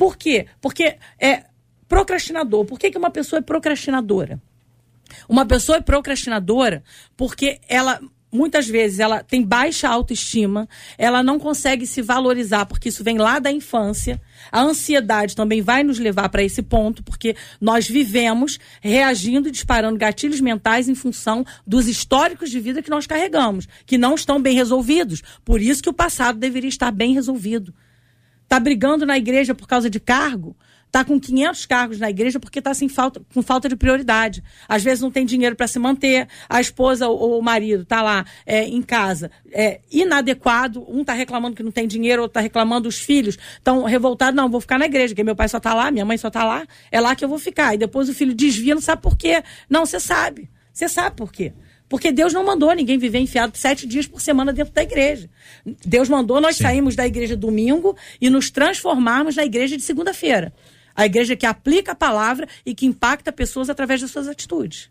Por 0.01 0.16
quê? 0.16 0.46
Porque 0.62 0.96
é 1.18 1.44
procrastinador. 1.86 2.64
Por 2.64 2.78
que, 2.78 2.90
que 2.90 2.96
uma 2.96 3.11
pessoa 3.11 3.40
é 3.40 3.42
procrastinadora? 3.42 4.40
Uma 5.28 5.44
pessoa 5.44 5.76
é 5.76 5.82
procrastinadora 5.82 6.82
porque 7.18 7.61
ela 7.68 8.01
muitas 8.32 8.66
vezes 8.66 8.98
ela 8.98 9.22
tem 9.22 9.42
baixa 9.42 9.90
autoestima, 9.90 10.66
ela 10.96 11.22
não 11.22 11.38
consegue 11.38 11.86
se 11.86 12.01
valorizar, 12.01 12.64
porque 12.64 12.88
isso 12.88 13.05
vem 13.05 13.18
lá 13.18 13.38
da 13.38 13.53
infância. 13.53 14.18
A 14.51 14.62
ansiedade 14.62 15.36
também 15.36 15.61
vai 15.61 15.82
nos 15.82 15.98
levar 15.98 16.30
para 16.30 16.42
esse 16.42 16.62
ponto, 16.62 17.03
porque 17.03 17.36
nós 17.61 17.86
vivemos 17.86 18.59
reagindo 18.80 19.48
e 19.48 19.53
disparando 19.53 19.98
gatilhos 19.98 20.40
mentais 20.40 20.88
em 20.88 20.94
função 20.94 21.44
dos 21.66 21.86
históricos 21.86 22.48
de 22.51 22.59
vida 22.59 22.80
que 22.82 22.88
nós 22.88 23.07
carregamos, 23.07 23.68
que 23.84 23.98
não 23.98 24.14
estão 24.14 24.40
bem 24.40 24.55
resolvidos. 24.55 25.22
Por 25.44 25.61
isso 25.61 25.82
que 25.82 25.90
o 25.90 25.94
passado 25.94 26.38
deveria 26.38 26.70
estar 26.70 26.90
bem 26.90 27.12
resolvido. 27.12 27.74
Está 28.51 28.59
brigando 28.59 29.07
na 29.07 29.16
igreja 29.16 29.55
por 29.55 29.68
causa 29.68 29.88
de 29.88 30.01
cargo? 30.01 30.57
está 30.90 31.05
com 31.05 31.20
500 31.20 31.66
cargos 31.66 31.98
na 32.01 32.11
igreja 32.11 32.40
porque 32.40 32.59
está 32.59 32.72
falta, 32.92 33.22
com 33.32 33.42
falta 33.42 33.68
de 33.68 33.76
prioridade. 33.76 34.42
Às 34.68 34.82
vezes 34.82 35.01
não 35.01 35.09
tem 35.09 35.24
dinheiro 35.24 35.55
para 35.55 35.68
se 35.68 35.78
manter, 35.78 36.26
a 36.48 36.61
esposa 36.61 37.07
ou 37.07 37.38
o 37.38 37.42
marido 37.42 37.84
está 37.84 38.03
lá 38.03 38.26
é, 38.44 38.64
em 38.64 38.82
casa 38.82 39.30
é, 39.53 39.78
inadequado, 39.88 40.84
um 40.88 41.03
está 41.03 41.12
reclamando 41.12 41.55
que 41.55 41.62
não 41.62 41.70
tem 41.70 41.86
dinheiro, 41.86 42.22
outro 42.22 42.32
está 42.32 42.40
reclamando, 42.40 42.88
os 42.88 42.98
filhos 42.98 43.38
estão 43.57 43.84
revoltados, 43.84 44.34
não, 44.34 44.51
vou 44.51 44.61
ficar 44.61 44.80
na 44.80 44.86
igreja, 44.86 45.14
porque 45.14 45.22
meu 45.22 45.36
pai 45.36 45.48
só 45.48 45.59
está 45.59 45.72
lá, 45.72 45.88
minha 45.92 46.05
mãe 46.05 46.18
só 46.18 46.26
está 46.26 46.42
lá, 46.42 46.66
é 46.90 47.01
lá 47.01 47.14
que 47.14 47.24
eu 47.24 47.28
vou 47.28 47.38
ficar. 47.38 47.72
E 47.76 47.78
depois 47.78 48.09
o 48.09 48.14
filho 48.14 48.34
desvia, 48.34 48.74
não 48.74 48.82
sabe 48.82 49.01
por 49.01 49.16
quê. 49.16 49.44
Não, 49.68 49.86
você 49.86 50.01
sabe. 50.01 50.51
Você 50.72 50.88
sabe 50.88 51.14
por 51.14 51.30
quê. 51.30 51.53
Porque 51.91 52.12
Deus 52.12 52.32
não 52.32 52.47
mandou 52.47 52.72
ninguém 52.72 52.97
viver 52.97 53.18
enfiado 53.18 53.59
sete 53.59 53.84
dias 53.84 54.07
por 54.07 54.20
semana 54.20 54.53
dentro 54.53 54.72
da 54.72 54.80
igreja. 54.80 55.28
Deus 55.84 56.09
mandou 56.09 56.41
nós 56.41 56.55
Sim. 56.55 56.62
sairmos 56.62 56.95
da 56.95 57.05
igreja 57.05 57.36
domingo 57.36 57.97
e 58.20 58.30
nos 58.30 58.49
transformarmos 58.49 59.34
na 59.34 59.45
igreja 59.45 59.76
de 59.76 59.82
segunda-feira. 59.82 60.55
A 60.95 61.05
igreja 61.05 61.34
que 61.34 61.45
aplica 61.45 61.91
a 61.91 61.95
palavra 61.97 62.47
e 62.64 62.76
que 62.76 62.86
impacta 62.86 63.32
pessoas 63.32 63.68
através 63.68 64.01
das 64.01 64.12
suas 64.12 64.28
atitudes. 64.28 64.88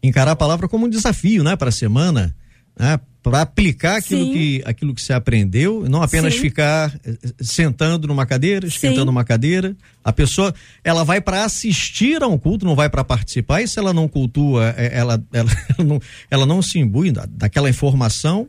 Encarar 0.00 0.30
a 0.30 0.36
palavra 0.36 0.68
como 0.68 0.86
um 0.86 0.88
desafio, 0.88 1.42
né, 1.42 1.56
para 1.56 1.70
a 1.70 1.72
semana, 1.72 2.32
né, 2.78 3.00
para 3.22 3.42
aplicar 3.42 3.96
aquilo 3.96 4.32
que, 4.32 4.62
aquilo 4.64 4.94
que 4.94 5.02
você 5.02 5.12
aprendeu, 5.12 5.84
não 5.88 6.02
apenas 6.02 6.34
Sim. 6.34 6.40
ficar 6.40 6.94
eh, 7.04 7.16
eh, 7.22 7.30
sentando 7.40 8.06
numa 8.06 8.24
cadeira, 8.24 8.66
esquentando 8.66 9.06
Sim. 9.06 9.10
uma 9.10 9.24
cadeira. 9.24 9.76
A 10.02 10.12
pessoa, 10.12 10.54
ela 10.82 11.04
vai 11.04 11.20
para 11.20 11.44
assistir 11.44 12.22
a 12.22 12.26
um 12.26 12.38
culto, 12.38 12.64
não 12.64 12.74
vai 12.74 12.88
para 12.88 13.04
participar, 13.04 13.60
e 13.60 13.68
se 13.68 13.78
ela 13.78 13.92
não 13.92 14.08
cultua, 14.08 14.74
eh, 14.76 14.90
ela, 14.94 15.22
ela, 15.32 15.50
ela, 15.76 15.84
não, 15.84 16.00
ela 16.30 16.46
não 16.46 16.62
se 16.62 16.78
imbui 16.78 17.12
daquela 17.12 17.68
informação, 17.68 18.48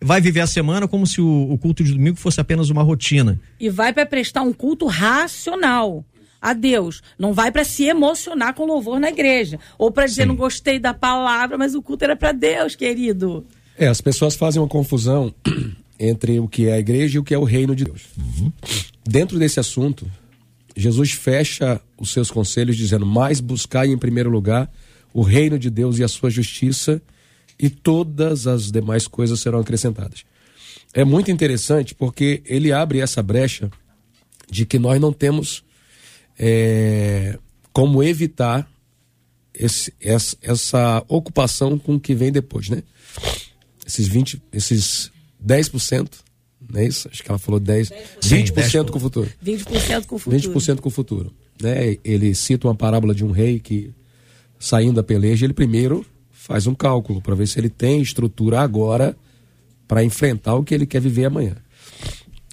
vai 0.00 0.20
viver 0.20 0.40
a 0.40 0.46
semana 0.46 0.88
como 0.88 1.06
se 1.06 1.20
o, 1.20 1.52
o 1.52 1.58
culto 1.58 1.84
de 1.84 1.92
domingo 1.92 2.16
fosse 2.16 2.40
apenas 2.40 2.70
uma 2.70 2.82
rotina. 2.82 3.38
E 3.60 3.68
vai 3.68 3.92
para 3.92 4.06
prestar 4.06 4.42
um 4.42 4.52
culto 4.52 4.86
racional 4.86 6.04
a 6.40 6.52
Deus. 6.52 7.02
Não 7.18 7.32
vai 7.32 7.50
para 7.50 7.64
se 7.64 7.84
emocionar 7.84 8.54
com 8.54 8.64
louvor 8.64 8.98
na 8.98 9.10
igreja. 9.10 9.58
Ou 9.76 9.90
para 9.90 10.06
dizer, 10.06 10.22
Sim. 10.22 10.28
não 10.28 10.36
gostei 10.36 10.78
da 10.78 10.94
palavra, 10.94 11.58
mas 11.58 11.74
o 11.74 11.82
culto 11.82 12.04
era 12.04 12.16
para 12.16 12.32
Deus, 12.32 12.74
querido. 12.74 13.46
É, 13.78 13.86
as 13.86 14.00
pessoas 14.00 14.34
fazem 14.34 14.60
uma 14.60 14.68
confusão 14.68 15.32
entre 15.98 16.40
o 16.40 16.48
que 16.48 16.66
é 16.66 16.74
a 16.74 16.78
igreja 16.78 17.16
e 17.16 17.18
o 17.20 17.24
que 17.24 17.32
é 17.32 17.38
o 17.38 17.44
reino 17.44 17.74
de 17.76 17.84
Deus. 17.84 18.02
Uhum. 18.16 18.52
Dentro 19.04 19.38
desse 19.38 19.60
assunto, 19.60 20.10
Jesus 20.76 21.12
fecha 21.12 21.80
os 21.96 22.10
seus 22.10 22.30
conselhos 22.30 22.76
dizendo: 22.76 23.06
Mais 23.06 23.40
buscai 23.40 23.88
em 23.88 23.98
primeiro 23.98 24.30
lugar 24.30 24.70
o 25.14 25.22
reino 25.22 25.58
de 25.58 25.70
Deus 25.70 25.98
e 25.98 26.04
a 26.04 26.08
sua 26.08 26.28
justiça, 26.28 27.00
e 27.58 27.70
todas 27.70 28.46
as 28.46 28.70
demais 28.70 29.06
coisas 29.06 29.40
serão 29.40 29.60
acrescentadas. 29.60 30.24
É 30.92 31.04
muito 31.04 31.30
interessante 31.30 31.94
porque 31.94 32.42
ele 32.46 32.72
abre 32.72 33.00
essa 33.00 33.22
brecha 33.22 33.70
de 34.50 34.64
que 34.64 34.78
nós 34.78 35.00
não 35.00 35.12
temos 35.12 35.62
é, 36.38 37.38
como 37.72 38.02
evitar 38.02 38.70
esse, 39.52 39.92
essa, 40.00 40.36
essa, 40.40 41.04
ocupação 41.08 41.78
com 41.78 41.96
o 41.96 42.00
que 42.00 42.14
vem 42.14 42.30
depois, 42.30 42.68
né? 42.68 42.82
Esses 43.88 44.06
20, 44.06 44.42
esses 44.52 45.10
10%, 45.44 46.08
não 46.70 46.80
é 46.80 46.86
isso? 46.86 47.08
Acho 47.10 47.22
que 47.22 47.30
ela 47.30 47.38
falou 47.38 47.58
10, 47.58 47.90
10%, 48.20 48.52
20% 48.52 48.90
com 48.90 48.98
o 48.98 49.00
futuro. 49.00 49.30
20% 49.42 50.06
com 50.06 50.16
o 50.16 50.18
futuro. 50.18 50.36
20% 50.36 50.80
com 50.80 50.88
o 50.88 50.92
futuro. 50.92 51.34
Né? 51.60 51.96
Ele 52.04 52.34
cita 52.34 52.68
uma 52.68 52.74
parábola 52.74 53.14
de 53.14 53.24
um 53.24 53.30
rei 53.30 53.58
que, 53.58 53.90
saindo 54.58 54.96
da 54.96 55.02
peleja, 55.02 55.46
ele 55.46 55.54
primeiro 55.54 56.04
faz 56.30 56.66
um 56.66 56.74
cálculo 56.74 57.22
para 57.22 57.34
ver 57.34 57.48
se 57.48 57.58
ele 57.58 57.70
tem 57.70 58.00
estrutura 58.00 58.60
agora 58.60 59.16
para 59.86 60.04
enfrentar 60.04 60.54
o 60.54 60.62
que 60.62 60.74
ele 60.74 60.86
quer 60.86 61.00
viver 61.00 61.24
amanhã. 61.24 61.56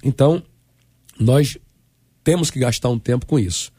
Então, 0.03 0.41
nós 1.19 1.57
temos 2.23 2.49
que 2.49 2.59
gastar 2.59 2.89
um 2.89 2.99
tempo 2.99 3.25
com 3.25 3.37
isso. 3.37 3.71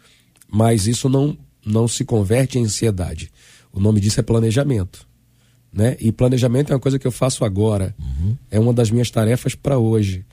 Mas 0.48 0.86
isso 0.86 1.08
não, 1.08 1.36
não 1.64 1.88
se 1.88 2.04
converte 2.04 2.58
em 2.58 2.64
ansiedade. 2.64 3.30
O 3.72 3.80
nome 3.80 4.00
disso 4.00 4.20
é 4.20 4.22
planejamento. 4.22 5.06
Né? 5.76 5.94
E 6.00 6.10
planejamento 6.10 6.72
é 6.72 6.74
uma 6.74 6.80
coisa 6.80 6.98
que 6.98 7.06
eu 7.06 7.12
faço 7.12 7.44
agora. 7.44 7.94
Uhum. 7.98 8.34
É 8.50 8.58
uma 8.58 8.72
das 8.72 8.90
minhas 8.90 9.10
tarefas 9.10 9.54
para 9.54 9.76
hoje. 9.76 10.24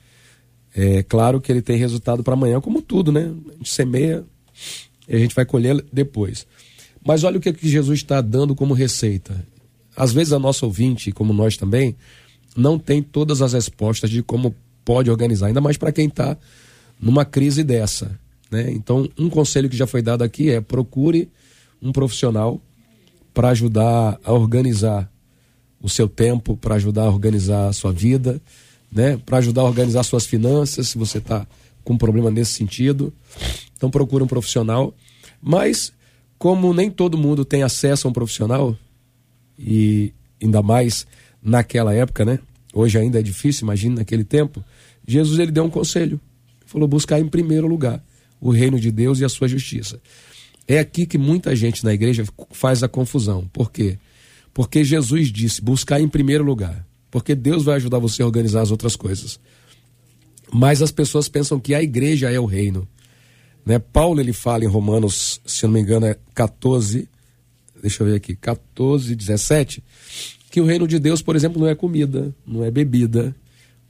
É 0.74 1.02
claro 1.02 1.38
que 1.38 1.52
ele 1.52 1.60
tem 1.60 1.76
resultado 1.76 2.24
para 2.24 2.32
amanhã, 2.32 2.62
como 2.62 2.80
tudo, 2.80 3.12
né? 3.12 3.30
A 3.48 3.56
gente 3.58 3.70
semeia 3.70 4.24
e 5.06 5.14
a 5.14 5.18
gente 5.18 5.34
vai 5.34 5.44
colher 5.44 5.84
depois. 5.92 6.46
Mas 7.06 7.24
olha 7.24 7.36
o 7.36 7.40
que, 7.40 7.52
que 7.52 7.68
Jesus 7.68 7.98
está 7.98 8.22
dando 8.22 8.54
como 8.54 8.72
receita. 8.72 9.46
Às 9.94 10.14
vezes 10.14 10.32
a 10.32 10.38
nossa 10.38 10.64
ouvinte, 10.64 11.12
como 11.12 11.34
nós 11.34 11.58
também, 11.58 11.94
não 12.56 12.78
tem 12.78 13.02
todas 13.02 13.42
as 13.42 13.52
respostas 13.52 14.08
de 14.08 14.22
como 14.22 14.54
pode 14.82 15.10
organizar, 15.10 15.48
ainda 15.48 15.60
mais 15.60 15.76
para 15.76 15.92
quem 15.92 16.08
está 16.08 16.38
numa 16.98 17.24
crise 17.24 17.62
dessa. 17.62 18.18
Né? 18.50 18.70
Então, 18.72 19.08
um 19.18 19.28
conselho 19.28 19.68
que 19.68 19.76
já 19.76 19.86
foi 19.86 20.00
dado 20.00 20.22
aqui 20.22 20.50
é 20.50 20.60
procure 20.60 21.28
um 21.82 21.92
profissional 21.92 22.60
para 23.34 23.50
ajudar 23.50 24.18
a 24.24 24.32
organizar 24.32 25.10
o 25.84 25.88
seu 25.90 26.08
tempo, 26.08 26.56
para 26.56 26.76
ajudar 26.76 27.02
a 27.02 27.10
organizar 27.10 27.68
a 27.68 27.72
sua 27.74 27.92
vida, 27.92 28.40
né? 28.90 29.18
para 29.18 29.36
ajudar 29.36 29.60
a 29.60 29.64
organizar 29.64 30.02
suas 30.02 30.24
finanças, 30.24 30.88
se 30.88 30.96
você 30.96 31.18
está 31.18 31.46
com 31.84 31.92
um 31.92 31.98
problema 31.98 32.30
nesse 32.30 32.52
sentido. 32.52 33.12
Então, 33.76 33.90
procure 33.90 34.24
um 34.24 34.26
profissional. 34.26 34.94
Mas, 35.42 35.92
como 36.38 36.72
nem 36.72 36.90
todo 36.90 37.18
mundo 37.18 37.44
tem 37.44 37.62
acesso 37.62 38.08
a 38.08 38.10
um 38.10 38.14
profissional, 38.14 38.74
e 39.58 40.10
ainda 40.42 40.62
mais 40.62 41.06
naquela 41.42 41.92
época, 41.92 42.24
né? 42.24 42.38
Hoje 42.72 42.96
ainda 42.96 43.20
é 43.20 43.22
difícil, 43.22 43.66
imagine 43.66 43.96
naquele 43.96 44.24
tempo. 44.24 44.64
Jesus 45.06 45.38
ele 45.38 45.52
deu 45.52 45.64
um 45.64 45.70
conselho. 45.70 46.18
Falou: 46.64 46.88
buscar 46.88 47.20
em 47.20 47.28
primeiro 47.28 47.66
lugar 47.66 48.02
o 48.40 48.50
reino 48.50 48.80
de 48.80 48.90
Deus 48.90 49.20
e 49.20 49.24
a 49.26 49.28
sua 49.28 49.48
justiça. 49.48 50.00
É 50.66 50.78
aqui 50.78 51.04
que 51.04 51.18
muita 51.18 51.54
gente 51.54 51.84
na 51.84 51.92
igreja 51.92 52.24
faz 52.52 52.82
a 52.82 52.88
confusão. 52.88 53.46
Por 53.52 53.70
quê? 53.70 53.98
Porque 53.98 54.13
Jesus 54.84 55.32
disse: 55.32 55.60
buscar 55.60 56.00
em 56.00 56.08
primeiro 56.08 56.44
lugar. 56.44 56.86
Porque 57.10 57.34
Deus 57.34 57.64
vai 57.64 57.76
ajudar 57.76 57.98
você 57.98 58.22
a 58.22 58.26
organizar 58.26 58.62
as 58.62 58.70
outras 58.70 58.96
coisas. 58.96 59.38
Mas 60.52 60.82
as 60.82 60.90
pessoas 60.90 61.28
pensam 61.28 61.60
que 61.60 61.74
a 61.74 61.82
igreja 61.82 62.30
é 62.30 62.38
o 62.38 62.44
reino. 62.44 62.88
Né? 63.64 63.78
Paulo 63.78 64.20
ele 64.20 64.32
fala 64.32 64.64
em 64.64 64.68
Romanos, 64.68 65.40
se 65.46 65.64
não 65.64 65.72
me 65.72 65.80
engano, 65.80 66.06
é 66.06 66.16
14, 66.34 67.08
deixa 67.80 68.02
eu 68.02 68.06
ver 68.08 68.16
aqui, 68.16 68.34
14, 68.36 69.14
17, 69.14 69.82
que 70.50 70.60
o 70.60 70.64
reino 70.64 70.86
de 70.86 70.98
Deus, 70.98 71.22
por 71.22 71.34
exemplo, 71.34 71.60
não 71.60 71.68
é 71.68 71.74
comida, 71.74 72.34
não 72.46 72.64
é 72.64 72.70
bebida. 72.70 73.34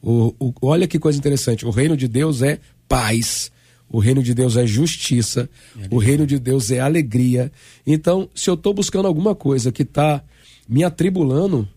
O, 0.02 0.34
o, 0.38 0.52
olha 0.62 0.86
que 0.86 0.98
coisa 0.98 1.18
interessante, 1.18 1.66
o 1.66 1.70
reino 1.70 1.96
de 1.96 2.06
Deus 2.06 2.42
é 2.42 2.58
paz, 2.88 3.50
o 3.88 3.98
reino 3.98 4.22
de 4.22 4.34
Deus 4.34 4.56
é 4.56 4.66
justiça, 4.66 5.48
o 5.90 5.98
reino 5.98 6.26
de 6.26 6.38
Deus 6.38 6.70
é 6.70 6.80
alegria. 6.80 7.50
Então, 7.86 8.28
se 8.34 8.50
eu 8.50 8.54
estou 8.54 8.74
buscando 8.74 9.06
alguma 9.06 9.34
coisa 9.34 9.72
que 9.72 9.82
está 9.82 10.22
me 10.68 10.84
atribulando, 10.84 11.68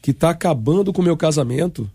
que 0.00 0.10
está 0.10 0.30
acabando 0.30 0.92
com 0.92 1.00
o 1.00 1.04
meu 1.04 1.16
casamento, 1.16 1.90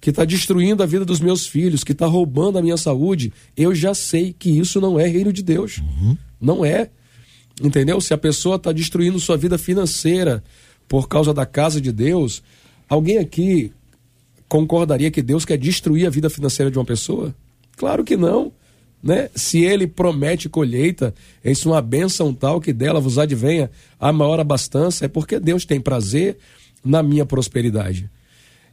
que 0.00 0.10
está 0.10 0.24
destruindo 0.24 0.82
a 0.82 0.86
vida 0.86 1.04
dos 1.04 1.20
meus 1.20 1.46
filhos, 1.46 1.84
que 1.84 1.92
está 1.92 2.06
roubando 2.06 2.58
a 2.58 2.62
minha 2.62 2.76
saúde, 2.76 3.32
eu 3.56 3.74
já 3.74 3.92
sei 3.92 4.34
que 4.36 4.50
isso 4.50 4.80
não 4.80 4.98
é 4.98 5.06
reino 5.06 5.32
de 5.32 5.42
Deus. 5.42 5.78
Uhum. 5.78 6.16
Não 6.40 6.64
é. 6.64 6.88
Entendeu? 7.62 8.00
Se 8.00 8.14
a 8.14 8.18
pessoa 8.18 8.56
está 8.56 8.72
destruindo 8.72 9.20
sua 9.20 9.36
vida 9.36 9.58
financeira 9.58 10.42
por 10.88 11.06
causa 11.06 11.34
da 11.34 11.44
casa 11.44 11.80
de 11.80 11.92
Deus, 11.92 12.42
alguém 12.88 13.18
aqui 13.18 13.72
concordaria 14.48 15.10
que 15.10 15.22
Deus 15.22 15.44
quer 15.44 15.58
destruir 15.58 16.06
a 16.06 16.10
vida 16.10 16.30
financeira 16.30 16.70
de 16.70 16.78
uma 16.78 16.84
pessoa? 16.84 17.34
Claro 17.76 18.02
que 18.02 18.16
não. 18.16 18.52
Né? 19.02 19.30
Se 19.34 19.64
ele 19.64 19.86
promete 19.86 20.48
colheita, 20.48 21.14
isso 21.44 21.68
é 21.68 21.72
uma 21.72 21.82
bênção 21.82 22.34
tal 22.34 22.60
que 22.60 22.72
dela 22.72 23.00
vos 23.00 23.18
advenha 23.18 23.70
a 23.98 24.12
maior 24.12 24.40
abastança, 24.40 25.06
é 25.06 25.08
porque 25.08 25.40
Deus 25.40 25.64
tem 25.64 25.80
prazer 25.80 26.36
na 26.84 27.02
minha 27.02 27.24
prosperidade. 27.24 28.10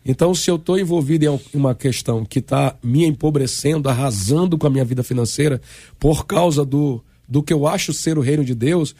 Então, 0.06 0.34
se 0.34 0.50
eu 0.50 0.56
estou 0.56 0.80
envolvido 0.80 1.26
em 1.26 1.40
uma 1.54 1.76
questão 1.76 2.24
que 2.24 2.40
está 2.40 2.76
me 2.82 3.06
empobrecendo, 3.06 3.90
arrasando 3.90 4.58
com 4.58 4.66
a 4.66 4.70
minha 4.70 4.86
vida 4.86 5.04
financeira, 5.04 5.62
por 6.00 6.26
causa 6.26 6.64
do, 6.64 7.04
do 7.28 7.44
que 7.44 7.54
eu 7.54 7.68
acho 7.68 7.94
ser 7.94 8.18
o 8.18 8.22
reino 8.22 8.46
de 8.46 8.56
Deus, 8.56 8.96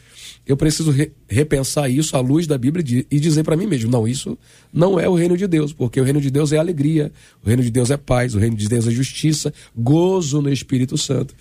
eu 0.46 0.56
preciso 0.56 0.90
re 0.90 1.10
repensar 1.28 1.90
isso 1.90 2.16
à 2.16 2.20
luz 2.20 2.46
da 2.46 2.58
Bíblia 2.58 2.84
e 3.10 3.18
dizer 3.18 3.42
para 3.42 3.56
mim 3.56 3.66
mesmo: 3.66 3.90
não, 3.90 4.06
isso 4.06 4.36
não 4.72 5.00
é 5.00 5.08
o 5.08 5.14
reino 5.14 5.36
de 5.36 5.46
Deus, 5.46 5.72
porque 5.72 6.00
o 6.00 6.04
reino 6.04 6.20
de 6.20 6.30
Deus 6.30 6.52
é 6.52 6.58
alegria, 6.58 7.10
o 7.42 7.46
reino 7.46 7.62
de 7.62 7.70
Deus 7.70 7.90
é 7.90 7.96
paz, 7.96 8.34
o 8.34 8.38
reino 8.38 8.56
de 8.56 8.68
Deus 8.68 8.86
é 8.86 8.90
justiça, 8.90 9.52
gozo 9.76 10.42
no 10.42 10.52
Espírito 10.52 10.98
Santo. 10.98 11.34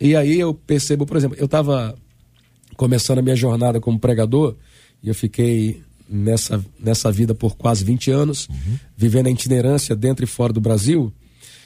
E 0.00 0.16
aí 0.16 0.38
eu 0.38 0.54
percebo, 0.54 1.06
por 1.06 1.16
exemplo, 1.16 1.36
eu 1.38 1.46
estava 1.46 1.94
começando 2.76 3.18
a 3.18 3.22
minha 3.22 3.36
jornada 3.36 3.80
como 3.80 3.98
pregador 3.98 4.54
e 5.02 5.08
eu 5.08 5.14
fiquei 5.14 5.82
nessa, 6.08 6.64
nessa 6.78 7.10
vida 7.12 7.34
por 7.34 7.56
quase 7.56 7.84
20 7.84 8.10
anos, 8.10 8.48
uhum. 8.48 8.78
vivendo 8.96 9.26
a 9.26 9.30
itinerância 9.30 9.94
dentro 9.94 10.24
e 10.24 10.28
fora 10.28 10.52
do 10.52 10.60
Brasil. 10.60 11.12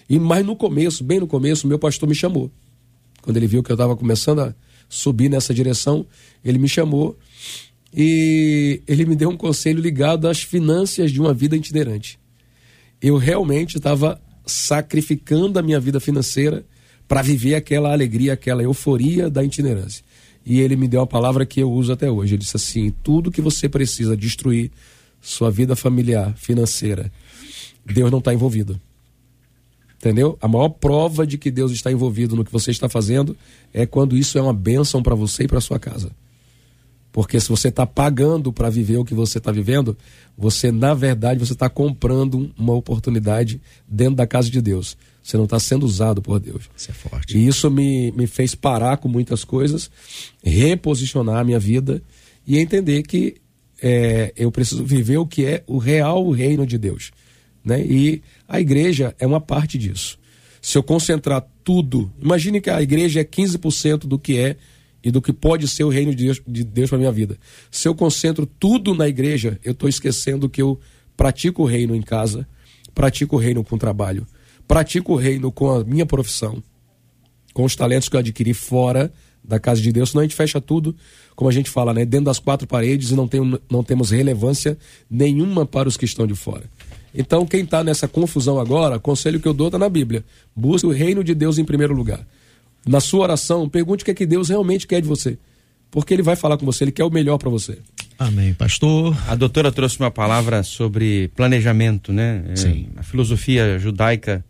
E 0.09 0.19
mas 0.19 0.45
no 0.45 0.57
começo, 0.57 1.05
bem 1.05 1.21
no 1.21 1.27
começo, 1.27 1.67
meu 1.67 1.79
pastor 1.79 2.09
me 2.09 2.15
chamou. 2.15 2.51
Quando 3.23 3.37
ele 3.37 3.47
viu 3.47 3.63
que 3.63 3.71
eu 3.71 3.75
estava 3.75 3.97
começando 3.97 4.41
a 4.41 4.55
subir 4.89 5.31
nessa 5.31 5.55
direção, 5.55 6.05
ele 6.45 6.59
me 6.59 6.69
chamou 6.69 7.17
e 7.95 8.83
ele 8.87 9.07
me 9.07 9.17
deu 9.17 9.31
um 9.31 9.37
conselho 9.37 9.81
ligado 9.81 10.29
às 10.29 10.43
finanças 10.43 11.11
de 11.11 11.21
uma 11.21 11.33
vida 11.33 11.57
itinerante. 11.57 12.19
Eu 13.01 13.17
realmente 13.17 13.79
estava 13.79 14.21
sacrificando 14.45 15.59
a 15.59 15.63
minha 15.63 15.81
vida 15.81 16.01
financeira 16.01 16.65
para 17.07 17.23
viver 17.23 17.55
aquela 17.55 17.93
alegria, 17.93 18.33
aquela 18.33 18.63
euforia 18.63 19.31
da 19.31 19.43
itinerância. 19.43 20.05
E 20.45 20.61
ele 20.61 20.77
me 20.77 20.89
deu 20.89 21.01
uma 21.01 21.07
palavra 21.07 21.47
que 21.47 21.61
eu 21.61 21.71
uso 21.71 21.93
até 21.93 22.11
hoje. 22.11 22.35
Ele 22.35 22.43
disse 22.43 22.57
assim: 22.57 22.93
tudo 23.03 23.31
que 23.31 23.41
você 23.41 23.69
precisa 23.69 24.17
destruir, 24.17 24.71
sua 25.21 25.51
vida 25.51 25.77
familiar, 25.77 26.35
financeira, 26.37 27.13
Deus 27.87 28.11
não 28.11 28.19
está 28.19 28.35
envolvido. 28.35 28.81
Entendeu? 30.03 30.37
A 30.41 30.49
maior 30.49 30.69
prova 30.69 31.25
de 31.25 31.39
que 31.39 31.49
Deus 31.49 31.71
está 31.71 31.93
envolvido 31.93 32.35
no 32.35 32.45
que 32.45 32.51
você 32.51 32.73
está 32.73 32.89
fazendo 32.89 33.37
é 33.73 33.87
quando 33.87 34.17
isso 34.17 34.37
é 34.37 34.43
uma 34.43 34.53
bênção 34.53 35.01
para 35.01 35.15
você 35.15 35.45
e 35.45 35.47
para 35.47 35.61
sua 35.61 35.79
casa. 35.79 36.11
Porque 37.13 37.39
se 37.39 37.49
você 37.49 37.69
está 37.69 37.87
pagando 37.87 38.53
para 38.53 38.69
viver 38.69 38.97
o 38.97 39.05
que 39.05 39.15
você 39.15 39.39
está 39.39 39.53
vivendo, 39.53 39.97
você, 40.37 40.73
na 40.73 40.93
verdade, 40.93 41.39
você 41.39 41.53
está 41.53 41.71
comprando 41.71 42.51
uma 42.59 42.75
oportunidade 42.75 43.61
dentro 43.87 44.17
da 44.17 44.27
casa 44.27 44.51
de 44.51 44.61
Deus. 44.61 44.97
Você 45.23 45.37
não 45.37 45.45
está 45.45 45.61
sendo 45.61 45.87
usado 45.87 46.21
por 46.21 46.41
Deus. 46.41 46.69
Isso 46.77 46.91
é 46.91 46.95
forte. 46.95 47.39
E 47.39 47.47
isso 47.47 47.71
me, 47.71 48.11
me 48.11 48.27
fez 48.27 48.57
parar 48.57 48.97
com 48.97 49.09
muitas 49.09 49.45
coisas, 49.45 49.89
reposicionar 50.43 51.37
a 51.37 51.45
minha 51.45 51.61
vida 51.61 52.03
e 52.45 52.59
entender 52.59 53.05
que 53.05 53.37
é, 53.81 54.33
eu 54.35 54.51
preciso 54.51 54.85
viver 54.85 55.19
o 55.19 55.27
que 55.27 55.45
é 55.45 55.63
o 55.65 55.79
real 55.79 56.29
reino 56.31 56.67
de 56.67 56.77
Deus. 56.77 57.13
Né? 57.65 57.85
E 57.85 58.23
a 58.49 58.61
igreja 58.61 59.15
é 59.19 59.27
uma 59.27 59.41
parte 59.41 59.79
disso. 59.79 60.19
Se 60.61 60.79
eu 60.79 60.83
concentrar 60.83 61.47
tudo, 61.65 62.13
imagine 62.21 62.61
que 62.61 62.71
a 62.71 62.81
igreja 62.81 63.21
é 63.21 63.25
15% 63.25 64.01
do 64.01 64.19
que 64.19 64.39
é 64.39 64.57
e 65.03 65.11
do 65.11 65.21
que 65.21 65.33
pode 65.33 65.67
ser 65.67 65.85
o 65.85 65.89
reino 65.89 66.15
de 66.15 66.25
Deus, 66.25 66.41
de 66.47 66.65
Deus 66.65 66.89
para 66.89 66.99
minha 66.99 67.11
vida. 67.11 67.37
Se 67.71 67.89
eu 67.89 67.95
concentro 67.95 68.47
tudo 68.47 68.95
na 68.95 69.09
igreja, 69.09 69.59
eu 69.65 69.73
estou 69.73 69.89
esquecendo 69.89 70.49
que 70.49 70.63
eu 70.63 70.79
pratico 71.17 71.63
o 71.63 71.67
reino 71.67 71.95
em 71.95 72.03
casa, 72.03 72.47
pratico 72.95 73.37
o 73.37 73.39
reino 73.39 73.65
com 73.65 73.77
trabalho, 73.77 74.27
pratico 74.67 75.15
o 75.15 75.17
reino 75.17 75.51
com 75.51 75.71
a 75.71 75.85
minha 75.85 76.07
profissão, 76.07 76.63
com 77.53 77.65
os 77.65 77.75
talentos 77.75 78.09
que 78.09 78.17
eu 78.17 78.21
adquiri 78.21 78.55
fora 78.55 79.13
da 79.45 79.59
casa 79.59 79.81
de 79.81 79.91
Deus, 79.91 80.11
senão 80.11 80.21
a 80.21 80.25
gente 80.25 80.37
fecha 80.37 80.61
tudo, 80.61 80.95
como 81.35 81.51
a 81.51 81.53
gente 81.53 81.69
fala, 81.69 81.93
né, 81.93 82.05
dentro 82.05 82.27
das 82.27 82.39
quatro 82.39 82.67
paredes 82.67 83.11
e 83.11 83.17
não, 83.17 83.27
tem, 83.27 83.41
não 83.69 83.83
temos 83.83 84.11
relevância 84.11 84.79
nenhuma 85.11 85.67
para 85.67 85.89
os 85.89 85.97
que 85.97 86.05
estão 86.05 86.27
de 86.27 86.35
fora. 86.35 86.65
Então, 87.15 87.47
quem 87.47 87.63
está 87.63 87.85
nessa 87.85 88.09
confusão 88.09 88.59
agora, 88.59 88.99
conselho 88.99 89.39
que 89.39 89.47
eu 89.47 89.53
dou 89.53 89.69
está 89.69 89.79
na 89.79 89.89
Bíblia. 89.89 90.25
Busque 90.57 90.87
o 90.87 90.91
reino 90.91 91.23
de 91.23 91.35
Deus 91.35 91.59
em 91.59 91.65
primeiro 91.65 91.95
lugar. 91.95 92.27
Na 92.87 93.01
sua 93.01 93.21
oração, 93.21 93.69
pergunte 93.69 94.03
o 94.03 94.05
que 94.05 94.11
é 94.11 94.15
que 94.15 94.27
Deus 94.27 94.49
realmente 94.49 94.87
quer 94.87 95.01
de 95.01 95.09
você. 95.09 95.39
Porque 95.91 96.15
Ele 96.15 96.23
vai 96.23 96.37
falar 96.37 96.57
com 96.57 96.65
você, 96.65 96.85
Ele 96.85 96.93
quer 96.93 97.05
o 97.05 97.11
melhor 97.11 97.37
para 97.39 97.51
você. 97.51 97.79
Amém, 98.19 98.55
pastor. 98.55 99.17
A 99.29 99.35
doutora 99.35 99.71
trouxe 99.71 99.99
uma 99.99 100.11
palavra 100.11 100.63
sobre 100.63 101.29
planejamento, 101.37 102.13
né? 102.13 102.45
É, 102.49 102.57
Sim. 102.57 102.89
É, 102.97 103.01
a 103.01 103.03
filosofia 103.03 103.79
judaica 103.79 104.45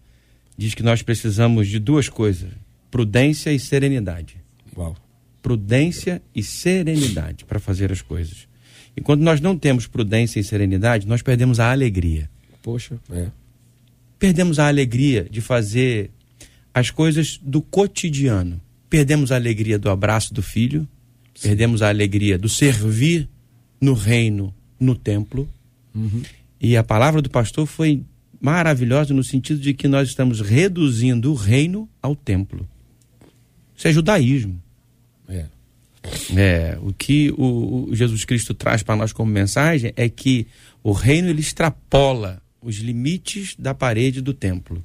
diz 0.56 0.74
que 0.74 0.82
nós 0.82 1.02
precisamos 1.02 1.68
de 1.68 1.78
duas 1.78 2.08
coisas: 2.08 2.50
prudência 2.90 3.52
e 3.52 3.58
serenidade. 3.58 4.36
Uau. 4.76 4.94
Prudência 5.42 6.22
e 6.34 6.42
serenidade 6.42 7.44
para 7.44 7.58
fazer 7.58 7.90
as 7.90 8.00
coisas. 8.00 8.46
E 8.96 9.00
quando 9.00 9.22
nós 9.22 9.40
não 9.40 9.58
temos 9.58 9.86
prudência 9.86 10.38
e 10.38 10.44
serenidade, 10.44 11.06
nós 11.06 11.22
perdemos 11.22 11.58
a 11.58 11.72
alegria. 11.72 12.30
Poxa, 12.62 12.98
é. 13.10 13.28
Perdemos 14.18 14.58
a 14.58 14.68
alegria 14.68 15.26
de 15.28 15.40
fazer 15.40 16.10
as 16.72 16.90
coisas 16.90 17.38
do 17.42 17.60
cotidiano. 17.60 18.60
Perdemos 18.88 19.32
a 19.32 19.36
alegria 19.36 19.78
do 19.78 19.90
abraço 19.90 20.32
do 20.32 20.42
filho, 20.42 20.86
Sim. 21.34 21.48
perdemos 21.48 21.82
a 21.82 21.88
alegria 21.88 22.38
do 22.38 22.48
servir 22.48 23.28
no 23.80 23.94
reino, 23.94 24.54
no 24.78 24.94
templo. 24.94 25.48
Uhum. 25.94 26.22
E 26.60 26.76
a 26.76 26.84
palavra 26.84 27.20
do 27.20 27.28
pastor 27.28 27.66
foi 27.66 28.02
maravilhosa 28.40 29.12
no 29.12 29.24
sentido 29.24 29.60
de 29.60 29.74
que 29.74 29.88
nós 29.88 30.08
estamos 30.08 30.40
reduzindo 30.40 31.32
o 31.32 31.34
reino 31.34 31.88
ao 32.00 32.14
templo. 32.14 32.68
Isso 33.76 33.88
é 33.88 33.92
judaísmo. 33.92 34.62
É. 35.28 35.46
É, 36.36 36.78
o 36.82 36.92
que 36.92 37.30
o, 37.32 37.88
o 37.88 37.94
Jesus 37.94 38.24
Cristo 38.24 38.52
traz 38.54 38.82
para 38.82 38.96
nós 38.96 39.12
como 39.12 39.30
mensagem 39.30 39.92
é 39.96 40.08
que 40.08 40.46
o 40.82 40.92
reino 40.92 41.28
ele 41.28 41.40
extrapola 41.40 42.42
os 42.62 42.76
limites 42.76 43.54
da 43.58 43.74
parede 43.74 44.20
do 44.20 44.32
templo. 44.32 44.84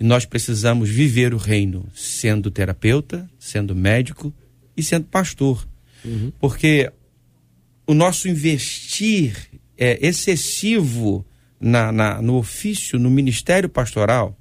E 0.00 0.04
nós 0.04 0.24
precisamos 0.24 0.88
viver 0.88 1.34
o 1.34 1.36
reino 1.36 1.86
sendo 1.92 2.50
terapeuta, 2.50 3.28
sendo 3.38 3.74
médico 3.74 4.32
e 4.76 4.82
sendo 4.82 5.06
pastor. 5.06 5.66
Uhum. 6.04 6.32
Porque 6.38 6.90
o 7.86 7.94
nosso 7.94 8.28
investir 8.28 9.48
é, 9.76 9.98
excessivo 10.06 11.26
na, 11.60 11.90
na, 11.90 12.22
no 12.22 12.36
ofício, 12.36 12.98
no 12.98 13.10
ministério 13.10 13.68
pastoral, 13.68 14.38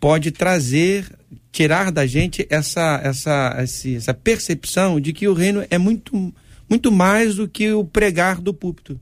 pode 0.00 0.30
trazer, 0.30 1.06
tirar 1.52 1.90
da 1.90 2.06
gente 2.06 2.46
essa, 2.48 3.00
essa, 3.02 3.56
essa 3.58 4.14
percepção 4.14 5.00
de 5.00 5.12
que 5.12 5.28
o 5.28 5.34
reino 5.34 5.64
é 5.70 5.78
muito, 5.78 6.32
muito 6.68 6.90
mais 6.90 7.36
do 7.36 7.48
que 7.48 7.72
o 7.72 7.84
pregar 7.84 8.40
do 8.40 8.54
púlpito. 8.54 8.98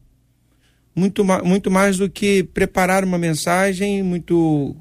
Muito, 0.95 1.24
muito 1.24 1.70
mais 1.70 1.99
do 1.99 2.09
que 2.09 2.45
preparar 2.45 3.05
uma 3.05 3.18
mensagem 3.18 4.03
muito 4.03 4.76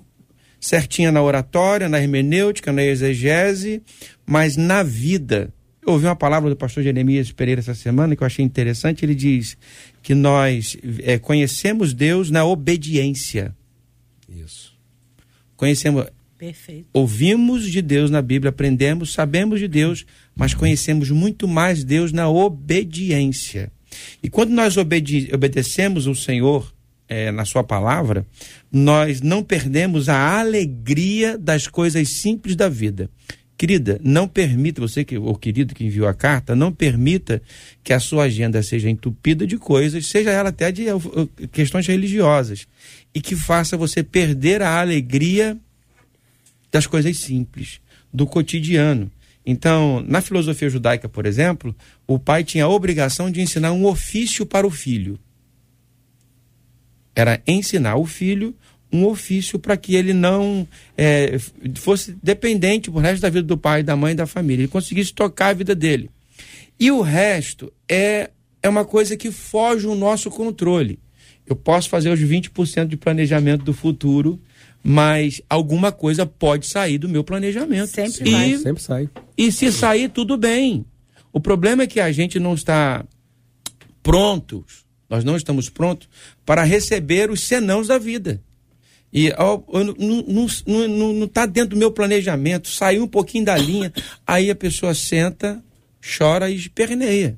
certinha 0.60 1.12
na 1.12 1.22
oratória, 1.22 1.90
na 1.90 2.00
hermenêutica, 2.00 2.72
na 2.72 2.84
exegese, 2.84 3.82
mas 4.26 4.56
na 4.56 4.82
vida. 4.84 5.54
Eu 5.86 5.94
ouvi 5.94 6.06
uma 6.06 6.16
palavra 6.16 6.50
do 6.50 6.56
pastor 6.56 6.82
Jeremias 6.82 7.32
Pereira 7.32 7.60
essa 7.60 7.76
semana 7.76 8.16
que 8.16 8.24
eu 8.24 8.28
achei 8.28 8.46
interessante. 8.46 9.04
Ele 9.04 9.14
diz 9.14 9.58
que 10.02 10.16
nós 10.16 10.78
é, 11.02 11.20
conhecemos 11.20 11.94
Deus 11.94 12.32
na 12.32 12.46
obediência. 12.46 13.54
Isso. 14.30 14.74
Conhecemos. 15.58 16.06
Perfeito. 16.38 16.88
Ouvimos 16.94 17.70
de 17.70 17.82
Deus 17.82 18.10
na 18.10 18.22
Bíblia, 18.22 18.50
aprendemos, 18.50 19.14
sabemos 19.14 19.60
de 19.60 19.68
Deus, 19.68 20.06
mas 20.36 20.54
conhecemos 20.54 21.10
muito 21.10 21.48
mais 21.48 21.84
Deus 21.84 22.14
na 22.14 22.30
obediência. 22.30 23.72
E 24.22 24.30
quando 24.30 24.52
nós 24.52 24.78
obede 24.78 25.30
obedecemos 25.34 26.08
o 26.08 26.16
Senhor 26.16 26.74
é, 27.08 27.32
na 27.32 27.46
Sua 27.46 27.64
palavra, 27.64 28.26
nós 28.72 29.22
não 29.22 29.44
perdemos 29.44 30.10
a 30.10 30.40
alegria 30.40 31.38
das 31.38 31.68
coisas 31.68 32.10
simples 32.10 32.56
da 32.56 32.70
vida. 32.70 33.10
Querida, 33.56 34.00
não 34.04 34.28
permita, 34.28 34.82
você 34.82 35.06
que, 35.06 35.18
ou 35.18 35.36
querido 35.36 35.76
que 35.76 35.86
enviou 35.86 36.08
a 36.08 36.14
carta, 36.14 36.56
não 36.56 36.72
permita 36.72 37.42
que 37.84 37.94
a 37.94 38.00
sua 38.00 38.24
agenda 38.24 38.62
seja 38.64 38.90
entupida 38.90 39.46
de 39.46 39.58
coisas, 39.58 40.08
seja 40.08 40.32
ela 40.32 40.50
até 40.50 40.72
de 40.72 40.86
questões 41.52 41.88
religiosas, 41.88 42.68
e 43.14 43.22
que 43.22 43.36
faça 43.36 43.78
você 43.78 44.02
perder 44.02 44.62
a 44.62 44.82
alegria 44.82 45.58
das 46.72 46.88
coisas 46.88 47.18
simples, 47.20 47.80
do 48.12 48.26
cotidiano. 48.26 49.10
Então, 49.46 50.04
na 50.08 50.22
filosofia 50.22 50.70
judaica, 50.70 51.10
por 51.10 51.26
exemplo, 51.26 51.76
o 52.08 52.18
pai 52.18 52.44
tinha 52.44 52.66
a 52.66 52.70
obrigação 52.70 53.30
de 53.30 53.42
ensinar 53.42 53.74
um 53.74 53.86
ofício 53.86 54.46
para 54.46 54.66
o 54.66 54.72
filho. 54.72 55.20
Era 57.16 57.42
ensinar 57.46 57.98
o 57.98 58.06
filho 58.06 58.56
um 58.94 59.06
ofício 59.06 59.58
para 59.58 59.76
que 59.76 59.96
ele 59.96 60.14
não 60.14 60.68
é, 60.96 61.38
fosse 61.76 62.16
dependente 62.22 62.92
por 62.92 63.02
resto 63.02 63.24
da 63.24 63.30
vida 63.30 63.48
do 63.48 63.58
pai, 63.58 63.82
da 63.82 63.96
mãe 63.96 64.16
da 64.16 64.28
família. 64.28 64.62
Ele 64.62 64.72
conseguisse 64.72 65.12
tocar 65.12 65.48
a 65.48 65.54
vida 65.54 65.74
dele. 65.74 66.12
E 66.80 66.92
o 66.92 67.02
resto 67.02 67.74
é, 67.90 68.30
é 68.62 68.70
uma 68.70 68.86
coisa 68.86 69.18
que 69.18 69.32
foge 69.32 69.88
o 69.88 69.96
nosso 69.96 70.30
controle. 70.30 71.00
Eu 71.48 71.56
posso 71.56 71.90
fazer 71.90 72.10
os 72.10 72.20
20% 72.20 72.86
de 72.86 72.96
planejamento 72.96 73.64
do 73.64 73.74
futuro, 73.74 74.40
mas 74.84 75.42
alguma 75.50 75.92
coisa 75.92 76.26
pode 76.26 76.68
sair 76.68 76.98
do 76.98 77.08
meu 77.08 77.24
planejamento. 77.24 77.88
Sempre 77.88 78.30
e, 78.30 78.32
vai. 78.32 78.58
Sempre 78.58 78.84
sai. 78.84 79.10
E 79.38 79.52
se 79.52 79.72
sair, 79.72 80.10
tudo 80.10 80.38
bem. 80.38 80.86
O 81.32 81.40
problema 81.40 81.84
é 81.84 81.88
que 81.88 82.00
a 82.00 82.12
gente 82.12 82.40
não 82.40 82.54
está 82.54 83.04
prontos, 84.02 84.84
nós 85.10 85.24
não 85.24 85.36
estamos 85.36 85.70
prontos 85.70 86.10
para 86.46 86.64
receber 86.64 87.30
os 87.32 87.42
senãos 87.42 87.88
da 87.88 87.98
vida. 87.98 88.42
E 89.12 89.32
ó, 89.38 89.62
eu 89.72 89.84
não- 89.84 89.96
não- 89.98 90.24
não 90.28 90.48
não- 90.66 90.88
não- 90.88 91.14
não 91.14 91.26
está 91.26 91.46
dentro 91.46 91.72
do 91.72 91.78
meu 91.78 91.92
planejamento, 91.92 92.68
saiu 92.68 93.04
um 93.04 93.08
pouquinho 93.08 93.46
da 93.46 93.56
linha, 93.58 93.94
aí 94.26 94.50
a 94.50 94.56
pessoa 94.56 94.94
senta, 94.94 95.64
chora 96.18 96.50
e 96.50 96.56
esperneia. 96.56 97.38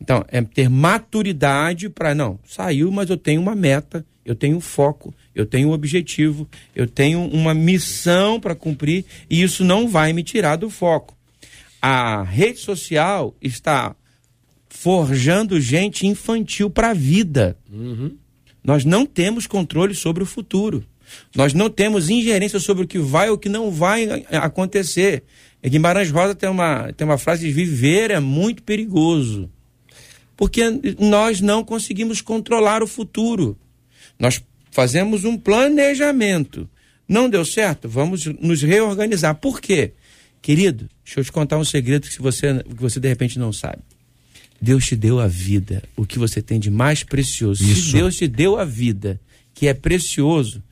Então, 0.00 0.24
é 0.28 0.42
ter 0.42 0.68
maturidade 0.68 1.88
para, 1.88 2.14
não, 2.14 2.38
saiu, 2.44 2.90
mas 2.90 3.08
eu 3.08 3.16
tenho 3.16 3.40
uma 3.40 3.54
meta, 3.54 4.04
eu 4.24 4.34
tenho 4.34 4.60
foco, 4.60 5.14
eu 5.34 5.44
tenho 5.44 5.68
um 5.68 5.72
objetivo, 5.72 6.48
eu 6.74 6.86
tenho 6.86 7.20
uma 7.26 7.54
missão 7.54 8.40
para 8.40 8.54
cumprir 8.54 9.04
e 9.28 9.42
isso 9.42 9.64
não 9.64 9.88
vai 9.88 10.12
me 10.12 10.22
tirar 10.22 10.56
do 10.56 10.70
foco. 10.70 11.16
A 11.80 12.22
rede 12.22 12.58
social 12.58 13.34
está 13.40 13.96
forjando 14.68 15.60
gente 15.60 16.06
infantil 16.06 16.70
para 16.70 16.90
a 16.90 16.94
vida. 16.94 17.56
Nós 18.64 18.84
não 18.84 19.04
temos 19.04 19.46
controle 19.46 19.94
sobre 19.94 20.22
o 20.22 20.26
futuro. 20.26 20.84
Nós 21.34 21.52
não 21.52 21.68
temos 21.68 22.08
ingerência 22.08 22.58
sobre 22.58 22.84
o 22.84 22.86
que 22.86 22.98
vai 22.98 23.28
ou 23.28 23.34
o 23.34 23.38
que 23.38 23.48
não 23.48 23.70
vai 23.70 24.24
acontecer. 24.30 25.24
Guimarães 25.64 26.10
Rosa 26.10 26.34
tem 26.34 26.48
uma, 26.48 26.92
tem 26.92 27.06
uma 27.06 27.18
frase 27.18 27.46
de 27.46 27.52
viver 27.52 28.10
é 28.10 28.20
muito 28.20 28.62
perigoso. 28.62 29.50
Porque 30.36 30.62
nós 30.98 31.40
não 31.40 31.62
conseguimos 31.62 32.20
controlar 32.20 32.82
o 32.82 32.86
futuro. 32.86 33.58
Nós 34.22 34.40
fazemos 34.70 35.24
um 35.24 35.36
planejamento. 35.36 36.70
Não 37.08 37.28
deu 37.28 37.44
certo? 37.44 37.88
Vamos 37.88 38.24
nos 38.24 38.62
reorganizar. 38.62 39.34
Por 39.34 39.60
quê? 39.60 39.94
Querido, 40.40 40.88
deixa 41.04 41.18
eu 41.18 41.24
te 41.24 41.32
contar 41.32 41.58
um 41.58 41.64
segredo 41.64 42.08
que 42.08 42.22
você, 42.22 42.62
que 42.62 42.80
você 42.80 43.00
de 43.00 43.08
repente 43.08 43.36
não 43.36 43.52
sabe. 43.52 43.82
Deus 44.60 44.86
te 44.86 44.94
deu 44.94 45.18
a 45.18 45.26
vida, 45.26 45.82
o 45.96 46.06
que 46.06 46.20
você 46.20 46.40
tem 46.40 46.60
de 46.60 46.70
mais 46.70 47.02
precioso. 47.02 47.64
Se 47.64 47.72
Isso. 47.72 47.92
Deus 47.92 48.16
te 48.16 48.28
deu 48.28 48.56
a 48.56 48.64
vida, 48.64 49.20
que 49.52 49.66
é 49.66 49.74
precioso, 49.74 50.62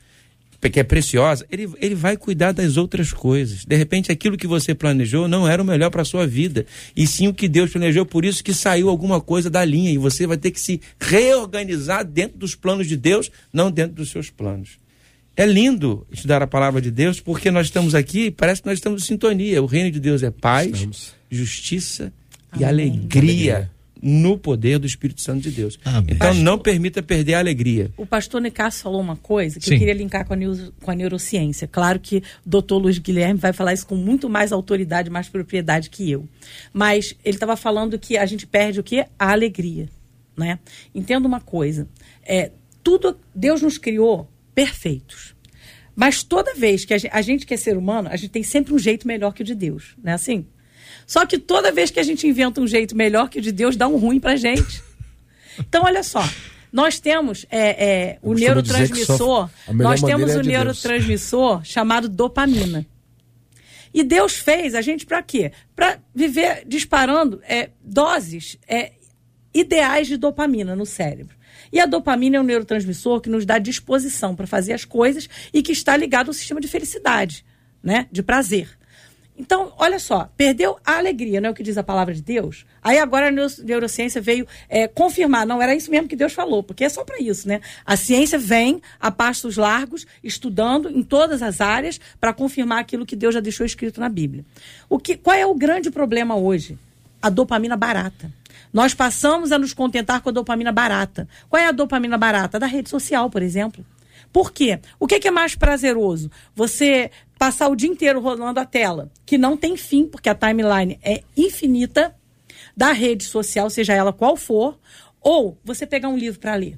que 0.69 0.79
é 0.79 0.83
preciosa, 0.83 1.45
ele, 1.51 1.69
ele 1.79 1.95
vai 1.95 2.15
cuidar 2.15 2.51
das 2.51 2.77
outras 2.77 3.11
coisas. 3.11 3.65
De 3.65 3.75
repente, 3.75 4.11
aquilo 4.11 4.37
que 4.37 4.45
você 4.45 4.75
planejou 4.75 5.27
não 5.27 5.47
era 5.47 5.61
o 5.61 5.65
melhor 5.65 5.89
para 5.89 6.03
a 6.03 6.05
sua 6.05 6.27
vida, 6.27 6.65
e 6.95 7.07
sim 7.07 7.27
o 7.27 7.33
que 7.33 7.47
Deus 7.47 7.71
planejou, 7.71 8.05
por 8.05 8.23
isso 8.23 8.43
que 8.43 8.53
saiu 8.53 8.87
alguma 8.87 9.19
coisa 9.19 9.49
da 9.49 9.65
linha, 9.65 9.91
e 9.91 9.97
você 9.97 10.27
vai 10.27 10.37
ter 10.37 10.51
que 10.51 10.59
se 10.59 10.79
reorganizar 10.99 12.05
dentro 12.05 12.37
dos 12.37 12.53
planos 12.53 12.87
de 12.87 12.95
Deus, 12.95 13.31
não 13.51 13.71
dentro 13.71 13.95
dos 13.95 14.11
seus 14.11 14.29
planos. 14.29 14.79
É 15.35 15.45
lindo 15.45 16.05
estudar 16.11 16.43
a 16.43 16.47
palavra 16.47 16.81
de 16.81 16.91
Deus, 16.91 17.19
porque 17.19 17.49
nós 17.49 17.67
estamos 17.67 17.95
aqui, 17.95 18.29
parece 18.29 18.61
que 18.61 18.67
nós 18.67 18.77
estamos 18.77 19.03
em 19.03 19.05
sintonia. 19.07 19.63
O 19.63 19.65
reino 19.65 19.89
de 19.89 19.99
Deus 19.99 20.21
é 20.21 20.29
paz, 20.29 20.67
Estamos. 20.67 21.15
justiça 21.31 22.13
e 22.59 22.65
alegria 22.65 23.70
no 24.01 24.37
poder 24.37 24.79
do 24.79 24.87
Espírito 24.87 25.21
Santo 25.21 25.41
de 25.41 25.51
Deus. 25.51 25.79
Amém. 25.85 26.15
Então 26.15 26.33
não 26.33 26.57
permita 26.57 27.03
perder 27.03 27.35
a 27.35 27.39
alegria. 27.39 27.91
O 27.95 28.05
pastor 28.05 28.41
Nicasso 28.41 28.81
falou 28.81 28.99
uma 28.99 29.15
coisa 29.15 29.59
que 29.59 29.65
Sim. 29.65 29.73
eu 29.73 29.79
queria 29.79 29.93
linkar 29.93 30.25
com 30.25 30.33
a, 30.33 30.35
neuro- 30.35 30.73
com 30.81 30.89
a 30.91 30.95
neurociência. 30.95 31.67
Claro 31.67 31.99
que 31.99 32.17
o 32.45 32.49
doutor 32.49 32.79
Luiz 32.79 32.97
Guilherme 32.97 33.39
vai 33.39 33.53
falar 33.53 33.73
isso 33.73 33.85
com 33.85 33.95
muito 33.95 34.29
mais 34.29 34.51
autoridade, 34.51 35.09
mais 35.09 35.29
propriedade 35.29 35.89
que 35.89 36.09
eu. 36.09 36.27
Mas 36.73 37.15
ele 37.23 37.35
estava 37.35 37.55
falando 37.55 37.99
que 37.99 38.17
a 38.17 38.25
gente 38.25 38.47
perde 38.47 38.79
o 38.79 38.83
quê? 38.83 39.05
A 39.19 39.31
alegria. 39.31 39.87
Né? 40.35 40.57
Entenda 40.95 41.27
uma 41.27 41.39
coisa. 41.41 41.87
É, 42.23 42.51
tudo 42.83 43.17
Deus 43.35 43.61
nos 43.61 43.77
criou 43.77 44.27
perfeitos. 44.55 45.35
Mas 45.95 46.23
toda 46.23 46.55
vez 46.55 46.85
que 46.85 46.93
a 46.93 46.97
gen- 46.97 47.09
a 47.13 47.21
gente, 47.21 47.45
que 47.45 47.53
é 47.53 47.57
ser 47.57 47.77
humano, 47.77 48.09
a 48.11 48.15
gente 48.15 48.29
tem 48.31 48.41
sempre 48.43 48.73
um 48.73 48.79
jeito 48.79 49.05
melhor 49.07 49.33
que 49.33 49.41
o 49.41 49.45
de 49.45 49.53
Deus. 49.53 49.93
Não 50.01 50.11
é 50.11 50.15
assim? 50.15 50.45
Só 51.05 51.25
que 51.25 51.37
toda 51.37 51.71
vez 51.71 51.91
que 51.91 51.99
a 51.99 52.03
gente 52.03 52.27
inventa 52.27 52.61
um 52.61 52.67
jeito 52.67 52.95
melhor 52.95 53.29
que 53.29 53.39
o 53.39 53.41
de 53.41 53.51
Deus, 53.51 53.75
dá 53.75 53.87
um 53.87 53.97
ruim 53.97 54.19
pra 54.19 54.35
gente. 54.35 54.81
Então, 55.59 55.83
olha 55.83 56.03
só. 56.03 56.23
Nós 56.71 56.99
temos 56.99 57.45
é, 57.51 57.85
é, 57.85 58.19
o 58.21 58.33
neurotransmissor. 58.33 59.49
Nós 59.73 60.01
temos 60.01 60.31
é 60.31 60.37
o 60.37 60.41
de 60.41 60.47
Deus. 60.47 60.47
neurotransmissor 60.47 61.65
chamado 61.65 62.07
dopamina. 62.07 62.85
E 63.93 64.03
Deus 64.03 64.37
fez 64.37 64.73
a 64.73 64.81
gente 64.81 65.05
para 65.05 65.21
quê? 65.21 65.51
Para 65.75 65.99
viver 66.15 66.63
disparando 66.65 67.41
é, 67.43 67.71
doses 67.83 68.57
é, 68.67 68.93
ideais 69.53 70.07
de 70.07 70.15
dopamina 70.15 70.75
no 70.75 70.85
cérebro. 70.85 71.35
E 71.71 71.79
a 71.79 71.85
dopamina 71.85 72.37
é 72.37 72.39
um 72.39 72.43
neurotransmissor 72.43 73.19
que 73.19 73.29
nos 73.29 73.45
dá 73.45 73.57
disposição 73.57 74.35
para 74.35 74.47
fazer 74.47 74.73
as 74.73 74.85
coisas 74.85 75.27
e 75.53 75.61
que 75.61 75.71
está 75.71 75.95
ligado 75.95 76.29
ao 76.29 76.33
sistema 76.33 76.61
de 76.61 76.67
felicidade, 76.67 77.45
né? 77.83 78.07
De 78.11 78.23
prazer. 78.23 78.69
Então, 79.41 79.73
olha 79.79 79.97
só, 79.97 80.29
perdeu 80.37 80.77
a 80.85 80.99
alegria, 80.99 81.41
não 81.41 81.47
é 81.47 81.51
o 81.51 81.55
que 81.55 81.63
diz 81.63 81.75
a 81.75 81.81
palavra 81.81 82.13
de 82.13 82.21
Deus? 82.21 82.63
Aí 82.79 82.99
agora 82.99 83.29
a 83.29 83.31
neuro- 83.31 83.51
neurociência 83.63 84.21
veio 84.21 84.45
é, 84.69 84.87
confirmar, 84.87 85.47
não 85.47 85.59
era 85.59 85.73
isso 85.73 85.89
mesmo 85.89 86.07
que 86.07 86.15
Deus 86.15 86.31
falou, 86.31 86.61
porque 86.61 86.83
é 86.83 86.89
só 86.89 87.03
para 87.03 87.19
isso, 87.19 87.47
né? 87.47 87.59
A 87.83 87.95
ciência 87.97 88.37
vem 88.37 88.79
a 88.99 89.09
pastos 89.09 89.57
largos, 89.57 90.05
estudando 90.23 90.91
em 90.91 91.01
todas 91.01 91.41
as 91.41 91.59
áreas 91.59 91.99
para 92.19 92.31
confirmar 92.31 92.81
aquilo 92.81 93.03
que 93.03 93.15
Deus 93.15 93.33
já 93.33 93.39
deixou 93.39 93.65
escrito 93.65 93.99
na 93.99 94.09
Bíblia. 94.09 94.45
O 94.87 94.99
que, 94.99 95.17
qual 95.17 95.35
é 95.35 95.43
o 95.43 95.55
grande 95.55 95.89
problema 95.89 96.35
hoje? 96.35 96.77
A 97.19 97.27
dopamina 97.27 97.75
barata. 97.75 98.31
Nós 98.71 98.93
passamos 98.93 99.51
a 99.51 99.57
nos 99.57 99.73
contentar 99.73 100.21
com 100.21 100.29
a 100.29 100.31
dopamina 100.31 100.71
barata. 100.71 101.27
Qual 101.49 101.59
é 101.59 101.65
a 101.65 101.71
dopamina 101.71 102.15
barata? 102.15 102.59
Da 102.59 102.67
rede 102.67 102.91
social, 102.91 103.27
por 103.27 103.41
exemplo. 103.41 103.83
Por 104.31 104.51
quê? 104.51 104.79
O 104.99 105.07
que 105.07 105.27
é 105.27 105.31
mais 105.31 105.55
prazeroso? 105.55 106.31
Você 106.55 107.09
passar 107.41 107.69
o 107.69 107.75
dia 107.75 107.89
inteiro 107.89 108.21
rolando 108.21 108.59
a 108.59 108.65
tela, 108.65 109.11
que 109.25 109.35
não 109.35 109.57
tem 109.57 109.75
fim, 109.75 110.05
porque 110.05 110.29
a 110.29 110.35
timeline 110.35 110.99
é 111.01 111.23
infinita, 111.35 112.15
da 112.77 112.91
rede 112.91 113.23
social, 113.23 113.67
seja 113.67 113.95
ela 113.95 114.13
qual 114.13 114.37
for, 114.37 114.79
ou 115.19 115.57
você 115.63 115.87
pegar 115.87 116.07
um 116.07 116.15
livro 116.15 116.39
para 116.39 116.53
ler. 116.53 116.77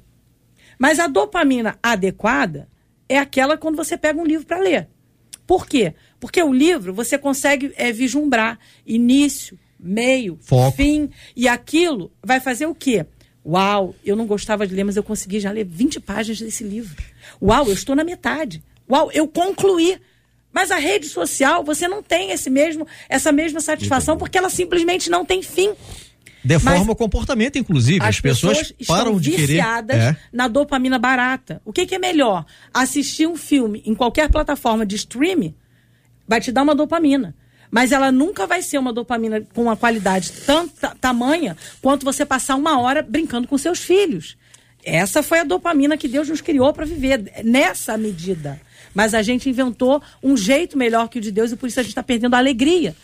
Mas 0.80 1.00
a 1.00 1.08
dopamina 1.08 1.78
adequada 1.84 2.70
é 3.10 3.20
aquela 3.20 3.58
quando 3.58 3.76
você 3.76 3.98
pega 3.98 4.18
um 4.18 4.26
livro 4.26 4.48
para 4.48 4.60
ler. 4.60 4.88
Por 5.46 5.68
quê? 5.68 5.96
Porque 6.18 6.42
o 6.42 6.54
livro 6.54 6.94
você 6.94 7.18
consegue 7.18 7.74
é, 7.76 7.92
vislumbrar 7.92 8.58
início, 8.88 9.60
meio, 9.78 10.40
Foco. 10.44 10.78
fim. 10.78 11.10
E 11.36 11.46
aquilo 11.46 12.10
vai 12.24 12.40
fazer 12.40 12.68
o 12.68 12.74
quê? 12.74 13.06
Uau, 13.46 13.94
eu 14.06 14.16
não 14.16 14.26
gostava 14.26 14.66
de 14.66 14.74
ler, 14.74 14.86
mas 14.86 14.96
eu 14.96 15.04
consegui 15.04 15.42
já 15.42 15.52
ler 15.52 15.66
20 15.66 16.00
páginas 16.00 16.40
desse 16.40 16.64
livro. 16.64 17.04
Uau, 17.42 17.68
eu 17.68 17.74
estou 17.74 17.98
na 17.98 18.06
metade. 18.06 18.64
Uau, 18.90 19.12
eu 19.12 19.28
concluí. 19.28 20.00
Mas 20.54 20.70
a 20.70 20.78
rede 20.78 21.08
social, 21.08 21.64
você 21.64 21.88
não 21.88 22.04
tem 22.04 22.32
esse 22.32 22.50
mesmo, 22.50 22.88
essa 23.10 23.32
mesma 23.32 23.60
satisfação, 23.60 24.16
porque 24.18 24.38
ela 24.38 24.50
simplesmente 24.50 25.10
não 25.10 25.26
tem 25.26 25.42
fim. 25.42 25.74
Deforma 26.44 26.80
Mas 26.80 26.90
o 26.90 26.96
comportamento, 26.96 27.58
inclusive. 27.58 28.06
As, 28.06 28.20
pessoas, 28.20 28.74
estão 28.78 28.96
param 28.96 29.20
de 29.20 29.32
querer. 29.32 29.48
viciadas 29.48 29.98
É. 29.98 30.18
na 30.32 30.48
dopamina 30.48 31.00
barata. 31.00 31.62
O 31.64 31.72
que, 31.72 31.86
que 31.86 31.96
é 31.96 32.00
melhor? 32.00 32.46
Assistir 32.74 33.26
um 33.28 33.36
filme 33.36 33.82
em 33.86 33.96
qualquer 33.96 34.30
plataforma 34.30 34.86
de 34.86 34.96
streaming 34.96 35.56
vai 36.28 36.42
te 36.42 36.52
dar 36.52 36.64
uma 36.64 36.76
dopamina. 36.76 37.34
Mas 37.72 37.92
ela 37.92 38.12
nunca 38.12 38.46
vai 38.46 38.62
ser 38.62 38.78
uma 38.78 38.94
dopamina 38.94 39.42
com 39.54 39.64
uma 39.64 39.76
qualidade 39.76 40.32
tanta 40.46 40.96
tamanha 41.02 41.58
quanto 41.82 42.04
você 42.04 42.26
passar 42.26 42.56
uma 42.56 42.80
hora 42.80 43.02
brincando 43.02 43.48
com 43.48 43.58
seus 43.58 43.80
filhos. 43.80 44.38
Essa 44.84 45.24
foi 45.24 45.40
a 45.40 45.44
dopamina 45.44 45.98
que 45.98 46.10
Deus 46.10 46.28
nos 46.28 46.42
criou 46.42 46.74
para 46.74 46.86
viver 46.86 47.42
nessa 47.44 47.98
medida. 47.98 48.60
Mas 48.94 49.14
a 49.14 49.22
gente 49.22 49.50
inventou 49.50 50.02
um 50.22 50.36
jeito 50.38 50.78
melhor 50.78 51.10
que 51.10 51.20
o 51.20 51.22
de 51.22 51.32
Deus 51.32 51.52
e 51.52 51.56
por 51.56 51.68
isso 51.68 51.80
a 51.80 51.84
gente 51.84 51.92
está 51.92 52.04
perdendo 52.04 52.36
a 52.36 52.38
alegria. 52.38 52.96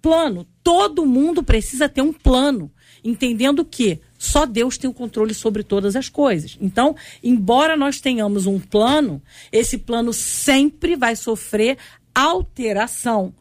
Plano. 0.00 0.46
Todo 0.62 1.06
mundo 1.06 1.42
precisa 1.42 1.88
ter 1.88 2.02
um 2.02 2.12
plano, 2.12 2.70
entendendo 3.04 3.64
que 3.64 4.00
só 4.18 4.46
Deus 4.46 4.78
tem 4.78 4.88
o 4.88 4.94
controle 4.94 5.34
sobre 5.34 5.62
todas 5.62 5.96
as 5.96 6.08
coisas. 6.08 6.56
Então, 6.60 6.94
embora 7.22 7.76
nós 7.76 8.00
tenhamos 8.00 8.46
um 8.46 8.58
plano, 8.58 9.22
esse 9.50 9.78
plano 9.78 10.12
sempre 10.12 10.96
vai 10.96 11.16
sofrer 11.16 11.78
alteração 12.14 13.34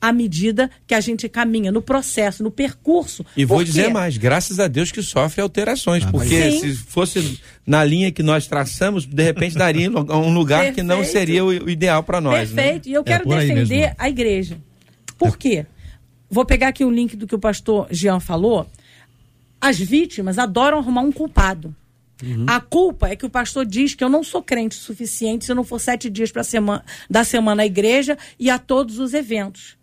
à 0.00 0.12
medida 0.12 0.70
que 0.86 0.94
a 0.94 1.00
gente 1.00 1.28
caminha 1.28 1.70
no 1.70 1.82
processo, 1.82 2.42
no 2.42 2.50
percurso. 2.50 3.24
E 3.36 3.44
vou 3.44 3.58
Por 3.58 3.64
dizer 3.64 3.90
mais, 3.90 4.16
graças 4.16 4.58
a 4.58 4.66
Deus 4.66 4.90
que 4.90 5.02
sofre 5.02 5.42
alterações, 5.42 6.04
porque 6.06 6.52
Sim. 6.52 6.60
se 6.60 6.74
fosse 6.76 7.40
na 7.66 7.84
linha 7.84 8.10
que 8.10 8.22
nós 8.22 8.46
traçamos, 8.46 9.04
de 9.04 9.22
repente 9.22 9.56
daria 9.56 9.90
um 9.90 10.32
lugar 10.32 10.72
que 10.72 10.82
não 10.82 10.96
Perfeito. 10.96 11.12
seria 11.18 11.44
o 11.44 11.68
ideal 11.68 12.02
para 12.02 12.20
nós. 12.20 12.50
né? 12.50 12.62
Perfeito. 12.62 12.88
E 12.88 12.94
eu 12.94 13.04
quero 13.04 13.24
por 13.24 13.36
aí 13.36 13.48
defender 13.48 13.94
a 13.98 14.08
igreja. 14.08 14.58
Por 15.18 15.36
quê? 15.36 15.66
Vou 16.30 16.46
pegar 16.46 16.68
aqui 16.68 16.84
o 16.84 16.90
link 16.90 17.16
do 17.16 17.26
que 17.26 17.34
o 17.34 17.38
pastor 17.38 17.86
Jean 17.90 18.20
falou. 18.20 18.66
As 19.60 19.78
vítimas 19.78 20.38
adoram 20.38 20.78
arrumar 20.78 21.02
um 21.02 21.12
culpado. 21.12 21.74
A 22.46 22.60
culpa 22.60 23.08
é 23.08 23.16
que 23.16 23.24
o 23.24 23.30
pastor 23.30 23.64
diz 23.64 23.94
que 23.94 24.04
eu 24.04 24.08
não 24.08 24.22
sou 24.22 24.42
crente 24.42 24.76
o 24.76 24.80
suficiente 24.80 25.44
se 25.44 25.52
eu 25.52 25.56
não 25.56 25.64
for 25.64 25.78
sete 25.78 26.10
dias 26.10 26.30
pra 26.30 26.44
semana, 26.44 26.84
da 27.08 27.24
semana 27.24 27.62
à 27.62 27.66
igreja 27.66 28.16
e 28.38 28.50
a 28.50 28.58
todos 28.58 28.98
os 28.98 29.14
eventos. 29.14 29.76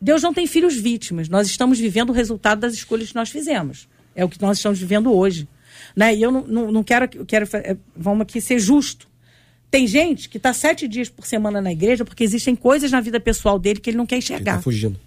Deus 0.00 0.22
não 0.22 0.32
tem 0.32 0.46
filhos 0.46 0.74
vítimas. 0.74 1.28
Nós 1.28 1.46
estamos 1.46 1.78
vivendo 1.78 2.10
o 2.10 2.12
resultado 2.12 2.60
das 2.60 2.72
escolhas 2.74 3.08
que 3.08 3.14
nós 3.14 3.28
fizemos. 3.28 3.88
É 4.14 4.24
o 4.24 4.28
que 4.28 4.40
nós 4.40 4.56
estamos 4.56 4.78
vivendo 4.78 5.12
hoje. 5.12 5.46
Né? 5.94 6.14
E 6.14 6.22
eu 6.22 6.30
não, 6.30 6.46
não, 6.46 6.72
não 6.72 6.82
quero, 6.82 7.08
quero. 7.26 7.48
é, 7.54 7.76
Vamos 7.96 8.22
aqui 8.22 8.40
ser 8.40 8.58
justo. 8.58 9.08
Tem 9.70 9.86
gente 9.86 10.28
que 10.28 10.36
está 10.36 10.52
sete 10.52 10.88
dias 10.88 11.08
por 11.08 11.26
semana 11.26 11.60
na 11.60 11.70
igreja 11.70 12.04
porque 12.04 12.24
existem 12.24 12.56
coisas 12.56 12.90
na 12.90 13.00
vida 13.00 13.20
pessoal 13.20 13.58
dele 13.58 13.78
que 13.78 13.90
ele 13.90 13.96
não 13.96 14.06
quer 14.06 14.16
enxergar. 14.16 14.52
Ele 14.52 14.58
tá 14.58 14.62
fugindo. 14.62 14.98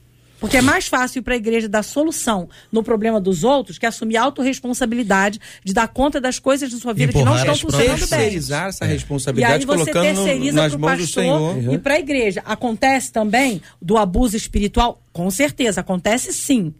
Porque 0.43 0.57
é 0.57 0.61
mais 0.61 0.89
fácil 0.89 1.19
ir 1.19 1.21
para 1.21 1.35
a 1.35 1.37
igreja 1.37 1.69
dar 1.69 1.83
solução 1.83 2.49
no 2.69 2.83
problema 2.83 3.21
dos 3.21 3.45
outros 3.45 3.77
que 3.77 3.85
assumir 3.85 4.17
a 4.17 4.23
autorresponsabilidade 4.23 5.39
de 5.63 5.73
dar 5.73 5.87
conta 5.87 6.19
das 6.19 6.37
coisas 6.37 6.69
da 6.69 6.77
sua 6.77 6.93
vida 6.93 7.13
que 7.13 7.19
não 7.23 7.33
Empurrar 7.33 7.45
estão 7.55 7.55
funcionando 7.71 7.97
bem. 7.99 8.07
Terceirizar 8.09 8.67
essa 8.67 8.83
E 8.83 8.87
aí 8.89 8.93
responsabilidade, 8.93 9.65
você 9.65 9.77
colocando 9.91 9.95
no- 10.17 10.25
terceiriza 10.25 10.55
nas 10.61 10.71
para 10.73 10.77
o 10.77 10.81
mãos 10.81 10.97
do 10.97 11.07
Senhor. 11.07 11.55
pastor 11.55 11.73
e 11.73 11.77
para 11.77 11.93
a 11.93 11.99
igreja. 11.99 12.41
Acontece 12.45 13.09
também 13.13 13.61
do 13.81 13.97
abuso 13.97 14.35
espiritual? 14.35 15.01
Com 15.13 15.31
certeza, 15.31 15.79
acontece 15.79 16.33
sim. 16.33 16.73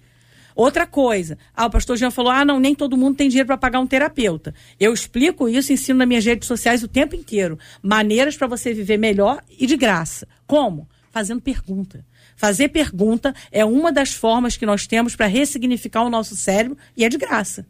Outra 0.54 0.86
coisa, 0.86 1.38
ah, 1.56 1.66
o 1.66 1.70
pastor 1.70 1.96
Jean 1.96 2.12
falou: 2.12 2.32
ah, 2.34 2.44
não, 2.44 2.60
nem 2.60 2.76
todo 2.76 2.98
mundo 2.98 3.16
tem 3.16 3.30
dinheiro 3.30 3.48
para 3.48 3.58
pagar 3.58 3.80
um 3.80 3.88
terapeuta. 3.88 4.54
Eu 4.78 4.94
explico 4.94 5.48
isso, 5.48 5.72
ensino 5.72 6.00
nas 6.00 6.08
minhas 6.08 6.26
redes 6.26 6.48
sociais 6.50 6.84
o 6.84 6.88
tempo 6.90 7.16
inteiro. 7.16 7.58
Maneiras 7.82 8.36
para 8.36 8.46
você 8.46 8.74
viver 8.74 8.98
melhor 8.98 9.42
e 9.58 9.66
de 9.66 9.78
graça. 9.78 10.28
Como? 10.46 10.86
Fazendo 11.12 11.40
pergunta. 11.42 12.06
Fazer 12.36 12.70
pergunta 12.70 13.34
é 13.52 13.64
uma 13.64 13.92
das 13.92 14.14
formas 14.14 14.58
que 14.58 14.66
nós 14.66 14.88
temos 14.88 15.16
para 15.16 15.28
ressignificar 15.28 16.04
o 16.04 16.10
nosso 16.10 16.36
cérebro 16.36 16.78
e 16.96 17.06
é 17.06 17.10
de 17.10 17.18
graça 17.18 17.66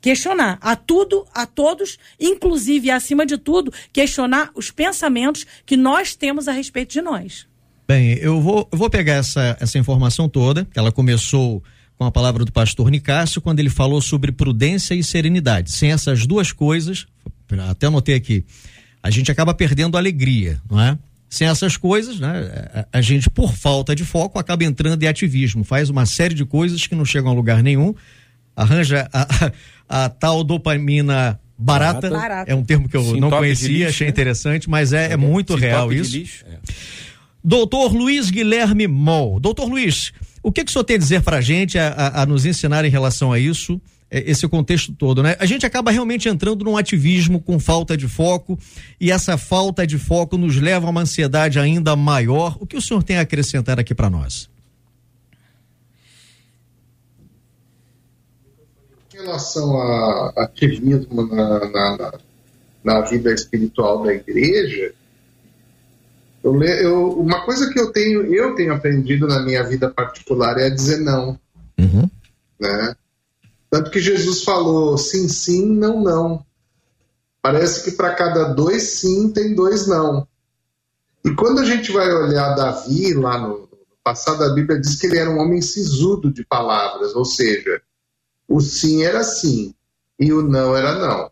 questionar 0.00 0.58
a 0.60 0.74
tudo, 0.74 1.26
a 1.34 1.46
todos, 1.46 1.98
inclusive 2.18 2.90
acima 2.90 3.26
de 3.26 3.36
tudo, 3.36 3.72
questionar 3.92 4.50
os 4.54 4.70
pensamentos 4.70 5.46
que 5.66 5.76
nós 5.76 6.14
temos 6.14 6.48
a 6.48 6.52
respeito 6.52 6.92
de 6.92 7.02
nós. 7.02 7.46
Bem, 7.86 8.14
eu 8.14 8.40
vou, 8.40 8.68
eu 8.72 8.78
vou 8.78 8.88
pegar 8.88 9.14
essa, 9.14 9.56
essa 9.60 9.78
informação 9.78 10.28
toda, 10.28 10.64
que 10.64 10.78
ela 10.78 10.92
começou 10.92 11.62
com 11.98 12.04
a 12.04 12.10
palavra 12.10 12.44
do 12.44 12.52
pastor 12.52 12.90
Nicásio, 12.90 13.42
quando 13.42 13.60
ele 13.60 13.68
falou 13.68 14.00
sobre 14.00 14.32
prudência 14.32 14.94
e 14.94 15.04
serenidade. 15.04 15.70
Sem 15.72 15.92
essas 15.92 16.26
duas 16.26 16.50
coisas, 16.50 17.06
até 17.68 17.86
anotei 17.88 18.14
aqui, 18.14 18.44
a 19.02 19.10
gente 19.10 19.30
acaba 19.30 19.52
perdendo 19.52 19.96
a 19.96 20.00
alegria, 20.00 20.60
não 20.70 20.80
é? 20.80 20.96
Sem 21.30 21.46
essas 21.46 21.76
coisas, 21.76 22.18
né, 22.18 22.84
a, 22.92 23.00
gente, 23.00 23.30
por 23.30 23.54
falta 23.54 23.94
de 23.94 24.04
foco, 24.04 24.36
acaba 24.36 24.64
entrando 24.64 25.00
em 25.02 25.06
ativismo, 25.06 25.62
faz 25.62 25.88
uma 25.88 26.04
série 26.04 26.34
de 26.34 26.44
coisas 26.44 26.86
que 26.88 26.94
não 26.96 27.04
chegam 27.04 27.30
a 27.30 27.34
lugar 27.34 27.62
nenhum, 27.62 27.94
arranja 28.56 29.08
a, 29.12 29.22
a, 29.88 30.04
a 30.04 30.08
tal 30.08 30.42
dopamina 30.42 31.38
barata, 31.56 32.10
Barata. 32.10 32.50
é 32.50 32.54
um 32.54 32.64
termo 32.64 32.88
que 32.88 32.96
eu 32.96 33.04
Sim, 33.04 33.20
não 33.20 33.30
conhecia, 33.30 33.68
lixo, 33.68 33.88
achei 33.90 34.06
né? 34.08 34.10
interessante, 34.10 34.68
mas 34.68 34.92
é, 34.92 35.12
é 35.12 35.16
muito 35.16 35.52
Esse 35.54 35.60
real 35.62 35.92
isso. 35.92 36.16
lixo. 36.16 36.44
Doutor 37.42 37.92
Luiz 37.94 38.30
Guilherme 38.30 38.86
Mol. 38.86 39.38
Doutor 39.40 39.66
Luiz, 39.68 40.12
o 40.42 40.50
que, 40.52 40.64
que 40.64 40.70
o 40.70 40.72
senhor 40.72 40.84
tem 40.84 40.96
a 40.96 40.98
dizer 40.98 41.22
para 41.22 41.38
a 41.38 41.40
gente, 41.40 41.78
a, 41.78 42.22
a- 42.22 42.26
nos 42.26 42.44
ensinar 42.44 42.84
em 42.84 42.90
relação 42.90 43.32
a 43.32 43.38
isso, 43.38 43.74
é, 43.74 43.80
esse 44.10 44.48
contexto 44.48 44.92
todo, 44.92 45.22
né? 45.22 45.36
A 45.38 45.46
gente 45.46 45.64
acaba 45.64 45.90
realmente 45.90 46.28
entrando 46.28 46.64
num 46.64 46.76
ativismo 46.76 47.40
com 47.40 47.60
falta 47.60 47.96
de 47.96 48.08
foco 48.08 48.58
e 49.00 49.10
essa 49.12 49.38
falta 49.38 49.86
de 49.86 49.98
foco 49.98 50.36
nos 50.36 50.56
leva 50.56 50.86
a 50.86 50.90
uma 50.90 51.02
ansiedade 51.02 51.60
ainda 51.60 51.94
maior. 51.94 52.56
O 52.60 52.66
que 52.66 52.76
o 52.76 52.80
senhor 52.82 53.02
tem 53.04 53.18
a 53.18 53.20
acrescentar 53.20 53.78
aqui 53.78 53.94
para 53.94 54.10
nós? 54.10 54.50
Em 59.14 59.16
relação 59.22 59.80
a 59.80 60.32
ativismo 60.38 61.26
na, 61.26 61.70
na, 61.70 62.12
na, 62.82 63.00
vida 63.02 63.32
espiritual 63.32 64.02
da 64.02 64.12
igreja, 64.12 64.92
eu, 66.42 66.60
eu- 66.62 67.20
uma 67.20 67.42
coisa 67.42 67.70
que 67.70 67.78
eu 67.78 67.92
tenho, 67.92 68.24
eu 68.34 68.54
tenho 68.54 68.72
aprendido 68.72 69.28
na 69.28 69.40
minha 69.40 69.62
vida 69.62 69.90
particular 69.90 70.58
é 70.58 70.70
dizer 70.70 70.98
não. 70.98 71.38
Né? 72.58 72.96
Tanto 73.70 73.90
que 73.90 74.00
Jesus 74.00 74.42
falou 74.42 74.98
sim, 74.98 75.28
sim, 75.28 75.66
não, 75.66 76.02
não. 76.02 76.44
Parece 77.40 77.84
que 77.84 77.92
para 77.92 78.14
cada 78.14 78.52
dois 78.52 78.82
sim 78.82 79.32
tem 79.32 79.54
dois 79.54 79.86
não. 79.86 80.26
E 81.24 81.34
quando 81.34 81.60
a 81.60 81.64
gente 81.64 81.92
vai 81.92 82.12
olhar 82.12 82.54
Davi 82.54 83.14
lá 83.14 83.38
no, 83.38 83.70
passado, 84.02 84.42
a 84.42 84.52
Bíblia 84.52 84.80
diz 84.80 84.96
que 84.96 85.06
ele 85.06 85.18
era 85.18 85.30
um 85.30 85.38
homem 85.38 85.60
sisudo 85.60 86.32
de 86.32 86.44
palavras, 86.44 87.14
ou 87.14 87.24
seja, 87.24 87.80
o 88.48 88.60
sim 88.60 89.02
era 89.04 89.22
sim 89.22 89.74
e 90.18 90.32
o 90.32 90.42
não 90.42 90.76
era 90.76 90.94
não. 90.98 91.30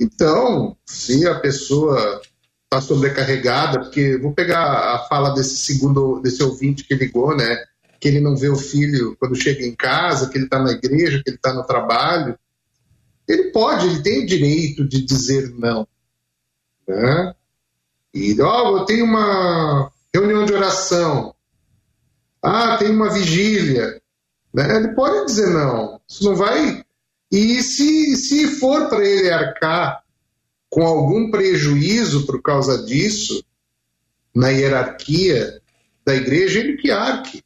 Então, 0.00 0.76
se 0.86 1.26
a 1.26 1.38
pessoa 1.38 2.22
está 2.64 2.80
sobrecarregada, 2.80 3.80
porque 3.80 4.16
vou 4.16 4.32
pegar 4.32 4.94
a 4.94 5.00
fala 5.08 5.34
desse 5.34 5.58
segundo, 5.58 6.20
desse 6.20 6.42
ouvinte 6.42 6.84
que 6.84 6.94
ligou, 6.94 7.36
né? 7.36 7.64
Que 8.00 8.08
ele 8.08 8.20
não 8.20 8.36
vê 8.36 8.48
o 8.48 8.56
filho 8.56 9.16
quando 9.20 9.40
chega 9.40 9.64
em 9.64 9.74
casa, 9.74 10.28
que 10.28 10.38
ele 10.38 10.46
está 10.46 10.58
na 10.58 10.72
igreja, 10.72 11.22
que 11.22 11.30
ele 11.30 11.36
está 11.36 11.52
no 11.52 11.64
trabalho. 11.64 12.38
Ele 13.28 13.50
pode, 13.50 13.86
ele 13.86 14.02
tem 14.02 14.22
o 14.22 14.26
direito 14.26 14.88
de 14.88 15.02
dizer 15.02 15.50
não. 15.50 15.86
Né? 16.88 17.34
E, 18.12 18.40
ó, 18.40 18.78
eu 18.78 18.84
tenho 18.84 19.04
uma 19.04 19.90
reunião 20.12 20.44
de 20.44 20.52
oração. 20.52 21.34
Ah, 22.42 22.76
tem 22.78 22.90
uma 22.90 23.10
vigília. 23.10 24.00
Né? 24.52 24.76
Ele 24.76 24.88
pode 24.94 25.26
dizer 25.26 25.50
não. 25.50 26.00
Isso 26.08 26.24
não 26.24 26.34
vai. 26.34 26.84
E 27.30 27.62
se, 27.62 28.16
se 28.16 28.48
for 28.58 28.88
para 28.88 29.06
ele 29.06 29.30
arcar 29.30 30.02
com 30.68 30.82
algum 30.82 31.30
prejuízo 31.30 32.26
por 32.26 32.42
causa 32.42 32.84
disso, 32.84 33.44
na 34.34 34.48
hierarquia 34.48 35.60
da 36.04 36.14
igreja, 36.14 36.60
ele 36.60 36.76
que 36.76 36.90
arque. 36.90 37.42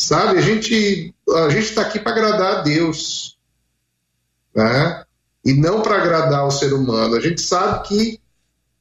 Sabe, 0.00 0.38
a 0.38 0.40
gente 0.40 1.14
a 1.28 1.48
está 1.50 1.82
aqui 1.82 1.98
para 2.00 2.12
agradar 2.12 2.56
a 2.56 2.62
Deus, 2.62 3.38
né? 4.56 5.04
E 5.44 5.52
não 5.52 5.82
para 5.82 5.96
agradar 5.96 6.46
o 6.46 6.50
ser 6.50 6.72
humano. 6.72 7.16
A 7.16 7.20
gente 7.20 7.42
sabe 7.42 7.86
que 7.86 8.20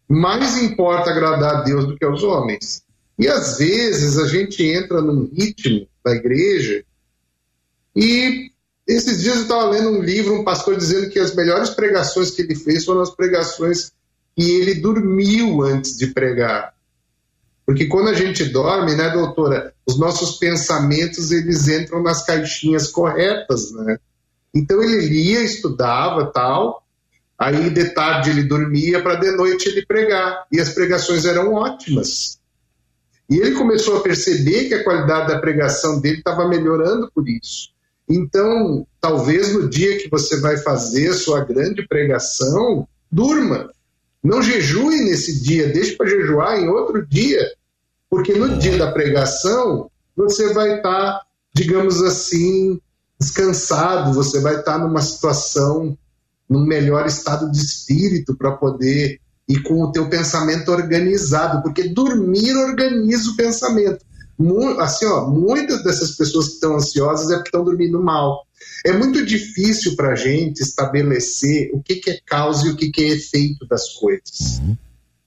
mais 0.07 0.57
importa 0.57 1.09
agradar 1.09 1.57
a 1.57 1.61
Deus 1.63 1.85
do 1.85 1.97
que 1.97 2.05
aos 2.05 2.23
homens. 2.23 2.83
E 3.17 3.27
às 3.27 3.57
vezes 3.57 4.17
a 4.17 4.29
gente 4.29 4.63
entra 4.63 5.01
num 5.01 5.25
ritmo 5.25 5.85
da 6.05 6.13
igreja 6.13 6.85
e 7.93 8.49
esses 8.87 9.21
dias 9.21 9.35
eu 9.35 9.41
estava 9.41 9.71
lendo 9.71 9.89
um 9.89 10.01
livro, 10.01 10.39
um 10.39 10.45
pastor 10.45 10.77
dizendo 10.77 11.09
que 11.09 11.19
as 11.19 11.35
melhores 11.35 11.71
pregações 11.71 12.31
que 12.31 12.43
ele 12.43 12.55
fez 12.55 12.85
foram 12.85 13.01
as 13.01 13.13
pregações 13.13 13.91
que 14.37 14.49
ele 14.51 14.75
dormiu 14.75 15.63
antes 15.63 15.97
de 15.97 16.07
pregar. 16.07 16.73
Porque 17.69 17.85
quando 17.85 18.07
a 18.07 18.15
gente 18.15 18.45
dorme, 18.45 18.95
né, 18.95 19.11
doutora, 19.11 19.71
os 19.85 19.99
nossos 19.99 20.39
pensamentos 20.39 21.31
eles 21.31 21.67
entram 21.67 22.01
nas 22.01 22.25
caixinhas 22.25 22.87
corretas, 22.87 23.71
né? 23.71 23.99
Então 24.51 24.81
ele 24.81 25.05
lia, 25.07 25.41
estudava, 25.41 26.31
tal. 26.33 26.83
Aí 27.37 27.69
de 27.69 27.91
tarde 27.91 28.31
ele 28.31 28.41
dormia 28.41 29.03
para 29.03 29.19
de 29.19 29.29
noite 29.33 29.69
ele 29.69 29.85
pregar. 29.85 30.47
E 30.51 30.59
as 30.59 30.69
pregações 30.69 31.25
eram 31.25 31.53
ótimas. 31.53 32.39
E 33.29 33.37
ele 33.37 33.51
começou 33.51 33.97
a 33.97 34.01
perceber 34.01 34.67
que 34.67 34.73
a 34.73 34.83
qualidade 34.83 35.27
da 35.27 35.39
pregação 35.39 36.01
dele 36.01 36.17
estava 36.17 36.47
melhorando 36.47 37.11
por 37.13 37.29
isso. 37.29 37.69
Então, 38.09 38.87
talvez 38.99 39.53
no 39.53 39.69
dia 39.69 39.95
que 39.99 40.09
você 40.09 40.41
vai 40.41 40.57
fazer 40.57 41.09
a 41.09 41.13
sua 41.13 41.41
grande 41.45 41.87
pregação, 41.87 42.87
durma. 43.11 43.69
Não 44.23 44.41
jejue 44.41 45.03
nesse 45.03 45.43
dia, 45.43 45.67
deixe 45.67 45.95
para 45.95 46.09
jejuar 46.09 46.59
em 46.59 46.67
outro 46.67 47.05
dia. 47.05 47.58
Porque 48.09 48.33
no 48.33 48.57
dia 48.57 48.77
da 48.77 48.91
pregação, 48.91 49.89
você 50.15 50.53
vai 50.53 50.77
estar, 50.77 51.21
digamos 51.53 52.01
assim, 52.01 52.79
descansado, 53.19 54.13
você 54.13 54.39
vai 54.39 54.59
estar 54.59 54.79
numa 54.79 55.01
situação, 55.01 55.97
num 56.49 56.65
melhor 56.65 57.05
estado 57.05 57.51
de 57.51 57.59
espírito 57.59 58.35
para 58.35 58.51
poder 58.51 59.19
ir 59.47 59.63
com 59.63 59.83
o 59.83 59.91
teu 59.91 60.09
pensamento 60.09 60.71
organizado, 60.71 61.61
porque 61.61 61.89
dormir 61.89 62.55
organiza 62.55 63.31
o 63.31 63.35
pensamento. 63.35 64.05
Assim, 64.79 65.05
ó, 65.05 65.27
muitas 65.29 65.83
dessas 65.83 66.11
pessoas 66.15 66.47
que 66.47 66.53
estão 66.53 66.75
ansiosas 66.75 67.29
é 67.29 67.35
porque 67.35 67.49
estão 67.49 67.63
dormindo 67.63 68.01
mal. 68.01 68.45
É 68.85 68.93
muito 68.93 69.25
difícil 69.25 69.95
para 69.95 70.13
a 70.13 70.15
gente 70.15 70.61
estabelecer 70.61 71.71
o 71.73 71.81
que, 71.81 71.95
que 71.95 72.11
é 72.11 72.19
causa 72.25 72.67
e 72.67 72.71
o 72.71 72.75
que, 72.75 72.89
que 72.89 73.03
é 73.03 73.07
efeito 73.09 73.67
das 73.67 73.89
coisas. 73.93 74.61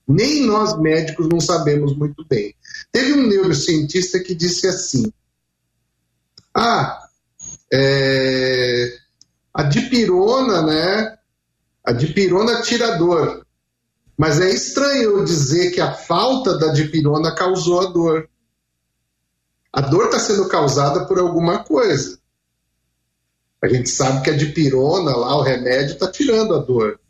Nem 0.06 0.46
nós 0.46 0.78
médicos 0.78 1.28
não 1.28 1.40
sabemos 1.40 1.96
muito 1.96 2.24
bem. 2.26 2.54
Teve 2.90 3.12
um 3.14 3.26
neurocientista 3.26 4.18
que 4.20 4.34
disse 4.34 4.66
assim: 4.66 5.12
Ah, 6.54 7.00
é, 7.72 8.96
a 9.54 9.62
dipirona, 9.62 10.62
né? 10.62 11.18
A 11.84 11.92
dipirona 11.92 12.62
tira 12.62 12.96
dor. 12.96 13.46
Mas 14.16 14.40
é 14.40 14.50
estranho 14.50 15.18
eu 15.18 15.24
dizer 15.24 15.70
que 15.72 15.80
a 15.80 15.92
falta 15.92 16.58
da 16.58 16.68
dipirona 16.68 17.34
causou 17.34 17.80
a 17.80 17.90
dor. 17.90 18.28
A 19.72 19.80
dor 19.80 20.06
está 20.06 20.18
sendo 20.18 20.48
causada 20.48 21.06
por 21.06 21.18
alguma 21.18 21.64
coisa. 21.64 22.18
A 23.62 23.68
gente 23.68 23.88
sabe 23.88 24.22
que 24.22 24.30
a 24.30 24.36
dipirona, 24.36 25.16
lá, 25.16 25.36
o 25.36 25.42
remédio, 25.42 25.94
está 25.94 26.10
tirando 26.10 26.54
a 26.54 26.58
dor. 26.58 27.00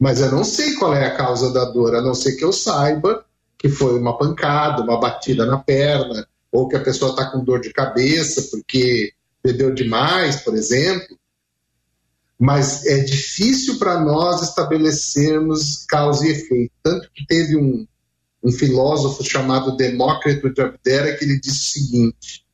Mas 0.00 0.18
eu 0.18 0.30
não 0.30 0.42
sei 0.42 0.76
qual 0.76 0.94
é 0.94 1.04
a 1.04 1.14
causa 1.14 1.52
da 1.52 1.66
dor, 1.66 1.94
a 1.94 2.00
não 2.00 2.14
ser 2.14 2.36
que 2.36 2.44
eu 2.44 2.54
saiba 2.54 3.22
que 3.58 3.68
foi 3.68 3.98
uma 3.98 4.16
pancada, 4.16 4.82
uma 4.82 4.98
batida 4.98 5.44
na 5.44 5.58
perna, 5.58 6.26
ou 6.50 6.66
que 6.66 6.76
a 6.76 6.82
pessoa 6.82 7.10
está 7.10 7.30
com 7.30 7.44
dor 7.44 7.60
de 7.60 7.70
cabeça 7.70 8.48
porque 8.50 9.12
bebeu 9.44 9.74
demais, 9.74 10.36
por 10.36 10.54
exemplo. 10.54 11.18
mas 12.38 12.86
é 12.86 13.00
difícil 13.00 13.78
para 13.78 14.00
nós 14.00 14.42
estabelecermos 14.42 15.84
causa 15.86 16.26
e 16.26 16.30
efeito. 16.30 16.72
Tanto 16.82 17.10
que 17.12 17.26
teve 17.26 17.54
um, 17.54 17.86
um 18.42 18.50
filósofo 18.50 19.22
chamado 19.22 19.76
Demócrito 19.76 20.50
de 20.50 20.62
Abdera 20.62 21.14
que 21.14 21.24
ele 21.24 21.38
disse 21.38 21.60
o 21.60 21.72
seguinte: 21.72 22.46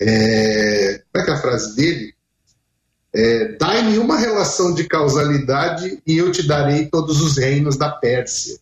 é, 0.00 1.02
como 1.12 1.22
é 1.22 1.26
que 1.26 1.30
é 1.30 1.34
a 1.34 1.40
frase 1.42 1.76
dele? 1.76 2.14
É, 3.12 3.56
Dai-me 3.58 3.98
uma 3.98 4.16
relação 4.16 4.72
de 4.72 4.84
causalidade 4.84 6.00
e 6.06 6.18
eu 6.18 6.30
te 6.30 6.46
darei 6.46 6.86
todos 6.86 7.20
os 7.20 7.36
reinos 7.36 7.76
da 7.76 7.90
Pérsia. 7.90 8.58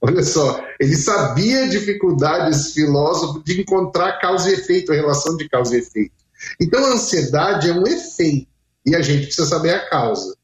Olha 0.00 0.22
só, 0.24 0.64
ele 0.80 0.96
sabia 0.96 1.64
a 1.64 1.68
dificuldade, 1.68 2.50
esse 2.50 2.72
filósofo, 2.72 3.42
de 3.44 3.60
encontrar 3.60 4.18
causa 4.18 4.50
e 4.50 4.54
efeito, 4.54 4.92
a 4.92 4.96
relação 4.96 5.36
de 5.36 5.48
causa 5.48 5.76
e 5.76 5.78
efeito. 5.78 6.12
Então, 6.60 6.84
a 6.84 6.94
ansiedade 6.94 7.70
é 7.70 7.72
um 7.72 7.86
efeito 7.86 8.48
e 8.84 8.96
a 8.96 9.00
gente 9.00 9.26
precisa 9.26 9.46
saber 9.46 9.70
a 9.70 9.88
causa. 9.88 10.36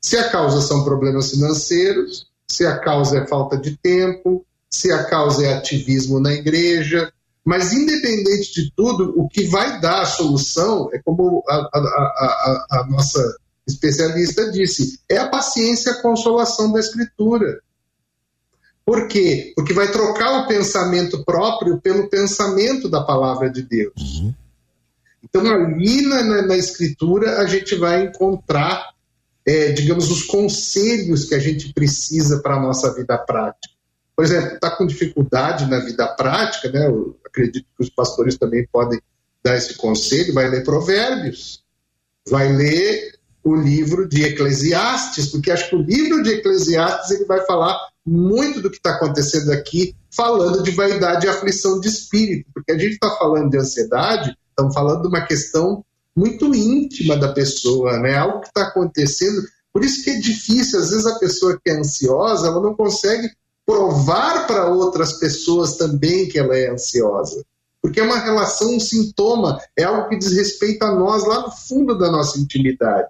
Se 0.00 0.16
a 0.16 0.28
causa 0.28 0.60
são 0.60 0.84
problemas 0.84 1.30
financeiros, 1.30 2.28
se 2.48 2.66
a 2.66 2.78
causa 2.78 3.18
é 3.18 3.26
falta 3.26 3.56
de 3.56 3.76
tempo, 3.76 4.44
se 4.68 4.92
a 4.92 5.04
causa 5.04 5.46
é 5.46 5.54
ativismo 5.54 6.18
na 6.18 6.32
igreja, 6.32 7.12
mas 7.46 7.72
independente 7.72 8.52
de 8.52 8.72
tudo, 8.74 9.14
o 9.16 9.28
que 9.28 9.46
vai 9.46 9.80
dar 9.80 10.02
a 10.02 10.06
solução 10.06 10.90
é 10.92 10.98
como 10.98 11.44
a, 11.48 11.54
a, 11.54 11.78
a, 11.78 12.66
a 12.80 12.86
nossa 12.88 13.36
especialista 13.64 14.50
disse, 14.50 14.98
é 15.08 15.18
a 15.18 15.28
paciência 15.28 15.90
e 15.90 15.92
a 15.92 16.02
consolação 16.02 16.72
da 16.72 16.80
escritura. 16.80 17.60
Por 18.84 19.06
quê? 19.06 19.52
Porque 19.54 19.72
vai 19.72 19.92
trocar 19.92 20.42
o 20.42 20.48
pensamento 20.48 21.24
próprio 21.24 21.80
pelo 21.80 22.08
pensamento 22.08 22.88
da 22.88 23.04
palavra 23.04 23.48
de 23.48 23.62
Deus. 23.62 24.20
Uhum. 24.20 24.34
Então, 25.22 25.46
ali 25.46 26.02
na, 26.02 26.24
na, 26.24 26.42
na, 26.42 26.56
escritura, 26.56 27.38
a 27.38 27.46
gente 27.46 27.76
vai 27.76 28.06
encontrar, 28.06 28.90
é, 29.46 29.70
digamos, 29.70 30.10
os 30.10 30.24
conselhos 30.24 31.26
que 31.26 31.34
a 31.34 31.38
gente 31.38 31.72
precisa 31.72 32.40
para 32.40 32.56
a 32.56 32.60
nossa 32.60 32.92
vida 32.92 33.16
prática. 33.18 33.75
Por 34.16 34.24
exemplo, 34.24 34.54
está 34.54 34.70
com 34.70 34.86
dificuldade 34.86 35.66
na 35.66 35.78
vida 35.80 36.08
prática, 36.08 36.70
né? 36.70 36.86
Eu 36.86 37.18
acredito 37.24 37.66
que 37.76 37.84
os 37.84 37.90
pastores 37.90 38.38
também 38.38 38.66
podem 38.72 38.98
dar 39.44 39.56
esse 39.56 39.74
conselho, 39.74 40.32
vai 40.32 40.48
ler 40.48 40.64
Provérbios, 40.64 41.62
vai 42.26 42.50
ler 42.50 43.14
o 43.44 43.54
livro 43.54 44.08
de 44.08 44.24
Eclesiastes, 44.24 45.26
porque 45.26 45.52
acho 45.52 45.68
que 45.68 45.76
o 45.76 45.82
livro 45.82 46.22
de 46.22 46.30
Eclesiastes 46.30 47.10
ele 47.10 47.26
vai 47.26 47.44
falar 47.44 47.78
muito 48.04 48.60
do 48.60 48.70
que 48.70 48.78
está 48.78 48.94
acontecendo 48.94 49.52
aqui, 49.52 49.94
falando 50.10 50.62
de 50.62 50.70
vaidade 50.70 51.26
e 51.26 51.28
aflição 51.28 51.78
de 51.78 51.88
espírito, 51.88 52.50
porque 52.54 52.72
a 52.72 52.78
gente 52.78 52.94
está 52.94 53.10
falando 53.16 53.50
de 53.50 53.58
ansiedade, 53.58 54.36
estamos 54.48 54.74
falando 54.74 55.02
de 55.02 55.08
uma 55.08 55.26
questão 55.26 55.84
muito 56.16 56.54
íntima 56.54 57.16
da 57.16 57.32
pessoa, 57.32 57.98
né? 57.98 58.16
Algo 58.16 58.40
que 58.40 58.48
está 58.48 58.62
acontecendo. 58.62 59.42
Por 59.72 59.84
isso 59.84 60.02
que 60.02 60.10
é 60.10 60.18
difícil, 60.18 60.80
às 60.80 60.90
vezes 60.90 61.06
a 61.06 61.18
pessoa 61.18 61.60
que 61.62 61.70
é 61.70 61.78
ansiosa, 61.78 62.46
ela 62.48 62.62
não 62.62 62.74
consegue 62.74 63.30
provar 63.66 64.46
para 64.46 64.68
outras 64.68 65.14
pessoas 65.14 65.76
também 65.76 66.28
que 66.28 66.38
ela 66.38 66.56
é 66.56 66.70
ansiosa. 66.70 67.44
Porque 67.82 68.00
é 68.00 68.02
uma 68.02 68.18
relação, 68.18 68.74
um 68.74 68.80
sintoma, 68.80 69.60
é 69.76 69.82
algo 69.82 70.08
que 70.08 70.16
diz 70.16 70.32
respeito 70.32 70.82
a 70.84 70.94
nós 70.94 71.24
lá 71.26 71.42
no 71.42 71.50
fundo 71.50 71.98
da 71.98 72.10
nossa 72.10 72.38
intimidade. 72.38 73.08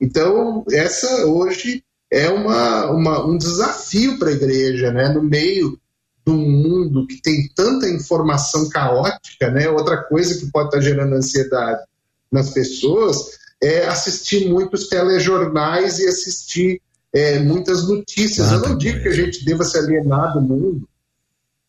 Então, 0.00 0.64
essa 0.70 1.26
hoje 1.26 1.84
é 2.10 2.28
uma, 2.28 2.90
uma 2.90 3.24
um 3.24 3.36
desafio 3.36 4.18
para 4.18 4.30
a 4.30 4.32
igreja, 4.32 4.90
né? 4.90 5.08
no 5.08 5.22
meio 5.22 5.78
de 6.26 6.32
um 6.32 6.50
mundo 6.50 7.06
que 7.06 7.20
tem 7.22 7.48
tanta 7.54 7.88
informação 7.88 8.68
caótica, 8.68 9.50
né? 9.50 9.70
outra 9.70 10.02
coisa 10.02 10.38
que 10.38 10.50
pode 10.50 10.68
estar 10.68 10.80
gerando 10.80 11.14
ansiedade 11.14 11.82
nas 12.30 12.50
pessoas 12.50 13.38
é 13.62 13.86
assistir 13.86 14.48
muitos 14.48 14.88
telejornais 14.88 15.98
e 16.00 16.06
assistir 16.06 16.82
é, 17.12 17.38
muitas 17.40 17.86
notícias. 17.86 18.50
Ah, 18.50 18.54
Eu 18.54 18.60
não 18.60 18.78
digo 18.78 19.02
que 19.02 19.08
a 19.08 19.14
gente 19.14 19.44
deva 19.44 19.64
se 19.64 19.78
alienar 19.78 20.32
do 20.32 20.40
mundo, 20.40 20.88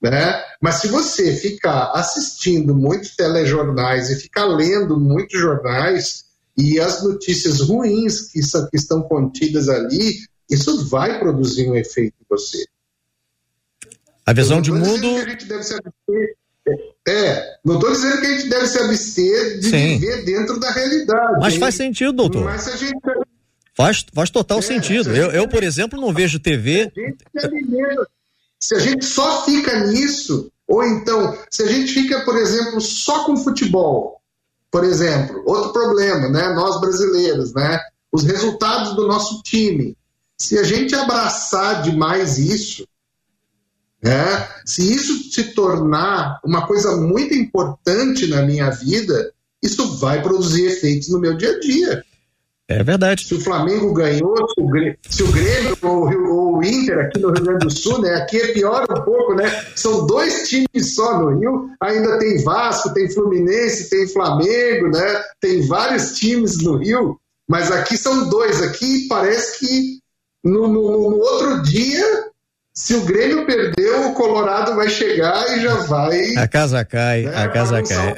né? 0.02 0.42
Mas 0.62 0.76
se 0.76 0.88
você 0.88 1.36
ficar 1.36 1.92
assistindo 1.94 2.74
muitos 2.74 3.16
telejornais 3.16 4.10
e 4.10 4.16
ficar 4.16 4.46
lendo 4.46 5.00
muitos 5.00 5.40
jornais, 5.40 6.26
e 6.58 6.80
as 6.80 7.04
notícias 7.04 7.62
ruins 7.62 8.32
que, 8.32 8.40
que 8.40 8.78
estão 8.78 9.02
contidas 9.02 9.68
ali, 9.70 10.20
isso 10.50 10.88
vai 10.88 11.20
produzir 11.20 11.70
um 11.70 11.76
efeito 11.76 12.16
em 12.22 12.26
você. 12.30 12.66
A 14.26 14.34
visão 14.34 14.62
de 14.62 14.72
mundo. 14.72 15.08
É, 17.06 17.58
não 17.66 17.76
estou 17.76 17.92
dizendo 17.92 18.22
que 18.22 18.28
a 18.28 18.38
gente 18.38 18.50
deve 18.50 18.68
se 18.68 18.80
abster 18.80 19.60
de 19.60 19.70
Sim. 19.70 20.00
viver 20.00 20.24
dentro 20.24 20.58
da 20.58 20.72
realidade. 20.72 21.38
Mas 21.42 21.54
hein? 21.56 21.60
faz 21.60 21.76
sentido, 21.76 22.14
doutor. 22.14 22.46
Mas 22.46 22.68
a 22.70 22.78
gente... 22.78 22.98
faz, 23.76 24.06
faz 24.14 24.30
total 24.30 24.60
é, 24.60 24.62
sentido. 24.62 25.16
Eu, 25.16 25.32
eu, 25.32 25.48
por 25.48 25.64
exemplo, 25.64 26.00
não 26.00 26.14
vejo 26.14 26.40
TV. 26.40 26.92
Se 26.94 27.46
a, 27.46 27.50
gente, 27.50 27.68
se 28.60 28.76
a 28.76 28.80
gente 28.80 29.06
só 29.06 29.46
fica 29.46 29.88
nisso, 29.88 30.52
ou 30.68 30.84
então, 30.84 31.38
se 31.50 31.64
a 31.64 31.68
gente 31.68 31.94
fica, 31.94 32.22
por 32.22 32.38
exemplo, 32.38 32.80
só 32.80 33.26
com 33.26 33.38
futebol, 33.38 34.22
por 34.72 34.84
exemplo, 34.84 35.44
outro 35.46 35.72
problema, 35.72 36.30
né? 36.30 36.54
Nós 36.54 36.80
brasileiros, 36.82 37.54
né? 37.54 37.80
Os 38.12 38.24
resultados 38.24 38.96
do 38.96 39.08
nosso 39.08 39.42
time. 39.44 39.96
Se 40.38 40.58
a 40.58 40.64
gente 40.64 40.96
abraçar 40.96 41.84
demais 41.84 42.38
isso, 42.38 42.88
né? 44.02 44.50
Se 44.66 44.94
isso 44.94 45.32
se 45.32 45.54
tornar 45.54 46.40
uma 46.44 46.66
coisa 46.66 46.98
muito 46.98 47.34
importante 47.34 48.28
na 48.28 48.42
minha 48.42 48.70
vida, 48.70 49.32
isso 49.62 49.98
vai 49.98 50.22
produzir 50.22 50.66
efeitos 50.66 51.10
no 51.10 51.20
meu 51.20 51.38
dia 51.38 51.56
a 51.56 51.60
dia. 51.60 52.06
É 52.68 52.82
verdade. 52.82 53.26
Se 53.26 53.36
o 53.36 53.42
Flamengo 53.42 53.94
ganhou, 53.94 54.36
se 54.48 54.62
o 54.62 54.68
Grêmio, 54.68 54.98
se 55.10 55.24
o 55.24 55.32
Grêmio 55.32 55.78
ou, 55.82 56.10
ou, 56.10 56.58
o 56.58 56.64
Inter 56.64 57.00
aqui 57.00 57.20
no 57.20 57.32
Rio 57.32 57.44
Grande 57.44 57.66
do 57.66 57.72
Sul, 57.72 58.02
né? 58.02 58.16
Aqui 58.16 58.38
é 58.38 58.54
pior 58.54 58.84
um 58.90 59.04
pouco, 59.04 59.36
né? 59.36 59.66
São 59.76 60.06
dois 60.08 60.48
times 60.48 60.96
só 60.96 61.20
no 61.20 61.38
Rio. 61.38 61.70
Ainda 61.82 62.18
tem 62.20 62.42
Vasco, 62.44 62.94
tem 62.94 63.10
Fluminense, 63.12 63.90
tem 63.90 64.08
Flamengo, 64.08 64.88
né? 64.88 65.24
Tem 65.42 65.68
vários 65.68 66.14
times 66.14 66.64
no 66.64 66.78
Rio, 66.78 67.20
mas 67.48 67.70
aqui 67.70 67.98
são 67.98 68.30
dois. 68.30 68.62
Aqui 68.62 69.08
parece 69.10 69.60
que 69.60 70.00
no, 70.44 70.68
no, 70.68 71.10
no 71.10 71.18
outro 71.18 71.62
dia 71.64 72.32
se 72.74 72.96
o 72.96 73.06
Grêmio 73.06 73.46
perdeu, 73.46 74.10
o 74.10 74.14
Colorado 74.16 74.76
vai 74.76 74.90
chegar 74.90 75.46
e 75.56 75.62
já 75.62 75.76
vai. 75.82 76.36
A 76.36 76.48
casa 76.48 76.84
cai, 76.84 77.22
né, 77.22 77.36
a 77.36 77.48
casa 77.48 77.84
cai. 77.84 78.16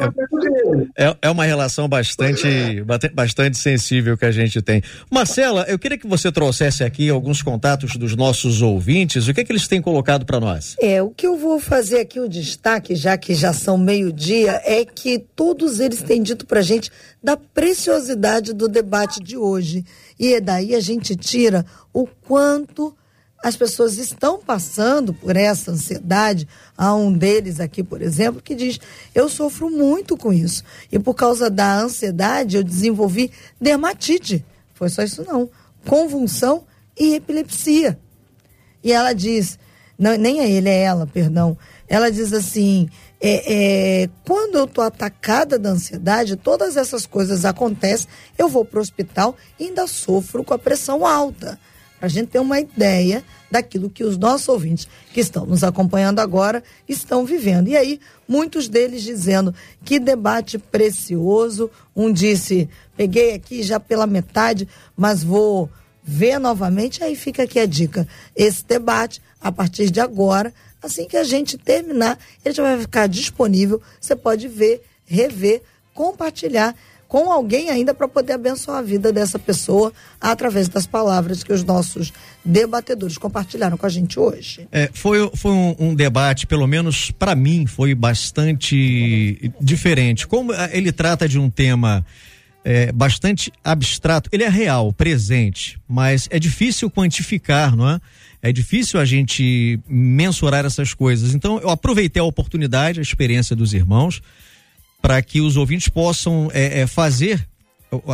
É, 0.98 1.16
é, 1.22 1.30
uma 1.30 1.46
relação 1.46 1.88
bastante, 1.88 2.48
bastante 3.14 3.58
sensível 3.58 4.18
que 4.18 4.26
a 4.26 4.32
gente 4.32 4.62
tem. 4.62 4.82
Marcela, 5.12 5.66
eu 5.68 5.78
queria 5.78 5.98
que 5.98 6.08
você 6.08 6.32
trouxesse 6.32 6.84
aqui 6.84 7.10
alguns 7.10 7.42
contatos 7.42 7.96
dos 7.96 8.16
nossos 8.16 8.62
ouvintes. 8.62 9.28
O 9.28 9.34
que 9.34 9.42
é 9.42 9.44
que 9.44 9.52
eles 9.52 9.68
têm 9.68 9.82
colocado 9.82 10.26
para 10.26 10.40
nós? 10.40 10.76
É, 10.82 11.02
o 11.02 11.10
que 11.10 11.28
eu 11.28 11.38
vou 11.38 11.60
fazer 11.60 12.00
aqui 12.00 12.20
o 12.20 12.30
destaque, 12.30 12.96
já 12.96 13.18
que 13.18 13.34
já 13.34 13.54
são 13.54 13.78
meio-dia, 13.78 14.62
é 14.66 14.86
que 14.86 15.20
todos 15.20 15.80
eles 15.80 16.02
têm 16.02 16.22
dito 16.22 16.46
para 16.46 16.62
gente 16.62 16.92
da 17.24 17.36
preciosidade 17.38 18.54
do 18.54 18.68
debate 18.68 19.22
de 19.22 19.38
hoje. 19.38 19.86
E 20.20 20.34
é 20.34 20.42
daí 20.42 20.76
a 20.76 20.80
gente 20.80 21.16
tira 21.16 21.66
o 21.94 22.08
quanto 22.08 22.96
as 23.46 23.56
pessoas 23.56 24.00
estão 24.00 24.40
passando 24.40 25.14
por 25.14 25.38
essa 25.38 25.70
ansiedade. 25.70 26.48
Há 26.76 26.96
um 26.96 27.14
deles 27.14 27.60
aqui, 27.60 27.84
por 27.84 28.02
exemplo, 28.02 28.42
que 28.42 28.56
diz: 28.56 28.80
Eu 29.14 29.30
sofro 29.30 29.70
muito 29.70 30.18
com 30.18 30.34
isso. 30.34 30.64
E 30.92 30.98
por 30.98 31.14
causa 31.14 31.48
da 31.48 31.78
ansiedade, 31.78 32.58
eu 32.58 32.64
desenvolvi 32.64 33.30
dermatite. 33.62 34.44
Foi 34.74 34.90
só 34.90 35.04
isso, 35.04 35.24
não. 35.24 35.48
Convulsão 35.88 36.64
e 37.00 37.14
epilepsia. 37.14 38.00
E 38.84 38.92
ela 38.92 39.14
diz: 39.14 39.60
não, 39.96 40.18
nem 40.18 40.40
é 40.40 40.50
ele, 40.50 40.68
é 40.68 40.82
ela, 40.82 41.06
perdão. 41.06 41.56
Ela 41.88 42.10
diz 42.10 42.34
assim: 42.34 42.90
é, 43.22 44.02
é, 44.06 44.10
quando 44.26 44.58
eu 44.58 44.66
estou 44.66 44.84
atacada 44.84 45.60
da 45.60 45.70
ansiedade, 45.70 46.36
todas 46.36 46.78
essas 46.78 47.06
coisas 47.06 47.46
acontecem, 47.46 48.08
eu 48.40 48.50
vou 48.50 48.66
para 48.66 48.80
o 48.80 48.82
hospital 48.82 49.36
e 49.60 49.66
ainda 49.66 49.86
sofro 49.86 50.44
com 50.44 50.56
a 50.56 50.58
pressão 50.58 51.06
alta 51.06 51.60
para 51.98 52.08
a 52.08 52.10
gente 52.10 52.28
ter 52.28 52.40
uma 52.40 52.60
ideia 52.60 53.24
daquilo 53.50 53.90
que 53.90 54.04
os 54.04 54.18
nossos 54.18 54.48
ouvintes 54.50 54.88
que 55.14 55.20
estão 55.20 55.46
nos 55.46 55.64
acompanhando 55.64 56.20
agora 56.20 56.64
estão 56.88 57.26
vivendo. 57.26 57.68
E 57.68 57.78
aí, 57.78 58.00
muitos 58.28 58.68
deles 58.68 59.02
dizendo 59.02 59.54
que 59.84 60.00
debate 60.00 60.58
precioso. 60.58 61.70
Um 61.96 62.12
disse: 62.12 62.70
peguei 62.98 63.34
aqui 63.34 63.64
já 63.64 63.80
pela 63.80 64.06
metade, 64.06 64.68
mas 64.96 65.24
vou 65.24 65.70
ver 66.04 66.40
novamente. 66.40 67.04
Aí 67.04 67.16
fica 67.16 67.44
aqui 67.44 67.60
a 67.60 67.66
dica: 67.66 68.08
esse 68.36 68.64
debate, 68.66 69.22
a 69.40 69.52
partir 69.52 69.90
de 69.90 70.00
agora, 70.00 70.54
assim 70.82 71.08
que 71.08 71.18
a 71.18 71.24
gente 71.24 71.58
terminar, 71.58 72.20
ele 72.44 72.54
já 72.54 72.64
vai 72.64 72.80
ficar 72.80 73.08
disponível. 73.08 73.82
Você 74.00 74.16
pode 74.16 74.48
ver, 74.48 74.84
rever, 75.06 75.62
compartilhar 75.94 76.76
com 77.16 77.32
alguém 77.32 77.70
ainda 77.70 77.94
para 77.94 78.10
poder 78.10 78.34
abençoar 78.34 78.80
a 78.80 78.82
vida 78.82 79.10
dessa 79.10 79.40
pessoa 79.40 79.94
através 80.20 80.68
das 80.68 80.86
palavras 80.86 81.46
que 81.46 81.54
os 81.54 81.64
nossos 81.64 82.12
debatedores 82.44 83.18
compartilharam 83.18 83.78
com 83.78 83.86
a 83.86 83.90
gente 83.90 84.20
hoje. 84.20 84.68
É, 84.70 84.90
foi 84.92 85.32
foi 85.34 85.52
um, 85.54 85.76
um 85.80 85.96
debate, 85.96 86.46
pelo 86.46 86.68
menos 86.68 87.12
para 87.12 87.34
mim, 87.34 87.66
foi 87.68 87.96
bastante 87.96 89.50
diferente. 89.62 90.28
Como 90.28 90.52
eh, 90.52 90.72
ele 90.74 90.92
trata 90.92 91.26
de 91.26 91.40
um 91.40 91.50
tema 91.50 92.06
é, 92.66 92.92
bastante 92.92 93.50
abstrato. 93.64 94.30
Ele 94.34 94.44
é 94.44 94.50
real, 94.50 94.92
presente, 94.92 95.80
mas 95.88 96.28
é 96.30 96.38
difícil 96.38 96.92
quantificar, 96.92 97.78
não 97.78 97.90
é? 97.92 98.02
É 98.42 98.52
difícil 98.52 99.00
a 99.00 99.06
gente 99.06 99.80
mensurar 99.88 100.66
essas 100.66 100.94
coisas. 100.94 101.34
Então, 101.34 101.62
eu 101.62 101.70
aproveitei 101.70 102.20
a 102.20 102.26
oportunidade, 102.26 103.00
a 103.00 103.02
experiência 103.02 103.56
dos 103.56 103.74
irmãos, 103.74 104.22
para 105.06 105.22
que 105.22 105.40
os 105.40 105.56
ouvintes 105.56 105.88
possam 105.88 106.50
é, 106.52 106.80
é, 106.80 106.88
fazer 106.88 107.48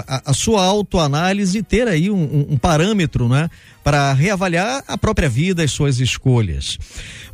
a, 0.05 0.31
a, 0.31 0.33
sua 0.33 0.61
autoanálise 0.65 1.59
e 1.59 1.63
ter 1.63 1.87
aí 1.87 2.11
um, 2.11 2.47
um, 2.49 2.57
parâmetro, 2.57 3.29
né? 3.29 3.49
Para 3.81 4.11
reavaliar 4.11 4.83
a 4.85 4.97
própria 4.97 5.29
vida, 5.29 5.63
as 5.63 5.71
suas 5.71 6.01
escolhas. 6.01 6.77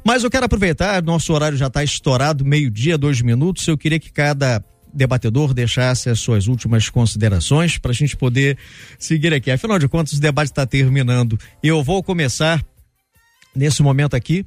Mas 0.05 0.24
eu 0.24 0.30
quero 0.30 0.45
aproveitar, 0.45 1.01
nosso 1.01 1.34
horário 1.34 1.58
já 1.58 1.66
está 1.66 1.84
estourado, 1.84 2.45
meio-dia, 2.45 2.99
dois 2.99 3.20
minutos. 3.20 3.68
Eu 3.68 3.76
queria 3.76 3.99
que 3.99 4.12
cada 4.12 4.64
debatedor 4.93 5.55
deixasse 5.55 6.08
as 6.08 6.20
suas 6.20 6.45
últimas 6.45 6.88
considerações 6.88 7.80
para 7.80 7.89
a 7.89 7.95
gente 7.95 8.16
poder 8.16 8.60
seguir 8.99 9.34
aqui. 9.34 9.49
Afinal 9.49 9.80
de 9.80 9.88
contas, 9.88 10.14
o 10.14 10.22
debate 10.22 10.51
está 10.51 10.68
terminando. 10.68 11.36
Eu 11.64 11.84
vou 11.84 12.03
começar 12.03 12.64
nesse 13.55 13.82
momento 13.82 14.16
aqui 14.16 14.45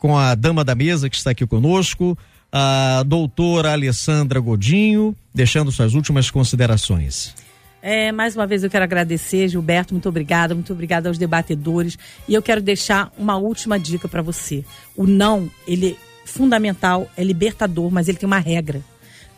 com 0.00 0.18
a 0.18 0.34
dama 0.34 0.64
da 0.64 0.74
mesa 0.74 1.08
que 1.08 1.16
está 1.16 1.30
aqui 1.30 1.46
conosco, 1.46 2.18
a 2.52 3.02
doutora 3.06 3.72
Alessandra 3.72 4.40
Godinho, 4.40 5.14
deixando 5.34 5.70
suas 5.70 5.94
últimas 5.94 6.30
considerações. 6.30 7.34
É, 7.80 8.10
mais 8.10 8.34
uma 8.34 8.46
vez 8.46 8.64
eu 8.64 8.70
quero 8.70 8.84
agradecer, 8.84 9.48
Gilberto, 9.48 9.94
muito 9.94 10.08
obrigada, 10.08 10.54
muito 10.54 10.72
obrigada 10.72 11.08
aos 11.08 11.18
debatedores. 11.18 11.96
E 12.26 12.34
eu 12.34 12.42
quero 12.42 12.60
deixar 12.60 13.12
uma 13.16 13.36
última 13.36 13.78
dica 13.78 14.08
para 14.08 14.22
você. 14.22 14.64
O 14.96 15.06
não, 15.06 15.48
ele 15.66 15.92
é 15.92 16.26
fundamental, 16.26 17.08
é 17.16 17.22
libertador, 17.22 17.90
mas 17.90 18.08
ele 18.08 18.18
tem 18.18 18.26
uma 18.26 18.38
regra. 18.38 18.82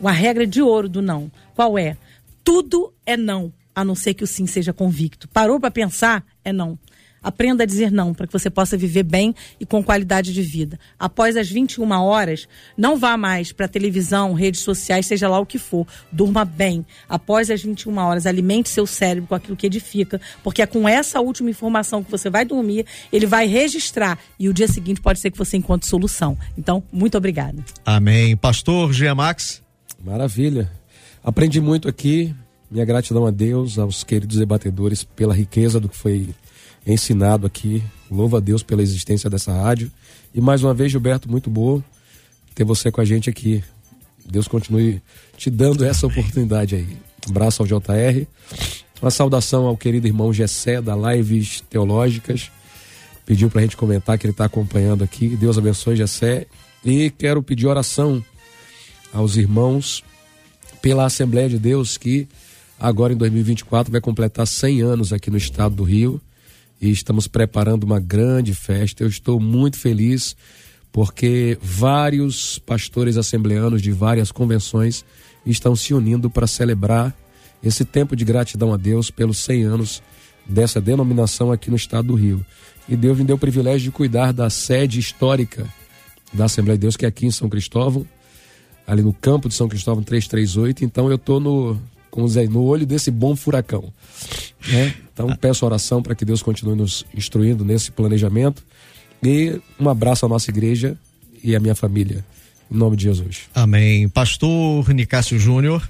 Uma 0.00 0.12
regra 0.12 0.46
de 0.46 0.62
ouro 0.62 0.88
do 0.88 1.02
não. 1.02 1.30
Qual 1.54 1.78
é? 1.78 1.96
Tudo 2.42 2.92
é 3.04 3.16
não, 3.16 3.52
a 3.74 3.84
não 3.84 3.94
ser 3.94 4.14
que 4.14 4.24
o 4.24 4.26
sim 4.26 4.46
seja 4.46 4.72
convicto. 4.72 5.28
Parou 5.28 5.60
para 5.60 5.70
pensar? 5.70 6.24
É 6.42 6.52
não. 6.52 6.78
Aprenda 7.22 7.64
a 7.64 7.66
dizer 7.66 7.92
não 7.92 8.14
para 8.14 8.26
que 8.26 8.32
você 8.32 8.48
possa 8.48 8.76
viver 8.76 9.02
bem 9.02 9.34
e 9.58 9.66
com 9.66 9.82
qualidade 9.82 10.32
de 10.32 10.42
vida. 10.42 10.78
Após 10.98 11.36
as 11.36 11.48
21 11.48 11.90
horas, 11.90 12.48
não 12.76 12.96
vá 12.96 13.16
mais 13.16 13.52
para 13.52 13.68
televisão, 13.68 14.32
redes 14.32 14.60
sociais, 14.60 15.06
seja 15.06 15.28
lá 15.28 15.38
o 15.38 15.46
que 15.46 15.58
for. 15.58 15.86
Durma 16.10 16.44
bem. 16.44 16.84
Após 17.08 17.50
as 17.50 17.62
21 17.62 17.96
horas, 17.98 18.26
alimente 18.26 18.68
seu 18.68 18.86
cérebro 18.86 19.28
com 19.28 19.34
aquilo 19.34 19.56
que 19.56 19.66
edifica, 19.66 20.20
porque 20.42 20.62
é 20.62 20.66
com 20.66 20.88
essa 20.88 21.20
última 21.20 21.50
informação 21.50 22.02
que 22.02 22.10
você 22.10 22.30
vai 22.30 22.44
dormir, 22.44 22.86
ele 23.12 23.26
vai 23.26 23.46
registrar 23.46 24.18
e 24.38 24.48
o 24.48 24.54
dia 24.54 24.68
seguinte 24.68 25.00
pode 25.00 25.20
ser 25.20 25.30
que 25.30 25.38
você 25.38 25.56
encontre 25.56 25.88
solução. 25.88 26.36
Então, 26.56 26.82
muito 26.92 27.18
obrigada. 27.18 27.62
Amém. 27.84 28.36
Pastor 28.36 28.92
Gia 28.92 29.14
Max. 29.14 29.62
Maravilha. 30.02 30.70
Aprendi 31.22 31.60
muito 31.60 31.88
aqui. 31.88 32.34
Minha 32.70 32.84
gratidão 32.84 33.26
a 33.26 33.30
Deus, 33.30 33.78
aos 33.78 34.04
queridos 34.04 34.38
debatedores, 34.38 35.02
pela 35.02 35.34
riqueza 35.34 35.80
do 35.80 35.88
que 35.88 35.96
foi 35.96 36.28
ensinado 36.86 37.46
aqui. 37.46 37.82
Louvo 38.10 38.36
a 38.36 38.40
Deus 38.40 38.62
pela 38.62 38.82
existência 38.82 39.30
dessa 39.30 39.52
rádio. 39.52 39.90
E 40.34 40.40
mais 40.40 40.62
uma 40.62 40.74
vez, 40.74 40.90
Gilberto, 40.92 41.30
muito 41.30 41.50
bom 41.50 41.82
ter 42.54 42.64
você 42.64 42.90
com 42.90 43.00
a 43.00 43.04
gente 43.04 43.30
aqui. 43.30 43.62
Deus 44.24 44.46
continue 44.46 45.02
te 45.36 45.50
dando 45.50 45.84
essa 45.84 46.06
oportunidade 46.06 46.74
aí. 46.74 46.96
Um 47.26 47.30
abraço 47.30 47.62
ao 47.62 47.66
JR. 47.66 48.26
Uma 49.00 49.10
saudação 49.10 49.66
ao 49.66 49.76
querido 49.76 50.06
irmão 50.06 50.32
Gessé, 50.32 50.80
da 50.80 50.94
Lives 50.94 51.62
Teológicas. 51.68 52.50
Pediu 53.24 53.48
para 53.48 53.60
a 53.60 53.62
gente 53.62 53.76
comentar 53.76 54.18
que 54.18 54.26
ele 54.26 54.32
está 54.32 54.44
acompanhando 54.44 55.02
aqui. 55.02 55.28
Deus 55.28 55.56
abençoe, 55.56 55.96
Gessé. 55.96 56.46
E 56.84 57.10
quero 57.10 57.42
pedir 57.42 57.66
oração 57.66 58.24
aos 59.12 59.36
irmãos 59.36 60.04
pela 60.80 61.04
Assembleia 61.04 61.48
de 61.48 61.58
Deus 61.58 61.96
que 61.96 62.26
agora 62.78 63.12
em 63.12 63.16
2024 63.16 63.92
vai 63.92 64.00
completar 64.00 64.46
100 64.46 64.80
anos 64.80 65.12
aqui 65.12 65.30
no 65.30 65.36
estado 65.36 65.74
do 65.74 65.82
Rio 65.82 66.20
e 66.80 66.90
estamos 66.90 67.26
preparando 67.28 67.84
uma 67.84 68.00
grande 68.00 68.54
festa. 68.54 69.02
Eu 69.04 69.08
estou 69.08 69.38
muito 69.38 69.76
feliz 69.76 70.36
porque 70.92 71.58
vários 71.60 72.58
pastores 72.58 73.16
assembleanos 73.16 73.82
de 73.82 73.92
várias 73.92 74.32
convenções 74.32 75.04
estão 75.44 75.76
se 75.76 75.94
unindo 75.94 76.30
para 76.30 76.46
celebrar 76.46 77.14
esse 77.62 77.84
tempo 77.84 78.16
de 78.16 78.24
gratidão 78.24 78.72
a 78.72 78.76
Deus 78.76 79.10
pelos 79.10 79.38
100 79.38 79.62
anos 79.64 80.02
dessa 80.46 80.80
denominação 80.80 81.52
aqui 81.52 81.70
no 81.70 81.76
estado 81.76 82.08
do 82.08 82.14
Rio. 82.14 82.44
E 82.88 82.96
Deus 82.96 83.18
me 83.18 83.24
deu 83.24 83.36
o 83.36 83.38
privilégio 83.38 83.82
de 83.82 83.90
cuidar 83.90 84.32
da 84.32 84.50
sede 84.50 84.98
histórica 84.98 85.68
da 86.32 86.46
Assembleia 86.46 86.76
de 86.76 86.82
Deus, 86.82 86.96
que 86.96 87.04
é 87.04 87.08
aqui 87.08 87.26
em 87.26 87.30
São 87.30 87.48
Cristóvão, 87.48 88.06
ali 88.86 89.02
no 89.02 89.12
campo 89.12 89.48
de 89.48 89.54
São 89.54 89.68
Cristóvão 89.68 90.02
338. 90.02 90.84
Então 90.84 91.08
eu 91.08 91.16
estou 91.16 91.38
no, 91.38 91.80
no 92.50 92.62
olho 92.64 92.86
desse 92.86 93.10
bom 93.10 93.36
furacão. 93.36 93.92
Né? 94.68 94.94
Então 95.12 95.34
peço 95.36 95.64
oração 95.64 96.02
para 96.02 96.14
que 96.14 96.24
Deus 96.24 96.42
continue 96.42 96.76
nos 96.76 97.04
instruindo 97.14 97.64
nesse 97.64 97.90
planejamento. 97.90 98.62
E 99.22 99.60
um 99.78 99.88
abraço 99.88 100.24
à 100.24 100.28
nossa 100.28 100.50
igreja 100.50 100.96
e 101.42 101.54
à 101.54 101.60
minha 101.60 101.74
família. 101.74 102.24
Em 102.70 102.76
nome 102.76 102.96
de 102.96 103.04
Jesus. 103.04 103.48
Amém. 103.54 104.08
Pastor 104.08 104.88
Nicásio 104.94 105.38
Júnior. 105.38 105.88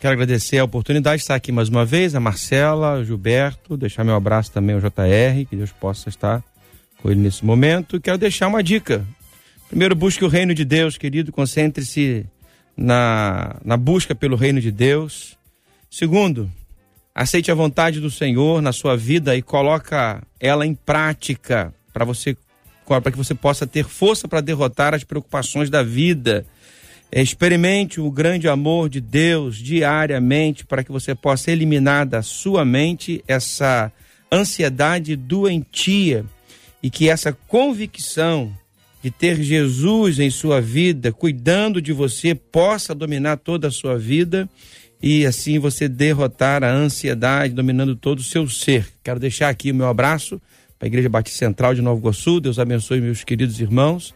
Quero 0.00 0.14
agradecer 0.14 0.58
a 0.58 0.64
oportunidade 0.64 1.18
de 1.18 1.22
estar 1.24 1.34
aqui 1.34 1.52
mais 1.52 1.68
uma 1.68 1.84
vez, 1.84 2.14
a 2.14 2.20
Marcela, 2.20 2.96
ao 2.96 3.04
Gilberto, 3.04 3.76
deixar 3.76 4.02
meu 4.02 4.14
abraço 4.14 4.50
também 4.50 4.74
ao 4.74 4.80
JR, 4.80 5.44
que 5.48 5.54
Deus 5.54 5.72
possa 5.72 6.08
estar 6.08 6.42
com 7.02 7.10
ele 7.10 7.20
nesse 7.20 7.44
momento. 7.44 8.00
Quero 8.00 8.16
deixar 8.16 8.48
uma 8.48 8.62
dica. 8.62 9.06
Primeiro, 9.68 9.94
busque 9.94 10.24
o 10.24 10.28
reino 10.28 10.54
de 10.54 10.64
Deus, 10.64 10.96
querido, 10.96 11.30
concentre-se 11.30 12.24
na, 12.76 13.56
na 13.62 13.76
busca 13.76 14.14
pelo 14.14 14.36
reino 14.36 14.60
de 14.60 14.72
Deus. 14.72 15.36
Segundo, 15.90 16.48
aceite 17.12 17.50
a 17.50 17.54
vontade 17.54 17.98
do 17.98 18.12
Senhor 18.12 18.62
na 18.62 18.72
sua 18.72 18.96
vida 18.96 19.36
e 19.36 19.42
coloca 19.42 20.22
ela 20.38 20.64
em 20.64 20.72
prática 20.72 21.74
para 21.92 22.04
você 22.04 22.36
para 22.86 23.12
que 23.12 23.16
você 23.16 23.34
possa 23.34 23.68
ter 23.68 23.84
força 23.84 24.26
para 24.26 24.40
derrotar 24.40 24.94
as 24.94 25.04
preocupações 25.04 25.70
da 25.70 25.80
vida. 25.80 26.44
Experimente 27.12 28.00
o 28.00 28.10
grande 28.10 28.48
amor 28.48 28.88
de 28.88 29.00
Deus 29.00 29.58
diariamente 29.58 30.66
para 30.66 30.82
que 30.82 30.90
você 30.90 31.14
possa 31.14 31.52
eliminar 31.52 32.04
da 32.04 32.20
sua 32.20 32.64
mente 32.64 33.22
essa 33.28 33.92
ansiedade 34.30 35.14
doentia 35.14 36.24
e 36.82 36.90
que 36.90 37.08
essa 37.08 37.32
convicção 37.32 38.52
de 39.02 39.10
ter 39.10 39.40
Jesus 39.40 40.18
em 40.18 40.30
sua 40.30 40.60
vida, 40.60 41.12
cuidando 41.12 41.80
de 41.80 41.92
você, 41.92 42.34
possa 42.34 42.94
dominar 42.94 43.36
toda 43.36 43.68
a 43.68 43.72
sua 43.72 43.96
vida 43.96 44.48
e 45.02 45.24
assim 45.24 45.58
você 45.58 45.88
derrotar 45.88 46.62
a 46.62 46.70
ansiedade 46.70 47.54
dominando 47.54 47.96
todo 47.96 48.18
o 48.18 48.22
seu 48.22 48.48
ser. 48.48 48.86
Quero 49.02 49.18
deixar 49.18 49.48
aqui 49.48 49.70
o 49.70 49.74
meu 49.74 49.88
abraço 49.88 50.40
para 50.78 50.86
a 50.86 50.88
Igreja 50.88 51.08
Batista 51.08 51.38
Central 51.38 51.74
de 51.74 51.82
Novo 51.82 52.00
Iguaçu. 52.00 52.40
Deus 52.40 52.58
abençoe 52.58 53.00
meus 53.00 53.24
queridos 53.24 53.60
irmãos 53.60 54.14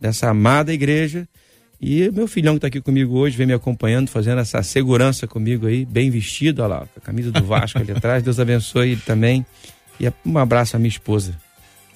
dessa 0.00 0.28
amada 0.28 0.72
igreja. 0.72 1.26
E 1.80 2.10
meu 2.10 2.26
filhão 2.26 2.54
que 2.54 2.58
está 2.58 2.68
aqui 2.68 2.80
comigo 2.80 3.16
hoje, 3.16 3.36
vem 3.36 3.46
me 3.46 3.52
acompanhando, 3.52 4.08
fazendo 4.08 4.40
essa 4.40 4.62
segurança 4.62 5.26
comigo 5.26 5.66
aí, 5.66 5.84
bem 5.84 6.10
vestido, 6.10 6.62
olha 6.62 6.68
lá, 6.68 6.80
com 6.80 6.98
a 6.98 7.02
camisa 7.02 7.30
do 7.30 7.44
Vasco 7.44 7.78
ali 7.78 7.92
atrás. 7.92 8.22
Deus 8.22 8.40
abençoe 8.40 8.92
ele 8.92 9.02
também. 9.04 9.44
E 10.00 10.10
um 10.24 10.38
abraço 10.38 10.76
à 10.76 10.78
minha 10.78 10.88
esposa. 10.88 11.45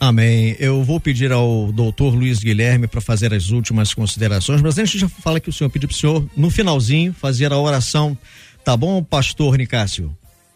Amém. 0.01 0.57
Eu 0.59 0.83
vou 0.83 0.99
pedir 0.99 1.31
ao 1.31 1.71
doutor 1.71 2.15
Luiz 2.15 2.39
Guilherme 2.39 2.87
para 2.87 3.03
fazer 3.03 3.35
as 3.35 3.51
últimas 3.51 3.93
considerações, 3.93 4.63
mas 4.63 4.79
antes 4.79 4.99
já 4.99 5.07
fala 5.07 5.39
que 5.39 5.51
o 5.51 5.53
senhor 5.53 5.69
pediu 5.69 5.87
para 5.87 5.95
o 5.95 5.99
senhor, 5.99 6.27
no 6.35 6.49
finalzinho, 6.49 7.13
fazer 7.13 7.53
a 7.53 7.59
oração. 7.59 8.17
Tá 8.65 8.75
bom, 8.75 9.05
pastor 9.05 9.59
Nicásio? 9.59 10.07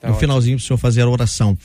Tá 0.01 0.09
no 0.09 0.15
ótimo. 0.15 0.21
finalzinho, 0.21 0.57
para 0.57 0.65
o 0.65 0.67
senhor 0.67 0.79
fazer 0.79 1.03
a 1.03 1.11
oração. 1.11 1.59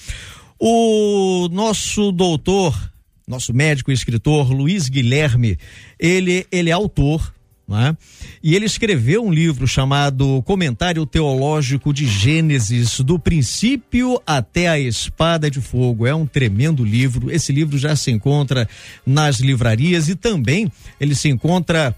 O 0.60 1.48
nosso 1.50 2.12
doutor, 2.12 2.78
nosso 3.26 3.54
médico 3.54 3.92
e 3.92 3.94
escritor, 3.94 4.52
Luiz 4.52 4.90
Guilherme, 4.90 5.58
ele, 5.98 6.46
ele 6.52 6.70
é 6.70 6.74
autor 6.74 7.34
é? 7.78 7.96
E 8.42 8.56
ele 8.56 8.66
escreveu 8.66 9.24
um 9.24 9.32
livro 9.32 9.68
chamado 9.68 10.42
Comentário 10.44 11.06
Teológico 11.06 11.94
de 11.94 12.08
Gênesis, 12.08 13.00
do 13.02 13.20
princípio 13.20 14.22
até 14.26 14.68
a 14.68 14.80
espada 14.80 15.50
de 15.50 15.60
fogo. 15.60 16.08
É 16.08 16.16
um 16.16 16.26
tremendo 16.26 16.84
livro. 16.84 17.32
Esse 17.32 17.52
livro 17.52 17.78
já 17.78 17.96
se 17.96 18.12
encontra 18.12 18.68
nas 19.06 19.40
livrarias 19.40 20.10
e 20.10 20.16
também 20.16 20.72
ele 21.00 21.16
se 21.16 21.30
encontra 21.30 21.96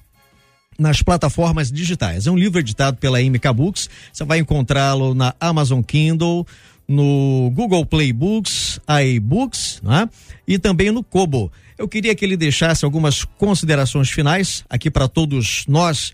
nas 0.77 1.01
plataformas 1.01 1.71
digitais. 1.71 2.25
É 2.25 2.31
um 2.31 2.37
livro 2.37 2.59
editado 2.59 2.97
pela 2.97 3.21
MK 3.21 3.53
Books. 3.53 3.89
Você 4.11 4.23
vai 4.23 4.39
encontrá-lo 4.39 5.13
na 5.13 5.35
Amazon 5.39 5.81
Kindle, 5.81 6.45
no 6.87 7.51
Google 7.53 7.85
Play 7.85 8.11
Books, 8.11 8.79
iBooks, 9.15 9.79
né? 9.83 10.09
e 10.47 10.57
também 10.57 10.91
no 10.91 11.03
Kobo. 11.03 11.51
Eu 11.81 11.87
queria 11.87 12.13
que 12.13 12.23
ele 12.23 12.37
deixasse 12.37 12.85
algumas 12.85 13.23
considerações 13.23 14.07
finais 14.11 14.63
aqui 14.69 14.91
para 14.91 15.07
todos 15.07 15.65
nós. 15.67 16.13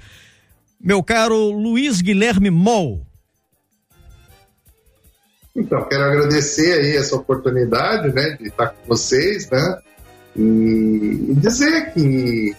Meu 0.80 1.04
caro 1.04 1.52
Luiz 1.52 2.00
Guilherme 2.00 2.50
Mol. 2.50 3.06
Então, 5.54 5.84
quero 5.90 6.04
agradecer 6.06 6.72
aí 6.80 6.96
essa 6.96 7.18
oportunidade, 7.18 8.14
né, 8.14 8.38
de 8.40 8.48
estar 8.48 8.68
com 8.68 8.88
vocês, 8.88 9.50
né, 9.50 9.80
e 10.38 11.34
dizer 11.36 11.92
que 11.92 12.56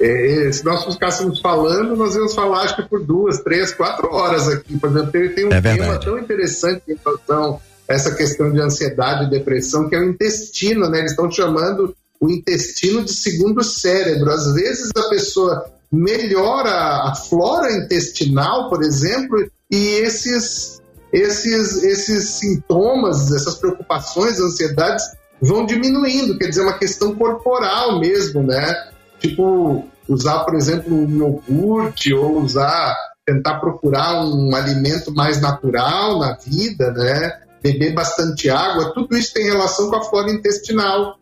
é, 0.00 0.50
se 0.50 0.64
nós 0.64 0.84
ficássemos 0.92 1.40
falando, 1.40 1.94
nós 1.94 2.16
íamos 2.16 2.34
falar 2.34 2.62
acho 2.62 2.74
que 2.74 2.88
por 2.88 3.04
duas, 3.04 3.38
três, 3.38 3.72
quatro 3.72 4.12
horas 4.12 4.48
aqui. 4.48 4.76
Por 4.76 4.90
exemplo, 4.90 5.12
tem, 5.12 5.28
tem 5.32 5.46
um 5.46 5.52
É 5.52 5.60
tema 5.60 6.00
tão 6.00 6.18
interessante 6.18 6.82
em 6.88 6.96
relação 7.04 7.60
essa 7.88 8.14
questão 8.14 8.50
de 8.52 8.60
ansiedade 8.60 9.24
e 9.24 9.30
depressão, 9.30 9.88
que 9.88 9.94
é 9.94 9.98
o 9.98 10.10
intestino, 10.10 10.88
né? 10.88 11.00
Eles 11.00 11.12
estão 11.12 11.30
chamando 11.30 11.94
o 12.20 12.30
intestino 12.30 13.04
de 13.04 13.12
segundo 13.12 13.62
cérebro. 13.62 14.30
Às 14.30 14.54
vezes 14.54 14.90
a 14.96 15.08
pessoa 15.08 15.66
melhora 15.92 16.70
a 16.70 17.14
flora 17.14 17.72
intestinal, 17.72 18.68
por 18.68 18.82
exemplo, 18.82 19.46
e 19.70 19.76
esses, 19.76 20.80
esses, 21.12 21.82
esses 21.82 22.30
sintomas, 22.30 23.30
essas 23.32 23.56
preocupações, 23.56 24.40
ansiedades 24.40 25.04
vão 25.40 25.66
diminuindo, 25.66 26.38
quer 26.38 26.48
dizer, 26.48 26.62
é 26.62 26.64
uma 26.64 26.78
questão 26.78 27.14
corporal 27.14 28.00
mesmo, 28.00 28.42
né? 28.42 28.88
Tipo, 29.20 29.84
usar, 30.08 30.40
por 30.44 30.54
exemplo, 30.54 30.94
um 30.94 31.16
iogurte 31.16 32.12
ou 32.12 32.40
usar, 32.40 32.96
tentar 33.26 33.58
procurar 33.58 34.24
um 34.24 34.54
alimento 34.54 35.12
mais 35.12 35.40
natural 35.40 36.18
na 36.18 36.36
vida, 36.36 36.90
né? 36.92 37.43
Beber 37.64 37.94
bastante 37.94 38.50
água, 38.50 38.92
tudo 38.92 39.16
isso 39.16 39.32
tem 39.32 39.44
relação 39.44 39.88
com 39.88 39.96
a 39.96 40.04
flora 40.04 40.30
intestinal, 40.30 41.18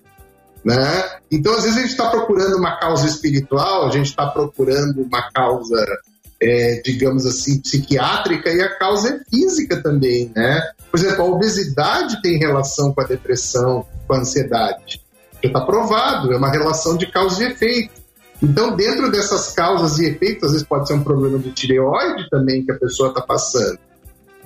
né? 0.65 1.09
Então, 1.31 1.55
às 1.55 1.63
vezes 1.63 1.79
a 1.79 1.81
gente 1.83 1.91
está 1.91 2.11
procurando 2.11 2.57
uma 2.57 2.81
causa 2.81 3.07
espiritual, 3.07 3.87
a 3.87 3.93
gente 3.93 4.07
está 4.07 4.27
procurando 4.27 5.03
uma 5.03 5.31
causa, 5.31 5.87
é, 6.43 6.83
digamos 6.85 7.25
assim, 7.27 7.61
psiquiátrica 7.61 8.51
e 8.51 8.61
a 8.61 8.77
causa 8.77 9.11
é 9.11 9.21
física 9.31 9.81
também, 9.81 10.33
né? 10.35 10.61
Por 10.91 10.99
exemplo, 10.99 11.23
a 11.23 11.27
obesidade 11.27 12.21
tem 12.21 12.39
relação 12.39 12.93
com 12.93 13.01
a 13.01 13.05
depressão, 13.05 13.87
com 14.09 14.15
a 14.15 14.19
ansiedade. 14.19 15.01
Já 15.41 15.49
está 15.49 15.61
provado, 15.61 16.33
é 16.33 16.37
uma 16.37 16.51
relação 16.51 16.97
de 16.97 17.07
causa 17.07 17.45
e 17.45 17.53
efeito. 17.53 18.03
Então, 18.43 18.75
dentro 18.75 19.13
dessas 19.13 19.53
causas 19.53 20.01
e 20.01 20.07
efeitos, 20.07 20.43
às 20.43 20.53
vezes 20.53 20.67
pode 20.67 20.89
ser 20.89 20.95
um 20.95 21.05
problema 21.05 21.39
de 21.39 21.53
tireoide 21.53 22.29
também 22.29 22.65
que 22.65 22.73
a 22.73 22.79
pessoa 22.79 23.11
está 23.11 23.21
passando. 23.21 23.79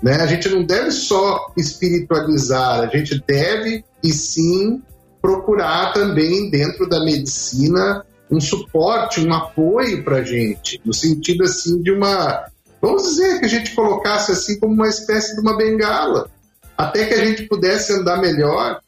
Né? 0.02 0.16
A 0.16 0.26
gente 0.26 0.48
não 0.48 0.64
deve 0.64 0.90
só 0.90 1.52
espiritualizar, 1.56 2.80
a 2.80 2.86
gente 2.86 3.22
deve 3.26 3.84
e 4.02 4.12
sim 4.12 4.82
procurar 5.20 5.92
também 5.92 6.50
dentro 6.50 6.88
da 6.88 7.02
medicina 7.02 8.04
um 8.30 8.40
suporte, 8.40 9.20
um 9.20 9.32
apoio 9.32 10.04
para 10.04 10.18
a 10.18 10.22
gente, 10.22 10.80
no 10.84 10.92
sentido 10.92 11.44
assim 11.44 11.80
de 11.80 11.92
uma, 11.92 12.44
vamos 12.80 13.04
dizer 13.04 13.38
que 13.38 13.46
a 13.46 13.48
gente 13.48 13.74
colocasse 13.74 14.32
assim 14.32 14.58
como 14.58 14.74
uma 14.74 14.88
espécie 14.88 15.34
de 15.34 15.40
uma 15.40 15.56
bengala, 15.56 16.28
até 16.76 17.06
que 17.06 17.14
a 17.14 17.24
gente 17.24 17.42
pudesse 17.44 17.92
andar 17.92 18.20
melhor, 18.20 18.80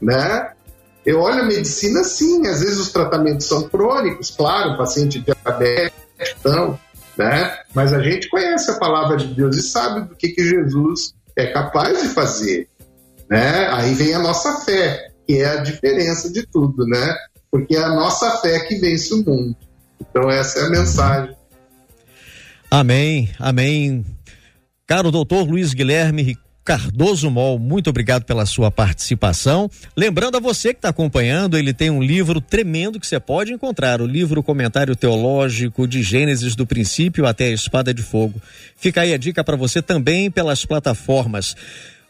né? 0.00 0.52
Eu 1.06 1.20
olho 1.20 1.42
a 1.42 1.46
medicina 1.46 2.04
sim, 2.04 2.46
às 2.46 2.60
vezes 2.60 2.78
os 2.78 2.92
tratamentos 2.92 3.46
são 3.46 3.68
crônicos, 3.68 4.30
claro, 4.30 4.76
paciente 4.76 5.20
diabético, 5.20 5.96
então, 6.38 6.78
né? 7.20 7.54
Mas 7.74 7.92
a 7.92 8.02
gente 8.02 8.30
conhece 8.30 8.70
a 8.70 8.78
palavra 8.78 9.18
de 9.18 9.26
Deus 9.26 9.54
e 9.54 9.62
sabe 9.62 10.08
do 10.08 10.16
que, 10.16 10.30
que 10.30 10.42
Jesus 10.42 11.12
é 11.36 11.48
capaz 11.48 12.00
de 12.00 12.08
fazer, 12.08 12.66
né? 13.28 13.68
Aí 13.72 13.92
vem 13.92 14.14
a 14.14 14.18
nossa 14.18 14.64
fé, 14.64 15.10
que 15.26 15.34
é 15.34 15.46
a 15.46 15.56
diferença 15.62 16.32
de 16.32 16.46
tudo, 16.46 16.86
né? 16.86 17.14
Porque 17.50 17.76
é 17.76 17.82
a 17.82 17.90
nossa 17.90 18.38
fé 18.38 18.60
que 18.60 18.76
vence 18.76 19.12
o 19.12 19.18
mundo. 19.18 19.54
Então 20.00 20.30
essa 20.30 20.60
é 20.60 20.66
a 20.66 20.70
mensagem. 20.70 21.36
Amém, 22.70 23.28
amém. 23.38 24.06
Caro 24.86 25.10
doutor 25.10 25.46
Luiz 25.46 25.74
Guilherme 25.74 26.38
Cardoso 26.70 27.28
Mol, 27.32 27.58
muito 27.58 27.90
obrigado 27.90 28.22
pela 28.22 28.46
sua 28.46 28.70
participação. 28.70 29.68
Lembrando 29.96 30.36
a 30.36 30.40
você 30.40 30.72
que 30.72 30.78
está 30.78 30.90
acompanhando, 30.90 31.58
ele 31.58 31.74
tem 31.74 31.90
um 31.90 32.00
livro 32.00 32.40
tremendo 32.40 33.00
que 33.00 33.08
você 33.08 33.18
pode 33.18 33.52
encontrar, 33.52 34.00
o 34.00 34.06
livro 34.06 34.40
Comentário 34.40 34.94
Teológico 34.94 35.84
de 35.88 36.00
Gênesis 36.00 36.54
do 36.54 36.64
Princípio 36.64 37.26
até 37.26 37.46
a 37.46 37.50
Espada 37.50 37.92
de 37.92 38.04
Fogo. 38.04 38.40
Fica 38.76 39.00
aí 39.00 39.12
a 39.12 39.18
dica 39.18 39.42
para 39.42 39.56
você 39.56 39.82
também 39.82 40.30
pelas 40.30 40.64
plataformas. 40.64 41.56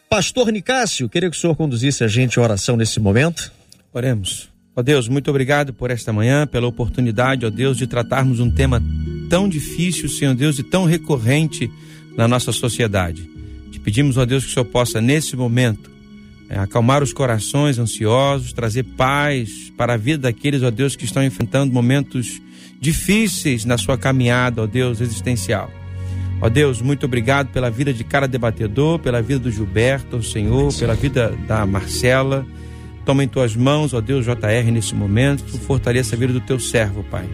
Pastor 0.07 0.51
Nicásio, 0.51 1.09
queria 1.09 1.31
que 1.31 1.35
o 1.35 1.39
senhor 1.39 1.55
conduzisse 1.55 2.03
a 2.03 2.07
gente 2.07 2.37
à 2.37 2.43
oração 2.43 2.77
nesse 2.77 2.99
momento. 2.99 3.51
Oremos. 3.91 4.47
Ó 4.75 4.83
Deus, 4.83 5.07
muito 5.07 5.31
obrigado 5.31 5.73
por 5.73 5.89
esta 5.89 6.13
manhã, 6.13 6.45
pela 6.45 6.67
oportunidade, 6.67 7.47
ó 7.47 7.49
Deus, 7.49 7.77
de 7.77 7.87
tratarmos 7.87 8.39
um 8.39 8.51
tema 8.51 8.79
tão 9.27 9.49
difícil, 9.49 10.07
Senhor 10.07 10.35
Deus, 10.35 10.59
e 10.59 10.63
tão 10.63 10.85
recorrente 10.85 11.67
na 12.15 12.27
nossa 12.27 12.51
sociedade. 12.51 13.40
Pedimos, 13.83 14.17
ó 14.17 14.25
Deus, 14.25 14.43
que 14.43 14.51
o 14.51 14.53
Senhor 14.53 14.65
possa, 14.65 15.01
nesse 15.01 15.35
momento, 15.35 15.89
é, 16.49 16.59
acalmar 16.59 17.01
os 17.01 17.13
corações 17.13 17.79
ansiosos, 17.79 18.53
trazer 18.53 18.83
paz 18.83 19.71
para 19.77 19.93
a 19.93 19.97
vida 19.97 20.23
daqueles, 20.23 20.61
ó 20.63 20.69
Deus, 20.69 20.95
que 20.95 21.05
estão 21.05 21.23
enfrentando 21.23 21.73
momentos 21.73 22.41
difíceis 22.79 23.63
na 23.63 23.77
sua 23.77 23.97
caminhada, 23.97 24.61
ó 24.61 24.67
Deus, 24.67 24.99
existencial. 24.99 25.71
Ó 26.41 26.49
Deus, 26.49 26.81
muito 26.81 27.05
obrigado 27.05 27.49
pela 27.49 27.69
vida 27.69 27.93
de 27.93 28.03
cada 28.03 28.27
debatedor, 28.27 28.99
pela 28.99 29.21
vida 29.21 29.39
do 29.39 29.51
Gilberto, 29.51 30.17
ó 30.17 30.21
Senhor, 30.21 30.73
pela 30.73 30.95
vida 30.95 31.37
da 31.47 31.65
Marcela. 31.65 32.45
Toma 33.05 33.23
em 33.23 33.27
tuas 33.27 33.55
mãos, 33.55 33.93
ó 33.93 34.01
Deus, 34.01 34.25
JR, 34.25 34.71
nesse 34.71 34.93
momento, 34.95 35.43
fortaleça 35.59 36.15
a 36.15 36.19
vida 36.19 36.33
do 36.33 36.41
teu 36.41 36.59
servo, 36.59 37.03
Pai. 37.03 37.29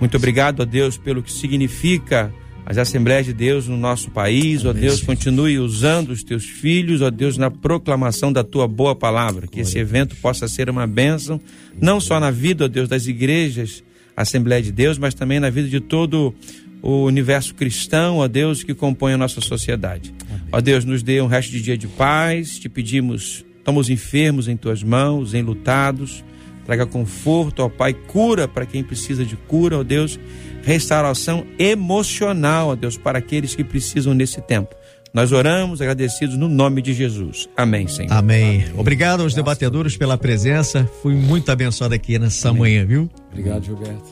Muito 0.00 0.16
obrigado, 0.16 0.60
ó 0.60 0.64
Deus, 0.64 0.96
pelo 0.96 1.22
que 1.22 1.30
significa 1.30 2.32
as 2.70 2.76
Assembleias 2.76 3.24
de 3.24 3.32
Deus 3.32 3.66
no 3.66 3.78
nosso 3.78 4.10
país, 4.10 4.62
ó 4.66 4.74
Deus, 4.74 5.00
continue 5.00 5.58
usando 5.58 6.10
os 6.10 6.22
teus 6.22 6.44
filhos, 6.44 7.00
ó 7.00 7.08
Deus, 7.08 7.38
na 7.38 7.50
proclamação 7.50 8.30
da 8.30 8.44
tua 8.44 8.68
boa 8.68 8.94
palavra, 8.94 9.46
que 9.46 9.60
esse 9.60 9.78
evento 9.78 10.14
possa 10.16 10.46
ser 10.46 10.68
uma 10.68 10.86
bênção, 10.86 11.40
não 11.80 11.98
só 11.98 12.20
na 12.20 12.30
vida, 12.30 12.66
ó 12.66 12.68
Deus, 12.68 12.86
das 12.86 13.06
igrejas 13.06 13.82
Assembleia 14.14 14.60
de 14.60 14.70
Deus, 14.70 14.98
mas 14.98 15.14
também 15.14 15.40
na 15.40 15.48
vida 15.48 15.66
de 15.66 15.80
todo 15.80 16.34
o 16.82 17.04
universo 17.04 17.54
cristão, 17.54 18.18
ó 18.18 18.28
Deus, 18.28 18.62
que 18.62 18.74
compõe 18.74 19.14
a 19.14 19.16
nossa 19.16 19.40
sociedade. 19.40 20.12
Ó 20.52 20.60
Deus, 20.60 20.84
nos 20.84 21.02
dê 21.02 21.22
um 21.22 21.26
resto 21.26 21.52
de 21.52 21.62
dia 21.62 21.78
de 21.78 21.86
paz, 21.86 22.58
te 22.58 22.68
pedimos, 22.68 23.46
toma 23.64 23.80
os 23.80 23.88
enfermos 23.88 24.46
em 24.46 24.58
tuas 24.58 24.82
mãos, 24.82 25.32
enlutados, 25.32 26.22
traga 26.66 26.84
conforto, 26.84 27.62
ó 27.62 27.68
Pai, 27.70 27.94
cura 27.94 28.46
para 28.46 28.66
quem 28.66 28.84
precisa 28.84 29.24
de 29.24 29.36
cura, 29.36 29.78
ó 29.78 29.82
Deus, 29.82 30.20
restauração 30.68 31.46
emocional, 31.58 32.68
ó 32.68 32.76
Deus, 32.76 32.98
para 32.98 33.18
aqueles 33.18 33.54
que 33.54 33.64
precisam 33.64 34.12
nesse 34.12 34.42
tempo. 34.42 34.74
Nós 35.14 35.32
oramos 35.32 35.80
agradecidos 35.80 36.36
no 36.36 36.46
nome 36.46 36.82
de 36.82 36.92
Jesus. 36.92 37.48
Amém, 37.56 37.88
Senhor. 37.88 38.12
Amém. 38.12 38.66
Obrigado 38.76 39.22
aos 39.22 39.32
debatedores 39.32 39.96
pela 39.96 40.18
presença. 40.18 40.88
Fui 41.02 41.14
muito 41.14 41.50
abençoado 41.50 41.94
aqui 41.94 42.18
nessa 42.18 42.52
manhã, 42.52 42.84
viu? 42.84 43.08
Obrigado, 43.32 43.64
Gilberto. 43.64 44.04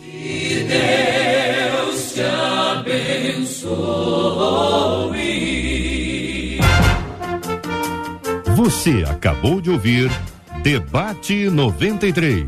Você 8.57 9.05
acabou 9.07 9.61
de 9.61 9.69
ouvir 9.69 10.11
Debate 10.63 11.51
93. 11.51 12.47